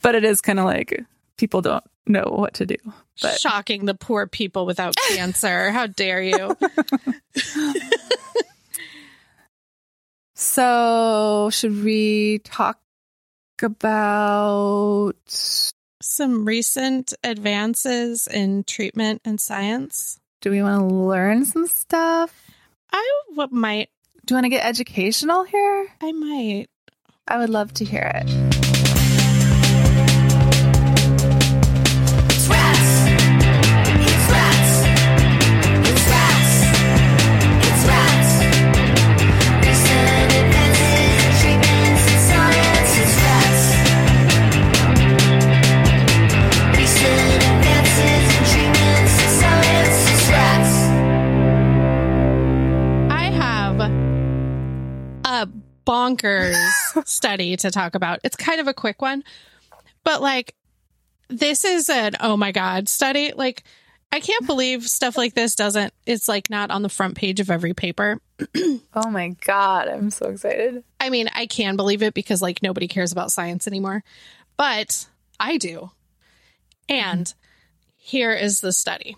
But 0.00 0.14
it 0.14 0.24
is 0.24 0.40
kind 0.40 0.58
of 0.58 0.64
like 0.64 1.04
people 1.36 1.60
don't 1.60 1.84
know 2.06 2.24
what 2.24 2.54
to 2.54 2.64
do. 2.64 2.76
But 3.20 3.38
Shocking 3.38 3.84
the 3.84 3.94
poor 3.94 4.26
people 4.26 4.64
without 4.64 4.96
cancer. 5.10 5.70
How 5.72 5.86
dare 5.86 6.22
you? 6.22 6.56
so, 10.54 11.50
should 11.50 11.82
we 11.82 12.38
talk 12.44 12.78
about 13.60 15.14
Some 16.00 16.44
recent 16.44 17.12
advances 17.24 18.28
in 18.28 18.62
treatment 18.62 19.20
and 19.24 19.40
science. 19.40 20.20
do 20.40 20.50
we 20.52 20.62
want 20.62 20.88
to 20.88 20.94
learn 20.94 21.44
some 21.44 21.66
stuff? 21.66 22.32
I 22.92 23.22
w- 23.34 23.48
might. 23.50 23.88
Do 24.26 24.34
you 24.34 24.36
want 24.36 24.44
to 24.44 24.48
get 24.50 24.64
educational 24.64 25.42
here? 25.42 25.88
I 26.00 26.12
might. 26.12 26.66
I 27.26 27.38
would 27.38 27.50
love 27.50 27.72
to 27.74 27.84
hear 27.84 28.12
it. 28.14 28.53
Bonkers 55.86 56.56
study 57.06 57.56
to 57.58 57.70
talk 57.70 57.94
about. 57.94 58.20
It's 58.24 58.36
kind 58.36 58.60
of 58.60 58.68
a 58.68 58.74
quick 58.74 59.02
one, 59.02 59.24
but 60.02 60.20
like, 60.22 60.54
this 61.28 61.64
is 61.64 61.88
an 61.88 62.12
oh 62.20 62.36
my 62.36 62.52
God 62.52 62.88
study. 62.88 63.32
Like, 63.34 63.64
I 64.12 64.20
can't 64.20 64.46
believe 64.46 64.84
stuff 64.84 65.16
like 65.16 65.34
this 65.34 65.56
doesn't, 65.56 65.92
it's 66.06 66.28
like 66.28 66.48
not 66.48 66.70
on 66.70 66.82
the 66.82 66.88
front 66.88 67.16
page 67.16 67.40
of 67.40 67.50
every 67.50 67.74
paper. 67.74 68.20
Oh 68.96 69.10
my 69.10 69.30
God, 69.44 69.88
I'm 69.88 70.10
so 70.10 70.26
excited. 70.26 70.84
I 71.00 71.10
mean, 71.10 71.28
I 71.34 71.46
can 71.46 71.74
believe 71.74 72.00
it 72.00 72.14
because 72.14 72.40
like 72.40 72.62
nobody 72.62 72.86
cares 72.86 73.10
about 73.10 73.32
science 73.32 73.66
anymore, 73.66 74.04
but 74.56 75.08
I 75.40 75.56
do. 75.56 75.90
And 76.88 77.34
here 77.96 78.32
is 78.32 78.60
the 78.60 78.72
study. 78.72 79.16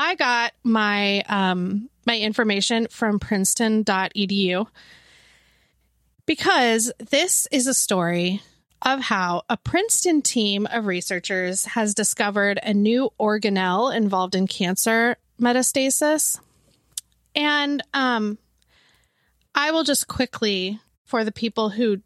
I 0.00 0.14
got 0.14 0.52
my 0.62 1.22
um 1.22 1.90
my 2.06 2.16
information 2.16 2.86
from 2.88 3.18
princeton.edu 3.18 4.66
because 6.24 6.92
this 7.10 7.48
is 7.50 7.66
a 7.66 7.74
story 7.74 8.40
of 8.80 9.00
how 9.00 9.42
a 9.50 9.56
Princeton 9.56 10.22
team 10.22 10.68
of 10.70 10.86
researchers 10.86 11.64
has 11.64 11.94
discovered 11.94 12.60
a 12.62 12.72
new 12.72 13.10
organelle 13.18 13.94
involved 13.94 14.36
in 14.36 14.46
cancer 14.46 15.16
metastasis. 15.40 16.38
And 17.34 17.82
um 17.92 18.38
I 19.52 19.72
will 19.72 19.82
just 19.82 20.06
quickly, 20.06 20.78
for 21.06 21.24
the 21.24 21.32
people 21.32 21.70
who 21.70 22.00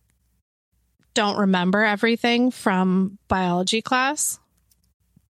don't 1.13 1.37
remember 1.37 1.85
everything 1.85 2.51
from 2.53 3.19
biology 3.29 3.83
class, 3.83 4.39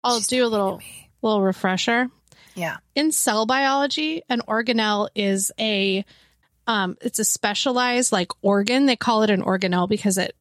I'll 0.05 0.21
do 0.21 0.47
a 0.47 0.47
little 0.47 0.81
little 1.23 1.43
refresher. 1.43 2.09
Yeah. 2.55 2.79
In 2.95 3.13
cell 3.13 3.47
biology, 3.47 4.23
an 4.29 4.43
organelle 4.47 5.09
is 5.15 5.53
a 5.59 6.05
um, 6.67 6.97
it's 7.01 7.19
a 7.19 7.25
specialized 7.25 8.13
like 8.13 8.31
organ. 8.43 8.87
They 8.87 8.97
call 8.97 9.23
it 9.23 9.31
an 9.31 9.43
organelle 9.43 9.89
because 9.89 10.19
it 10.19 10.37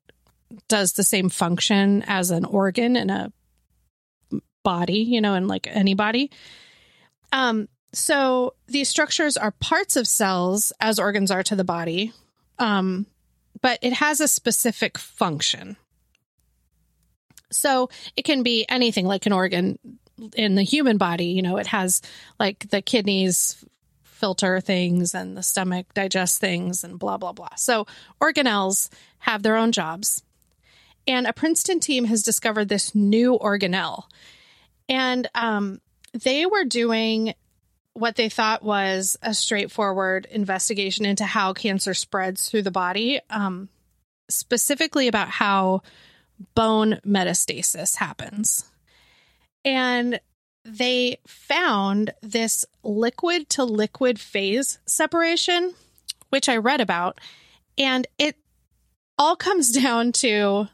does 0.67 0.93
the 0.93 1.03
same 1.03 1.29
function 1.29 2.03
as 2.07 2.31
an 2.31 2.45
organ 2.45 2.95
in 2.95 3.09
a 3.09 3.31
body, 4.63 4.99
you 4.99 5.21
know, 5.21 5.33
in 5.33 5.47
like 5.47 5.67
any 5.67 5.93
body. 5.93 6.29
Um, 7.31 7.67
so 7.93 8.53
these 8.67 8.89
structures 8.89 9.37
are 9.37 9.51
parts 9.51 9.95
of 9.95 10.07
cells 10.07 10.71
as 10.79 10.99
organs 10.99 11.31
are 11.31 11.43
to 11.43 11.55
the 11.55 11.63
body, 11.63 12.13
um, 12.59 13.05
but 13.61 13.79
it 13.81 13.93
has 13.93 14.21
a 14.21 14.27
specific 14.27 14.97
function. 14.97 15.77
So 17.51 17.89
it 18.15 18.23
can 18.23 18.43
be 18.43 18.65
anything 18.69 19.05
like 19.05 19.25
an 19.25 19.33
organ 19.33 19.77
in 20.35 20.55
the 20.55 20.63
human 20.63 20.97
body. 20.97 21.25
You 21.25 21.41
know, 21.41 21.57
it 21.57 21.67
has 21.67 22.01
like 22.39 22.69
the 22.69 22.81
kidneys 22.81 23.63
filter 24.03 24.59
things 24.59 25.15
and 25.15 25.35
the 25.35 25.43
stomach 25.43 25.93
digest 25.93 26.39
things 26.39 26.83
and 26.83 26.99
blah, 26.99 27.17
blah, 27.17 27.31
blah. 27.31 27.55
So 27.55 27.87
organelles 28.21 28.89
have 29.19 29.43
their 29.43 29.57
own 29.57 29.71
jobs. 29.71 30.23
And 31.07 31.25
a 31.25 31.33
Princeton 31.33 31.79
team 31.79 32.05
has 32.05 32.21
discovered 32.21 32.69
this 32.69 32.93
new 32.93 33.37
organelle. 33.39 34.03
And 34.87 35.27
um, 35.33 35.81
they 36.13 36.45
were 36.45 36.65
doing 36.65 37.33
what 37.93 38.15
they 38.15 38.29
thought 38.29 38.63
was 38.63 39.17
a 39.21 39.33
straightforward 39.33 40.27
investigation 40.29 41.05
into 41.05 41.25
how 41.25 41.53
cancer 41.53 41.93
spreads 41.93 42.47
through 42.47 42.61
the 42.61 42.71
body. 42.71 43.19
Um, 43.29 43.69
specifically 44.31 45.07
about 45.07 45.29
how 45.29 45.81
bone 46.55 46.99
metastasis 47.05 47.95
happens. 47.97 48.70
And 49.63 50.19
they 50.63 51.17
found 51.25 52.13
this 52.21 52.65
liquid 52.83 53.49
to 53.49 53.63
liquid 53.63 54.19
phase 54.19 54.79
separation, 54.85 55.73
which 56.29 56.47
I 56.49 56.57
read 56.57 56.81
about, 56.81 57.19
and 57.77 58.07
it 58.17 58.35
all 59.17 59.35
comes 59.35 59.71
down 59.81 60.11
to 60.13 60.67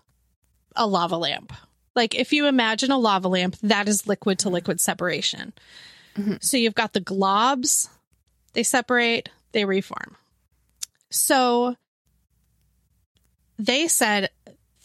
a 0.76 0.86
lava 0.88 1.18
lamp. 1.18 1.54
Like 1.96 2.16
if 2.16 2.32
you 2.32 2.48
imagine 2.48 2.92
a 2.92 2.98
lava 2.98 3.28
lamp, 3.28 3.58
that 3.64 3.88
is 3.88 4.08
liquid 4.08 4.40
to 4.40 4.50
liquid 4.50 4.80
separation. 4.80 5.54
Mhm. 6.16 6.44
So 6.44 6.58
you've 6.58 6.76
got 6.76 6.94
the 6.94 7.02
globs, 7.02 7.90
they 8.54 8.64
separate, 8.64 9.30
they 9.52 9.66
reform. 9.66 10.16
So 11.10 11.76
they 13.58 13.88
said 13.88 14.30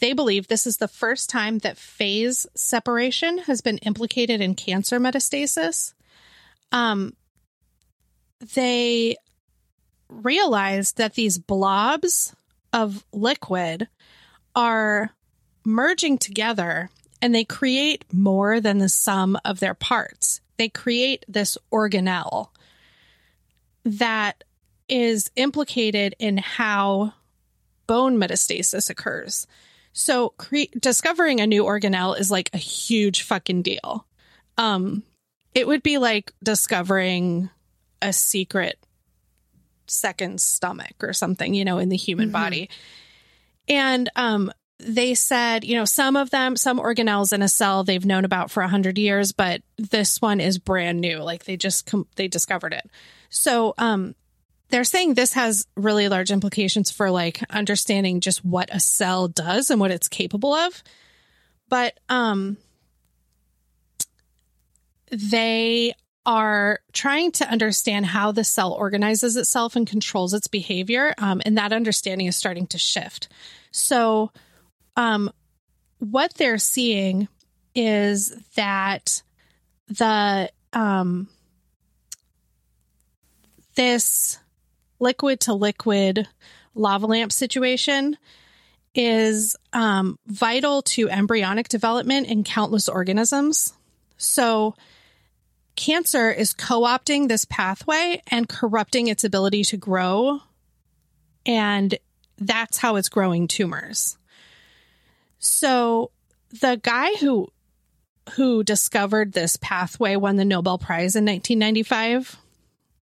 they 0.03 0.11
believe 0.11 0.49
this 0.49 0.67
is 0.67 0.75
the 0.75 0.87
first 0.89 1.29
time 1.29 1.59
that 1.59 1.77
phase 1.77 2.45
separation 2.55 3.37
has 3.37 3.61
been 3.61 3.77
implicated 3.77 4.41
in 4.41 4.53
cancer 4.53 4.99
metastasis. 4.99 5.93
Um, 6.73 7.13
they 8.53 9.15
realized 10.09 10.97
that 10.97 11.13
these 11.13 11.37
blobs 11.37 12.35
of 12.73 13.05
liquid 13.13 13.87
are 14.53 15.11
merging 15.63 16.17
together 16.17 16.89
and 17.21 17.33
they 17.33 17.45
create 17.45 18.03
more 18.11 18.59
than 18.59 18.79
the 18.79 18.89
sum 18.89 19.37
of 19.45 19.61
their 19.61 19.73
parts. 19.73 20.41
They 20.57 20.67
create 20.67 21.23
this 21.29 21.57
organelle 21.71 22.49
that 23.85 24.43
is 24.89 25.31
implicated 25.37 26.13
in 26.19 26.39
how 26.39 27.13
bone 27.87 28.17
metastasis 28.17 28.89
occurs. 28.89 29.47
So, 29.93 30.29
cre- 30.37 30.73
discovering 30.79 31.39
a 31.39 31.47
new 31.47 31.63
organelle 31.63 32.19
is 32.19 32.31
like 32.31 32.49
a 32.53 32.57
huge 32.57 33.21
fucking 33.21 33.61
deal. 33.61 34.05
Um, 34.57 35.03
it 35.53 35.67
would 35.67 35.83
be 35.83 35.97
like 35.99 36.33
discovering 36.43 37.49
a 38.01 38.11
secret 38.11 38.77
second 39.87 40.41
stomach 40.41 40.95
or 41.01 41.13
something, 41.13 41.53
you 41.53 41.63
know, 41.65 41.77
in 41.77 41.89
the 41.89 41.97
human 41.97 42.29
Mhm. 42.29 42.33
body. 42.33 42.69
And 43.67 44.09
um, 44.15 44.51
they 44.79 45.13
said, 45.13 45.63
you 45.63 45.75
know, 45.75 45.85
some 45.85 46.15
of 46.15 46.31
them, 46.31 46.55
some 46.55 46.79
organelles 46.79 47.31
in 47.31 47.41
a 47.41 47.47
cell 47.47 47.83
they've 47.83 48.05
known 48.05 48.25
about 48.25 48.49
for 48.51 48.63
a 48.63 48.67
hundred 48.67 48.97
years, 48.97 49.31
but 49.31 49.61
this 49.77 50.21
one 50.21 50.39
is 50.41 50.57
brand 50.57 50.99
new. 50.99 51.19
Like 51.19 51.45
they 51.45 51.55
just 51.55 51.85
com- 51.85 52.07
they 52.15 52.27
discovered 52.27 52.73
it. 52.73 52.89
So 53.29 53.73
um, 53.77 54.15
they're 54.73 54.83
saying 54.83 55.13
this 55.13 55.33
has 55.33 55.67
really 55.77 56.09
large 56.09 56.31
implications 56.31 56.89
for 56.89 57.11
like 57.11 57.43
understanding 57.51 58.19
just 58.21 58.43
what 58.43 58.73
a 58.73 58.79
cell 58.79 59.27
does 59.27 59.69
and 59.69 59.79
what 59.79 59.91
it's 59.91 60.07
capable 60.07 60.51
of. 60.51 60.81
But 61.69 61.99
um, 62.09 62.57
they 65.11 65.93
are 66.25 66.79
trying 66.91 67.33
to 67.33 67.47
understand 67.47 68.07
how 68.07 68.31
the 68.31 68.43
cell 68.43 68.73
organizes 68.73 69.35
itself 69.35 69.75
and 69.75 69.85
controls 69.85 70.33
its 70.33 70.47
behavior. 70.47 71.13
Um, 71.19 71.39
and 71.45 71.55
that 71.59 71.71
understanding 71.71 72.25
is 72.25 72.35
starting 72.35 72.65
to 72.67 72.79
shift. 72.79 73.27
So, 73.69 74.31
um, 74.95 75.29
what 75.99 76.33
they're 76.33 76.57
seeing 76.57 77.27
is 77.75 78.35
that 78.55 79.21
the 79.87 80.49
um, 80.73 81.27
this 83.75 84.39
liquid 84.99 85.41
to 85.41 85.53
liquid 85.53 86.27
lava 86.75 87.05
lamp 87.05 87.31
situation 87.31 88.17
is 88.95 89.55
um, 89.71 90.19
vital 90.27 90.81
to 90.83 91.09
embryonic 91.09 91.67
development 91.67 92.27
in 92.27 92.43
countless 92.43 92.87
organisms. 92.87 93.73
So, 94.17 94.75
cancer 95.75 96.29
is 96.31 96.53
co 96.53 96.81
opting 96.81 97.27
this 97.27 97.45
pathway 97.45 98.21
and 98.27 98.47
corrupting 98.47 99.07
its 99.07 99.23
ability 99.23 99.63
to 99.65 99.77
grow. 99.77 100.39
And 101.45 101.97
that's 102.37 102.77
how 102.77 102.95
it's 102.95 103.09
growing 103.09 103.47
tumors. 103.47 104.17
So, 105.39 106.11
the 106.61 106.79
guy 106.81 107.13
who 107.15 107.47
who 108.35 108.63
discovered 108.63 109.33
this 109.33 109.57
pathway 109.57 110.15
won 110.15 110.37
the 110.37 110.45
Nobel 110.45 110.77
Prize 110.77 111.15
in 111.15 111.25
1995. 111.25 112.37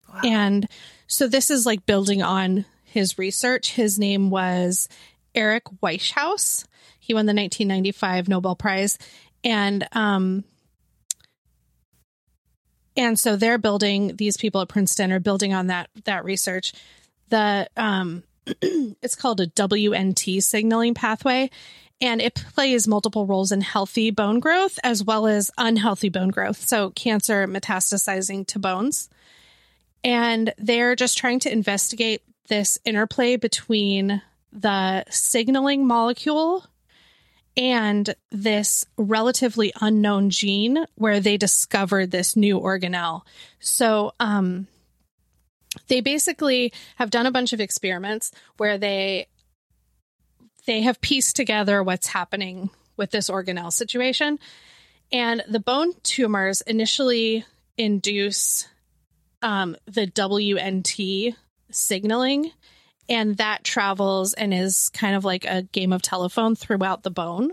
Wow. 0.08 0.20
And 0.24 0.68
so 1.10 1.26
this 1.26 1.50
is 1.50 1.66
like 1.66 1.86
building 1.86 2.22
on 2.22 2.64
his 2.84 3.18
research. 3.18 3.72
His 3.72 3.98
name 3.98 4.30
was 4.30 4.88
Eric 5.34 5.64
Wieschaus. 5.82 6.64
He 7.00 7.14
won 7.14 7.26
the 7.26 7.34
1995 7.34 8.28
Nobel 8.28 8.54
Prize. 8.54 8.96
And 9.42 9.86
um 9.92 10.44
and 12.96 13.18
so 13.18 13.34
they're 13.34 13.58
building 13.58 14.16
these 14.16 14.36
people 14.36 14.60
at 14.60 14.68
Princeton 14.68 15.10
are 15.10 15.18
building 15.18 15.52
on 15.52 15.66
that 15.66 15.90
that 16.04 16.24
research. 16.24 16.72
The 17.28 17.68
um 17.76 18.22
it's 18.46 19.16
called 19.16 19.40
a 19.40 19.48
WNT 19.48 20.40
signaling 20.44 20.94
pathway 20.94 21.50
and 22.00 22.20
it 22.20 22.36
plays 22.54 22.86
multiple 22.86 23.26
roles 23.26 23.50
in 23.50 23.62
healthy 23.62 24.12
bone 24.12 24.38
growth 24.38 24.78
as 24.84 25.02
well 25.02 25.26
as 25.26 25.50
unhealthy 25.58 26.08
bone 26.08 26.30
growth. 26.30 26.58
So 26.58 26.90
cancer 26.90 27.48
metastasizing 27.48 28.46
to 28.46 28.60
bones. 28.60 29.10
And 30.02 30.54
they're 30.58 30.96
just 30.96 31.18
trying 31.18 31.40
to 31.40 31.52
investigate 31.52 32.22
this 32.48 32.78
interplay 32.84 33.36
between 33.36 34.22
the 34.52 35.04
signaling 35.10 35.86
molecule 35.86 36.66
and 37.56 38.14
this 38.30 38.86
relatively 38.96 39.72
unknown 39.80 40.30
gene 40.30 40.86
where 40.94 41.20
they 41.20 41.36
discovered 41.36 42.10
this 42.10 42.36
new 42.36 42.58
organelle. 42.58 43.22
So, 43.58 44.12
um, 44.18 44.66
they 45.88 46.00
basically 46.00 46.72
have 46.96 47.10
done 47.10 47.26
a 47.26 47.30
bunch 47.30 47.52
of 47.52 47.60
experiments 47.60 48.32
where 48.56 48.78
they 48.78 49.26
they 50.66 50.82
have 50.82 51.00
pieced 51.00 51.36
together 51.36 51.82
what's 51.82 52.08
happening 52.08 52.70
with 52.96 53.10
this 53.10 53.30
organelle 53.30 53.72
situation. 53.72 54.38
And 55.10 55.42
the 55.48 55.60
bone 55.60 55.94
tumors 56.02 56.60
initially 56.60 57.44
induce 57.76 58.68
um, 59.42 59.76
the 59.86 60.06
WNT 60.06 61.34
signaling, 61.70 62.50
and 63.08 63.36
that 63.36 63.64
travels 63.64 64.34
and 64.34 64.54
is 64.54 64.90
kind 64.90 65.16
of 65.16 65.24
like 65.24 65.44
a 65.44 65.62
game 65.62 65.92
of 65.92 66.02
telephone 66.02 66.54
throughout 66.54 67.02
the 67.02 67.10
bone. 67.10 67.50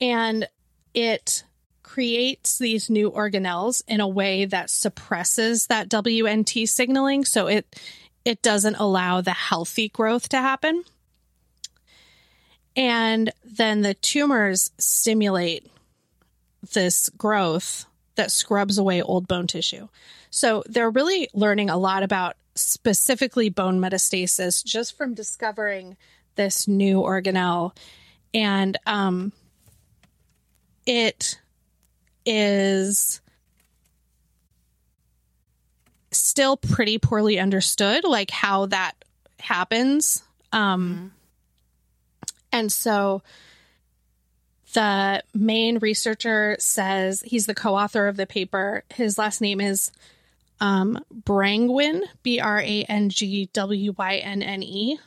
And 0.00 0.48
it 0.94 1.44
creates 1.82 2.58
these 2.58 2.88
new 2.88 3.10
organelles 3.10 3.82
in 3.88 4.00
a 4.00 4.08
way 4.08 4.44
that 4.44 4.70
suppresses 4.70 5.66
that 5.66 5.88
WNT 5.88 6.68
signaling. 6.68 7.24
So 7.24 7.46
it 7.48 7.76
it 8.24 8.42
doesn't 8.42 8.76
allow 8.76 9.20
the 9.20 9.32
healthy 9.32 9.88
growth 9.88 10.28
to 10.28 10.38
happen. 10.38 10.84
And 12.76 13.32
then 13.44 13.80
the 13.80 13.94
tumors 13.94 14.70
stimulate 14.78 15.66
this 16.72 17.08
growth 17.10 17.86
that 18.16 18.30
scrubs 18.30 18.78
away 18.78 19.02
old 19.02 19.26
bone 19.26 19.46
tissue. 19.46 19.88
So 20.30 20.62
they're 20.66 20.90
really 20.90 21.28
learning 21.34 21.70
a 21.70 21.76
lot 21.76 22.02
about 22.02 22.36
specifically 22.54 23.48
bone 23.48 23.80
metastasis 23.80 24.64
just 24.64 24.96
from 24.96 25.14
discovering 25.14 25.96
this 26.36 26.66
new 26.68 27.00
organelle. 27.00 27.76
And 28.32 28.76
um, 28.86 29.32
it 30.86 31.38
is 32.24 33.20
still 36.12 36.56
pretty 36.56 36.98
poorly 36.98 37.38
understood, 37.38 38.04
like 38.04 38.30
how 38.30 38.66
that 38.66 38.92
happens. 39.38 40.22
Um, 40.52 41.12
And 42.52 42.70
so 42.70 43.22
the 44.72 45.22
main 45.34 45.78
researcher 45.78 46.56
says 46.58 47.22
he's 47.24 47.46
the 47.46 47.54
co 47.54 47.74
author 47.76 48.08
of 48.08 48.16
the 48.16 48.26
paper. 48.26 48.84
His 48.94 49.18
last 49.18 49.40
name 49.40 49.60
is 49.60 49.90
um, 50.60 51.02
Brangwynne, 51.12 52.02
B 52.22 52.40
R 52.40 52.60
A 52.60 52.84
N 52.84 53.08
G 53.08 53.48
W 53.52 53.94
Y 53.96 54.16
N 54.16 54.42
N 54.42 54.62
E. 54.62 54.98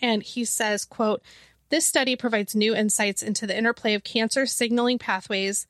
And 0.00 0.22
he 0.22 0.44
says, 0.44 0.84
quote, 0.84 1.22
this 1.70 1.86
study 1.86 2.16
provides 2.16 2.54
new 2.54 2.74
insights 2.74 3.22
into 3.22 3.46
the 3.46 3.56
interplay 3.56 3.94
of 3.94 4.04
cancer 4.04 4.46
signaling 4.46 4.98
pathways 4.98 5.66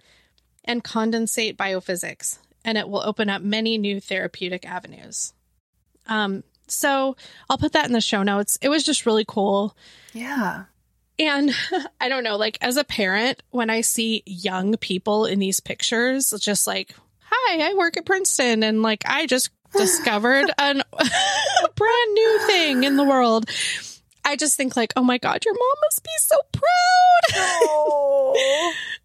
and 0.64 0.82
condensate 0.82 1.56
biophysics, 1.56 2.38
and 2.64 2.76
it 2.76 2.88
will 2.88 3.02
open 3.02 3.28
up 3.28 3.42
many 3.42 3.78
new 3.78 4.00
therapeutic 4.00 4.66
avenues. 4.66 5.34
Um, 6.06 6.42
so 6.66 7.16
I'll 7.48 7.58
put 7.58 7.72
that 7.72 7.86
in 7.86 7.92
the 7.92 8.00
show 8.00 8.22
notes. 8.22 8.58
It 8.60 8.68
was 8.68 8.82
just 8.82 9.06
really 9.06 9.24
cool. 9.26 9.76
Yeah. 10.12 10.64
And 11.18 11.54
I 12.00 12.08
don't 12.08 12.24
know, 12.24 12.36
like 12.36 12.58
as 12.60 12.76
a 12.76 12.84
parent, 12.84 13.42
when 13.50 13.70
I 13.70 13.82
see 13.82 14.22
young 14.26 14.76
people 14.76 15.26
in 15.26 15.38
these 15.38 15.60
pictures, 15.60 16.34
just 16.40 16.66
like, 16.66 16.94
hi, 17.34 17.70
I 17.70 17.74
work 17.74 17.96
at 17.96 18.06
Princeton 18.06 18.62
and 18.62 18.82
like 18.82 19.02
I 19.06 19.26
just 19.26 19.50
discovered 19.76 20.50
an, 20.58 20.82
a 20.92 21.68
brand 21.74 22.14
new 22.14 22.40
thing 22.46 22.84
in 22.84 22.96
the 22.96 23.04
world. 23.04 23.48
I 24.24 24.36
just 24.36 24.56
think 24.56 24.76
like, 24.76 24.92
oh 24.96 25.02
my 25.02 25.18
god, 25.18 25.44
your 25.44 25.54
mom 25.54 25.74
must 25.82 26.02
be 26.02 26.10
so 26.18 26.36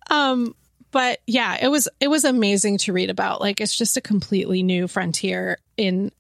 proud. 0.09 0.11
um, 0.11 0.55
but 0.91 1.19
yeah, 1.27 1.57
it 1.61 1.67
was 1.67 1.87
it 1.99 2.07
was 2.07 2.23
amazing 2.23 2.77
to 2.79 2.93
read 2.93 3.09
about. 3.09 3.41
Like, 3.41 3.61
it's 3.61 3.75
just 3.75 3.97
a 3.97 4.01
completely 4.01 4.63
new 4.63 4.87
frontier 4.87 5.57
in. 5.77 6.11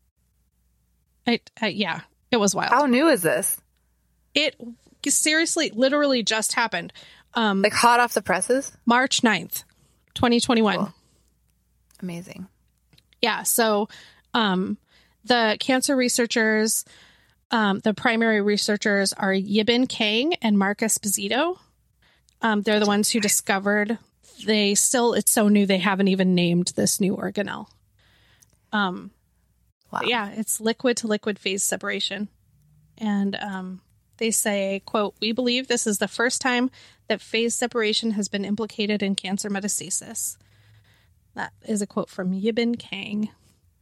I, 1.25 1.39
I 1.61 1.67
yeah, 1.67 2.01
it 2.31 2.37
was 2.37 2.53
wild. 2.53 2.71
How 2.71 2.85
new 2.85 3.07
is 3.07 3.21
this? 3.21 3.59
It 4.35 4.55
seriously, 5.07 5.71
literally 5.73 6.23
just 6.23 6.53
happened. 6.53 6.93
Um, 7.33 7.61
Like 7.61 7.73
hot 7.73 7.99
off 7.99 8.13
the 8.13 8.21
presses? 8.21 8.71
March 8.85 9.21
9th, 9.21 9.63
2021. 10.15 10.77
Cool. 10.77 10.93
Amazing. 12.01 12.47
Yeah. 13.21 13.43
So, 13.43 13.89
um, 14.33 14.77
the 15.25 15.57
cancer 15.59 15.95
researchers, 15.95 16.85
um, 17.51 17.79
the 17.79 17.93
primary 17.93 18.41
researchers 18.41 19.11
are 19.13 19.33
Yibin 19.33 19.87
Kang 19.89 20.33
and 20.35 20.57
Mark 20.57 20.79
Esposito. 20.79 21.57
Um, 22.41 22.61
they're 22.61 22.79
the 22.79 22.85
ones 22.85 23.11
who 23.11 23.19
discovered. 23.19 23.97
They 24.45 24.75
still, 24.75 25.13
it's 25.13 25.31
so 25.31 25.49
new 25.49 25.65
they 25.65 25.79
haven't 25.79 26.07
even 26.07 26.35
named 26.35 26.71
this 26.75 27.01
new 27.01 27.17
organelle. 27.17 27.67
Um, 28.71 29.11
Wow. 29.91 30.01
yeah, 30.05 30.29
it's 30.29 30.61
liquid 30.61 30.97
to 30.97 31.07
liquid 31.07 31.39
phase 31.39 31.63
separation, 31.63 32.29
and 32.99 33.35
um, 33.35 33.81
they 34.17 34.29
say, 34.29 34.83
"quote 34.85 35.15
We 35.19 35.31
believe 35.31 35.67
this 35.67 35.87
is 35.87 35.97
the 35.97 36.07
first 36.07 36.41
time 36.41 36.69
that 37.07 37.21
phase 37.21 37.55
separation 37.55 38.11
has 38.11 38.27
been 38.27 38.45
implicated 38.45 39.01
in 39.01 39.15
cancer 39.15 39.49
metastasis." 39.49 40.37
That 41.35 41.53
is 41.65 41.81
a 41.81 41.87
quote 41.87 42.09
from 42.09 42.31
Yibin 42.33 42.77
Kang. 42.77 43.29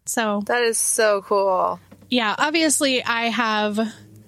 So 0.06 0.42
That 0.46 0.64
is 0.64 0.78
so 0.78 1.22
cool. 1.24 1.80
yeah, 2.10 2.36
obviously 2.38 3.04
I 3.04 3.24
have 3.30 3.80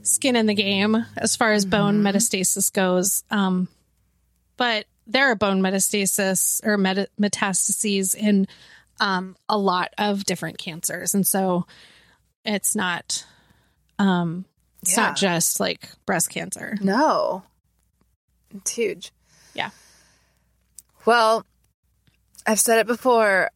skin 0.02 0.36
in 0.36 0.46
the 0.46 0.54
game 0.56 0.98
as 1.16 1.36
far 1.36 1.54
as 1.54 1.66
bone 1.66 2.02
metastasis 2.02 2.72
goes. 2.74 3.24
Um, 3.30 3.68
but 4.58 4.86
there 5.08 5.32
are 5.32 5.36
bone 5.36 5.62
metastasis 5.62 6.66
or 6.66 6.78
meta- 6.78 7.08
metastases 7.20 8.16
in 8.16 8.48
um, 9.00 9.36
a 9.48 9.58
lot 9.58 9.94
of 9.98 10.26
different 10.26 10.58
cancers, 10.58 11.14
and 11.14 11.26
so 11.26 11.66
it's 12.44 12.76
not 12.76 13.26
um, 13.98 14.46
it's 14.82 14.98
Yeah. 14.98 15.08
not 15.08 15.16
just 15.18 15.60
like 15.60 15.90
breast 16.06 16.30
cancer. 16.30 16.78
No. 16.82 17.44
It's 18.54 18.72
huge. 18.72 19.12
Yeah. 19.54 19.70
Well, 21.06 21.46
I've 22.50 22.60
said 22.60 22.80
it 22.80 22.88
before. 22.88 23.52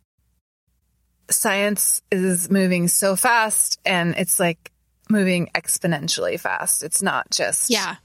Science 1.31 2.03
is 2.11 2.51
moving 2.51 2.87
so 2.87 3.15
fast 3.15 3.79
and 3.83 4.13
it's 4.19 4.39
like 4.39 4.71
moving 5.09 5.49
exponentially 5.55 6.39
fast. 6.39 6.83
It's 6.83 7.01
not 7.01 7.31
just, 7.31 7.71
Yeah, 7.71 7.95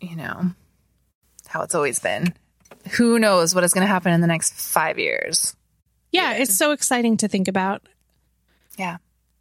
you 0.00 0.14
know, 0.14 0.52
how 1.48 1.62
it's 1.62 1.74
always 1.74 1.98
been. 1.98 2.32
Who 2.92 3.18
knows 3.18 3.56
what 3.56 3.64
is 3.64 3.74
going 3.74 3.84
to 3.84 3.92
happen 3.92 4.12
in 4.12 4.20
the 4.20 4.28
next 4.28 4.52
five 4.54 5.00
years? 5.00 5.56
yeah, 6.12 6.34
it's 6.34 6.56
so 6.56 6.70
exciting 6.70 7.16
to 7.16 7.28
think 7.28 7.48
about. 7.48 7.82
Yeah. 8.78 8.98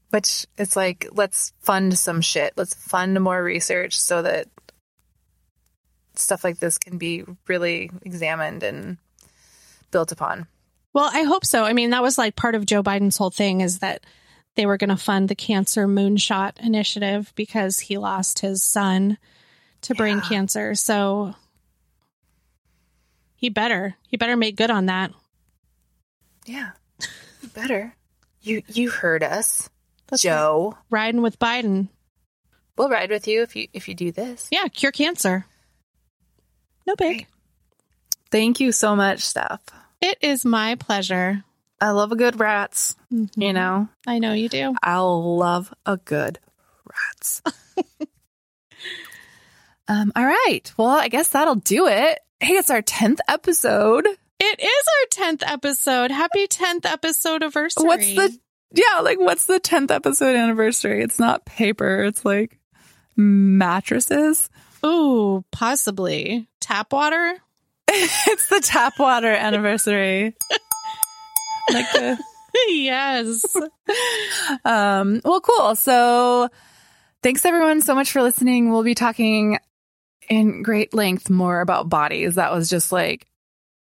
Which 0.10 0.48
it's 0.58 0.76
like, 0.76 1.08
let's 1.12 1.54
fund 1.62 2.00
some 2.00 2.22
shit. 2.22 2.54
Let's 2.58 2.74
fund 2.74 3.22
more 3.22 3.44
research 3.44 4.00
so 4.00 4.24
that 4.24 4.48
stuff 6.16 6.44
like 6.44 6.58
this 6.58 6.80
can 6.80 6.98
be 6.98 7.26
really 7.48 7.92
examined 8.02 8.64
and 8.64 8.98
built 9.96 10.12
upon. 10.12 10.46
Well, 10.92 11.10
I 11.10 11.24
hope 11.24 11.46
so. 11.46 11.64
I 11.64 11.72
mean, 11.72 11.92
that 11.92 12.04
was 12.04 12.18
like 12.18 12.36
part 12.36 12.54
of 12.54 12.66
Joe 12.66 12.84
Biden's 12.84 13.16
whole 13.16 13.30
thing 13.30 13.62
is 13.62 13.80
that 13.80 14.06
they 14.56 14.66
were 14.66 14.76
going 14.76 14.90
to 14.90 14.98
fund 14.98 15.30
the 15.30 15.36
Cancer 15.36 15.88
Moonshot 15.88 16.60
Initiative 16.60 17.32
because 17.38 17.80
he 17.80 17.98
lost 17.98 18.40
his 18.40 18.62
son 18.62 19.18
to 19.84 19.96
brain 19.96 20.20
cancer. 20.20 20.76
So 20.76 21.34
he 23.38 23.48
better, 23.48 23.96
he 24.10 24.18
better 24.18 24.36
make 24.36 24.58
good 24.58 24.70
on 24.70 24.88
that. 24.88 25.14
Yeah. 26.46 26.72
You 27.42 27.48
better. 27.54 27.96
You 28.42 28.64
you 28.68 28.90
heard 28.90 29.24
us. 29.24 29.70
That's 30.08 30.24
Joe. 30.24 30.78
Riding 30.90 31.22
with 31.22 31.40
Biden. 31.40 31.88
We'll 32.78 32.90
ride 32.90 33.12
with 33.12 33.30
you 33.30 33.44
if 33.44 33.56
you 33.56 33.70
if 33.72 33.88
you 33.88 33.96
do 33.96 34.12
this. 34.12 34.50
Yeah, 34.52 34.68
cure 34.68 34.92
cancer. 34.92 35.46
No 36.86 36.96
big. 36.98 37.28
Thank 38.30 38.60
you 38.60 38.74
so 38.74 38.94
much, 38.94 39.22
Steph. 39.22 39.62
It 40.02 40.18
is 40.22 40.46
my 40.46 40.76
pleasure. 40.76 41.44
I 41.82 41.92
love 41.92 42.12
a 42.12 42.16
good 42.16 42.40
rats. 42.40 42.96
You 43.10 43.54
know, 43.54 43.90
I 44.08 44.20
know 44.20 44.34
you 44.34 44.50
do. 44.50 44.76
I'll 44.82 45.38
love 45.38 45.74
a 45.86 45.98
good 45.98 46.40
rats. 46.86 47.42
um, 49.88 50.12
all 50.16 50.26
right. 50.26 50.62
Well, 50.78 50.88
I 50.90 51.08
guess 51.10 51.30
that'll 51.30 51.56
do 51.56 51.88
it. 51.88 52.20
Hey, 52.40 52.54
it's 52.54 52.70
our 52.70 52.82
10th 52.82 53.20
episode. 53.28 54.08
It 54.40 54.60
is 54.60 55.20
our 55.20 55.32
10th 55.32 55.44
episode. 55.46 56.12
Happy 56.12 56.48
10th 56.48 56.86
episode 56.86 57.44
anniversary. 57.44 57.86
What's 57.86 58.16
the 58.16 58.40
yeah, 58.72 59.00
like 59.02 59.20
what's 59.20 59.46
the 59.46 59.60
10th 59.60 59.92
episode 59.92 60.36
anniversary? 60.36 61.02
It's 61.02 61.20
not 61.20 61.46
paper, 61.46 62.04
it's 62.04 62.26
like 62.26 62.60
mattresses. 63.16 64.50
Ooh, 64.86 65.44
possibly. 65.52 66.48
Tap 66.60 66.92
water? 66.92 67.38
It's 68.28 68.50
the 68.50 68.60
tap 68.60 69.00
water 69.00 69.32
anniversary. 69.32 70.36
like 71.72 71.92
the 71.94 72.24
yes. 72.68 73.46
um 74.66 75.22
well 75.24 75.42
cool. 75.42 75.76
So 75.76 76.50
thanks 77.24 77.46
everyone 77.46 77.82
so 77.82 77.96
much 77.96 78.12
for 78.12 78.22
listening. 78.22 78.72
We'll 78.72 78.84
be 78.84 78.96
talking 78.96 79.60
in 80.30 80.64
great 80.64 80.94
length 80.94 81.30
more 81.30 81.62
about 81.62 81.90
bodies. 81.90 82.36
That 82.36 82.52
was 82.52 82.70
just 82.70 82.92
like 82.92 83.28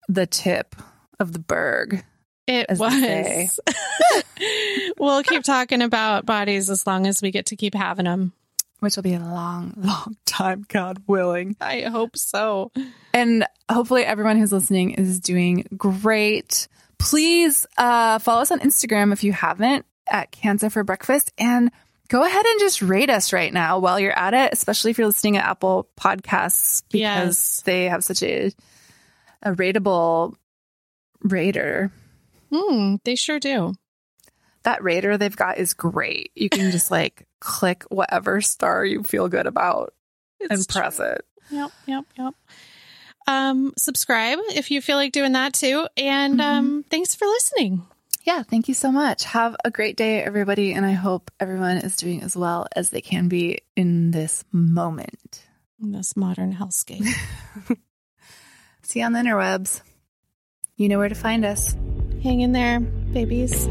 the 0.09 0.26
tip 0.26 0.74
of 1.18 1.32
the 1.32 1.40
berg. 1.40 2.05
It 2.46 2.66
as 2.68 2.78
they 2.78 2.88
say. 2.88 3.51
was. 3.59 4.94
we'll 4.99 5.22
keep 5.22 5.42
talking 5.42 5.82
about 5.82 6.24
bodies 6.24 6.70
as 6.70 6.86
long 6.86 7.07
as 7.07 7.20
we 7.20 7.30
get 7.30 7.46
to 7.46 7.57
keep 7.57 7.74
having 7.74 8.07
them. 8.07 8.32
Which 8.81 8.95
will 8.97 9.03
be 9.03 9.14
a 9.14 9.18
long, 9.20 9.74
long 9.76 10.16
time, 10.24 10.64
God 10.68 11.03
willing. 11.07 11.57
I 11.61 11.83
hope 11.83 12.16
so. 12.16 12.70
And 13.12 13.45
hopefully 13.70 14.05
everyone 14.05 14.39
who's 14.39 14.53
listening 14.53 14.93
is 14.93 15.18
doing 15.20 15.66
great. 15.76 16.68
Please 16.99 17.66
uh, 17.76 18.18
follow 18.20 18.43
us 18.43 18.51
on 18.53 18.61
Instagram 18.61 19.12
if 19.12 19.24
you 19.24 19.33
haven't 19.33 19.85
at 20.11 20.31
Cancer 20.31 20.70
for 20.70 20.85
Breakfast 20.85 21.33
and 21.39 21.70
go 22.09 22.24
ahead 22.24 22.45
and 22.47 22.61
just 22.61 22.81
rate 22.81 23.11
us 23.11 23.33
right 23.33 23.53
now 23.53 23.79
while 23.79 24.01
you're 24.01 24.16
at 24.18 24.33
it, 24.33 24.53
especially 24.53 24.91
if 24.93 24.99
you're 24.99 25.07
listening 25.09 25.37
at 25.37 25.45
Apple 25.45 25.89
Podcasts 26.01 26.83
because 26.91 27.01
Yes. 27.01 27.62
they 27.64 27.85
have 27.85 28.03
such 28.05 28.22
a 28.22 28.51
a 29.43 29.53
rateable 29.53 30.35
rater. 31.22 31.93
Hmm, 32.53 32.97
they 33.05 33.14
sure 33.14 33.39
do. 33.39 33.74
That 34.64 34.83
rater 34.83 35.16
they've 35.16 35.37
got 35.37 35.59
is 35.59 35.74
great. 35.74 36.33
You 36.35 36.49
can 36.49 36.70
just 36.72 36.91
like 36.91 37.26
click 37.41 37.84
whatever 37.89 38.41
star 38.41 38.84
you 38.84 39.03
feel 39.03 39.28
good 39.28 39.47
about 39.47 39.95
and 40.41 40.53
It's 40.53 40.66
press 40.66 41.01
it. 41.01 41.24
Yep, 41.51 41.70
yep, 41.86 42.05
yep. 42.16 42.34
Um, 43.26 43.74
subscribe 43.76 44.39
if 44.55 44.70
you 44.70 44.80
feel 44.80 44.97
like 44.97 45.12
doing 45.12 45.32
that 45.32 45.53
too. 45.53 45.86
And 45.97 46.41
um, 46.41 46.84
thanks 46.91 47.14
for 47.14 47.26
listening. 47.26 47.86
Yeah, 48.24 48.43
thank 48.43 48.68
you 48.68 48.74
so 48.74 48.91
much. 48.93 49.24
Have 49.24 49.57
a 49.64 49.70
great 49.70 49.97
day, 49.97 50.22
everybody. 50.22 50.72
And 50.72 50.84
I 50.84 50.93
hope 50.93 51.30
everyone 51.41 51.78
is 51.78 51.97
doing 51.97 52.22
as 52.22 52.36
well 52.36 52.66
as 52.74 52.91
they 52.91 53.01
can 53.01 53.28
be 53.28 53.61
in 53.76 54.11
this 54.11 54.45
moment. 54.53 55.47
In 55.80 55.93
this 55.93 56.16
modern 56.16 56.55
hellscape. 56.55 57.07
See 58.82 59.01
you 59.01 59.07
on 59.07 59.12
the 59.12 59.20
interwebs. 59.20 59.82
You 60.76 60.89
know 60.89 60.99
where 60.99 61.09
to 61.09 61.14
find 61.14 61.45
us. 61.45 61.74
Hang 62.22 62.41
in 62.41 62.53
there, 62.53 62.80
babies. 62.80 63.66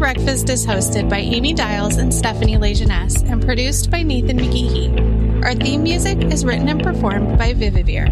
Breakfast 0.00 0.48
is 0.48 0.66
hosted 0.66 1.10
by 1.10 1.18
Amy 1.18 1.52
Dials 1.52 1.98
and 1.98 2.12
Stephanie 2.12 2.56
Lejeunesse 2.56 3.22
and 3.30 3.44
produced 3.44 3.90
by 3.90 4.02
Nathan 4.02 4.38
McGeehee. 4.38 5.44
Our 5.44 5.54
theme 5.54 5.82
music 5.82 6.16
is 6.32 6.42
written 6.42 6.70
and 6.70 6.82
performed 6.82 7.36
by 7.36 7.52
Vivivere. 7.52 8.08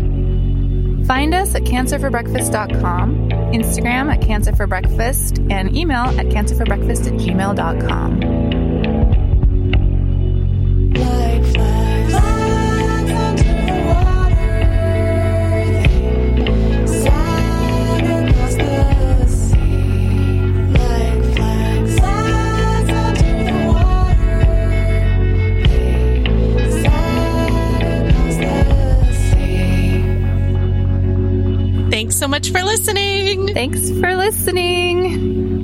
Find 1.07 1.33
us 1.33 1.55
at 1.55 1.63
cancerforbreakfast.com, 1.63 3.31
Instagram 3.55 4.13
at 4.13 4.21
cancerforbreakfast, 4.21 5.51
and 5.51 5.75
email 5.75 6.05
at 6.21 6.27
cancerforbreakfast 6.27 7.07
at 7.07 7.15
gmail.com. 7.15 8.48
so 32.29 32.31
much 32.31 32.51
for 32.51 32.63
listening. 32.63 33.55
Thanks 33.55 33.91
for 34.01 34.15
listening. 34.15 35.58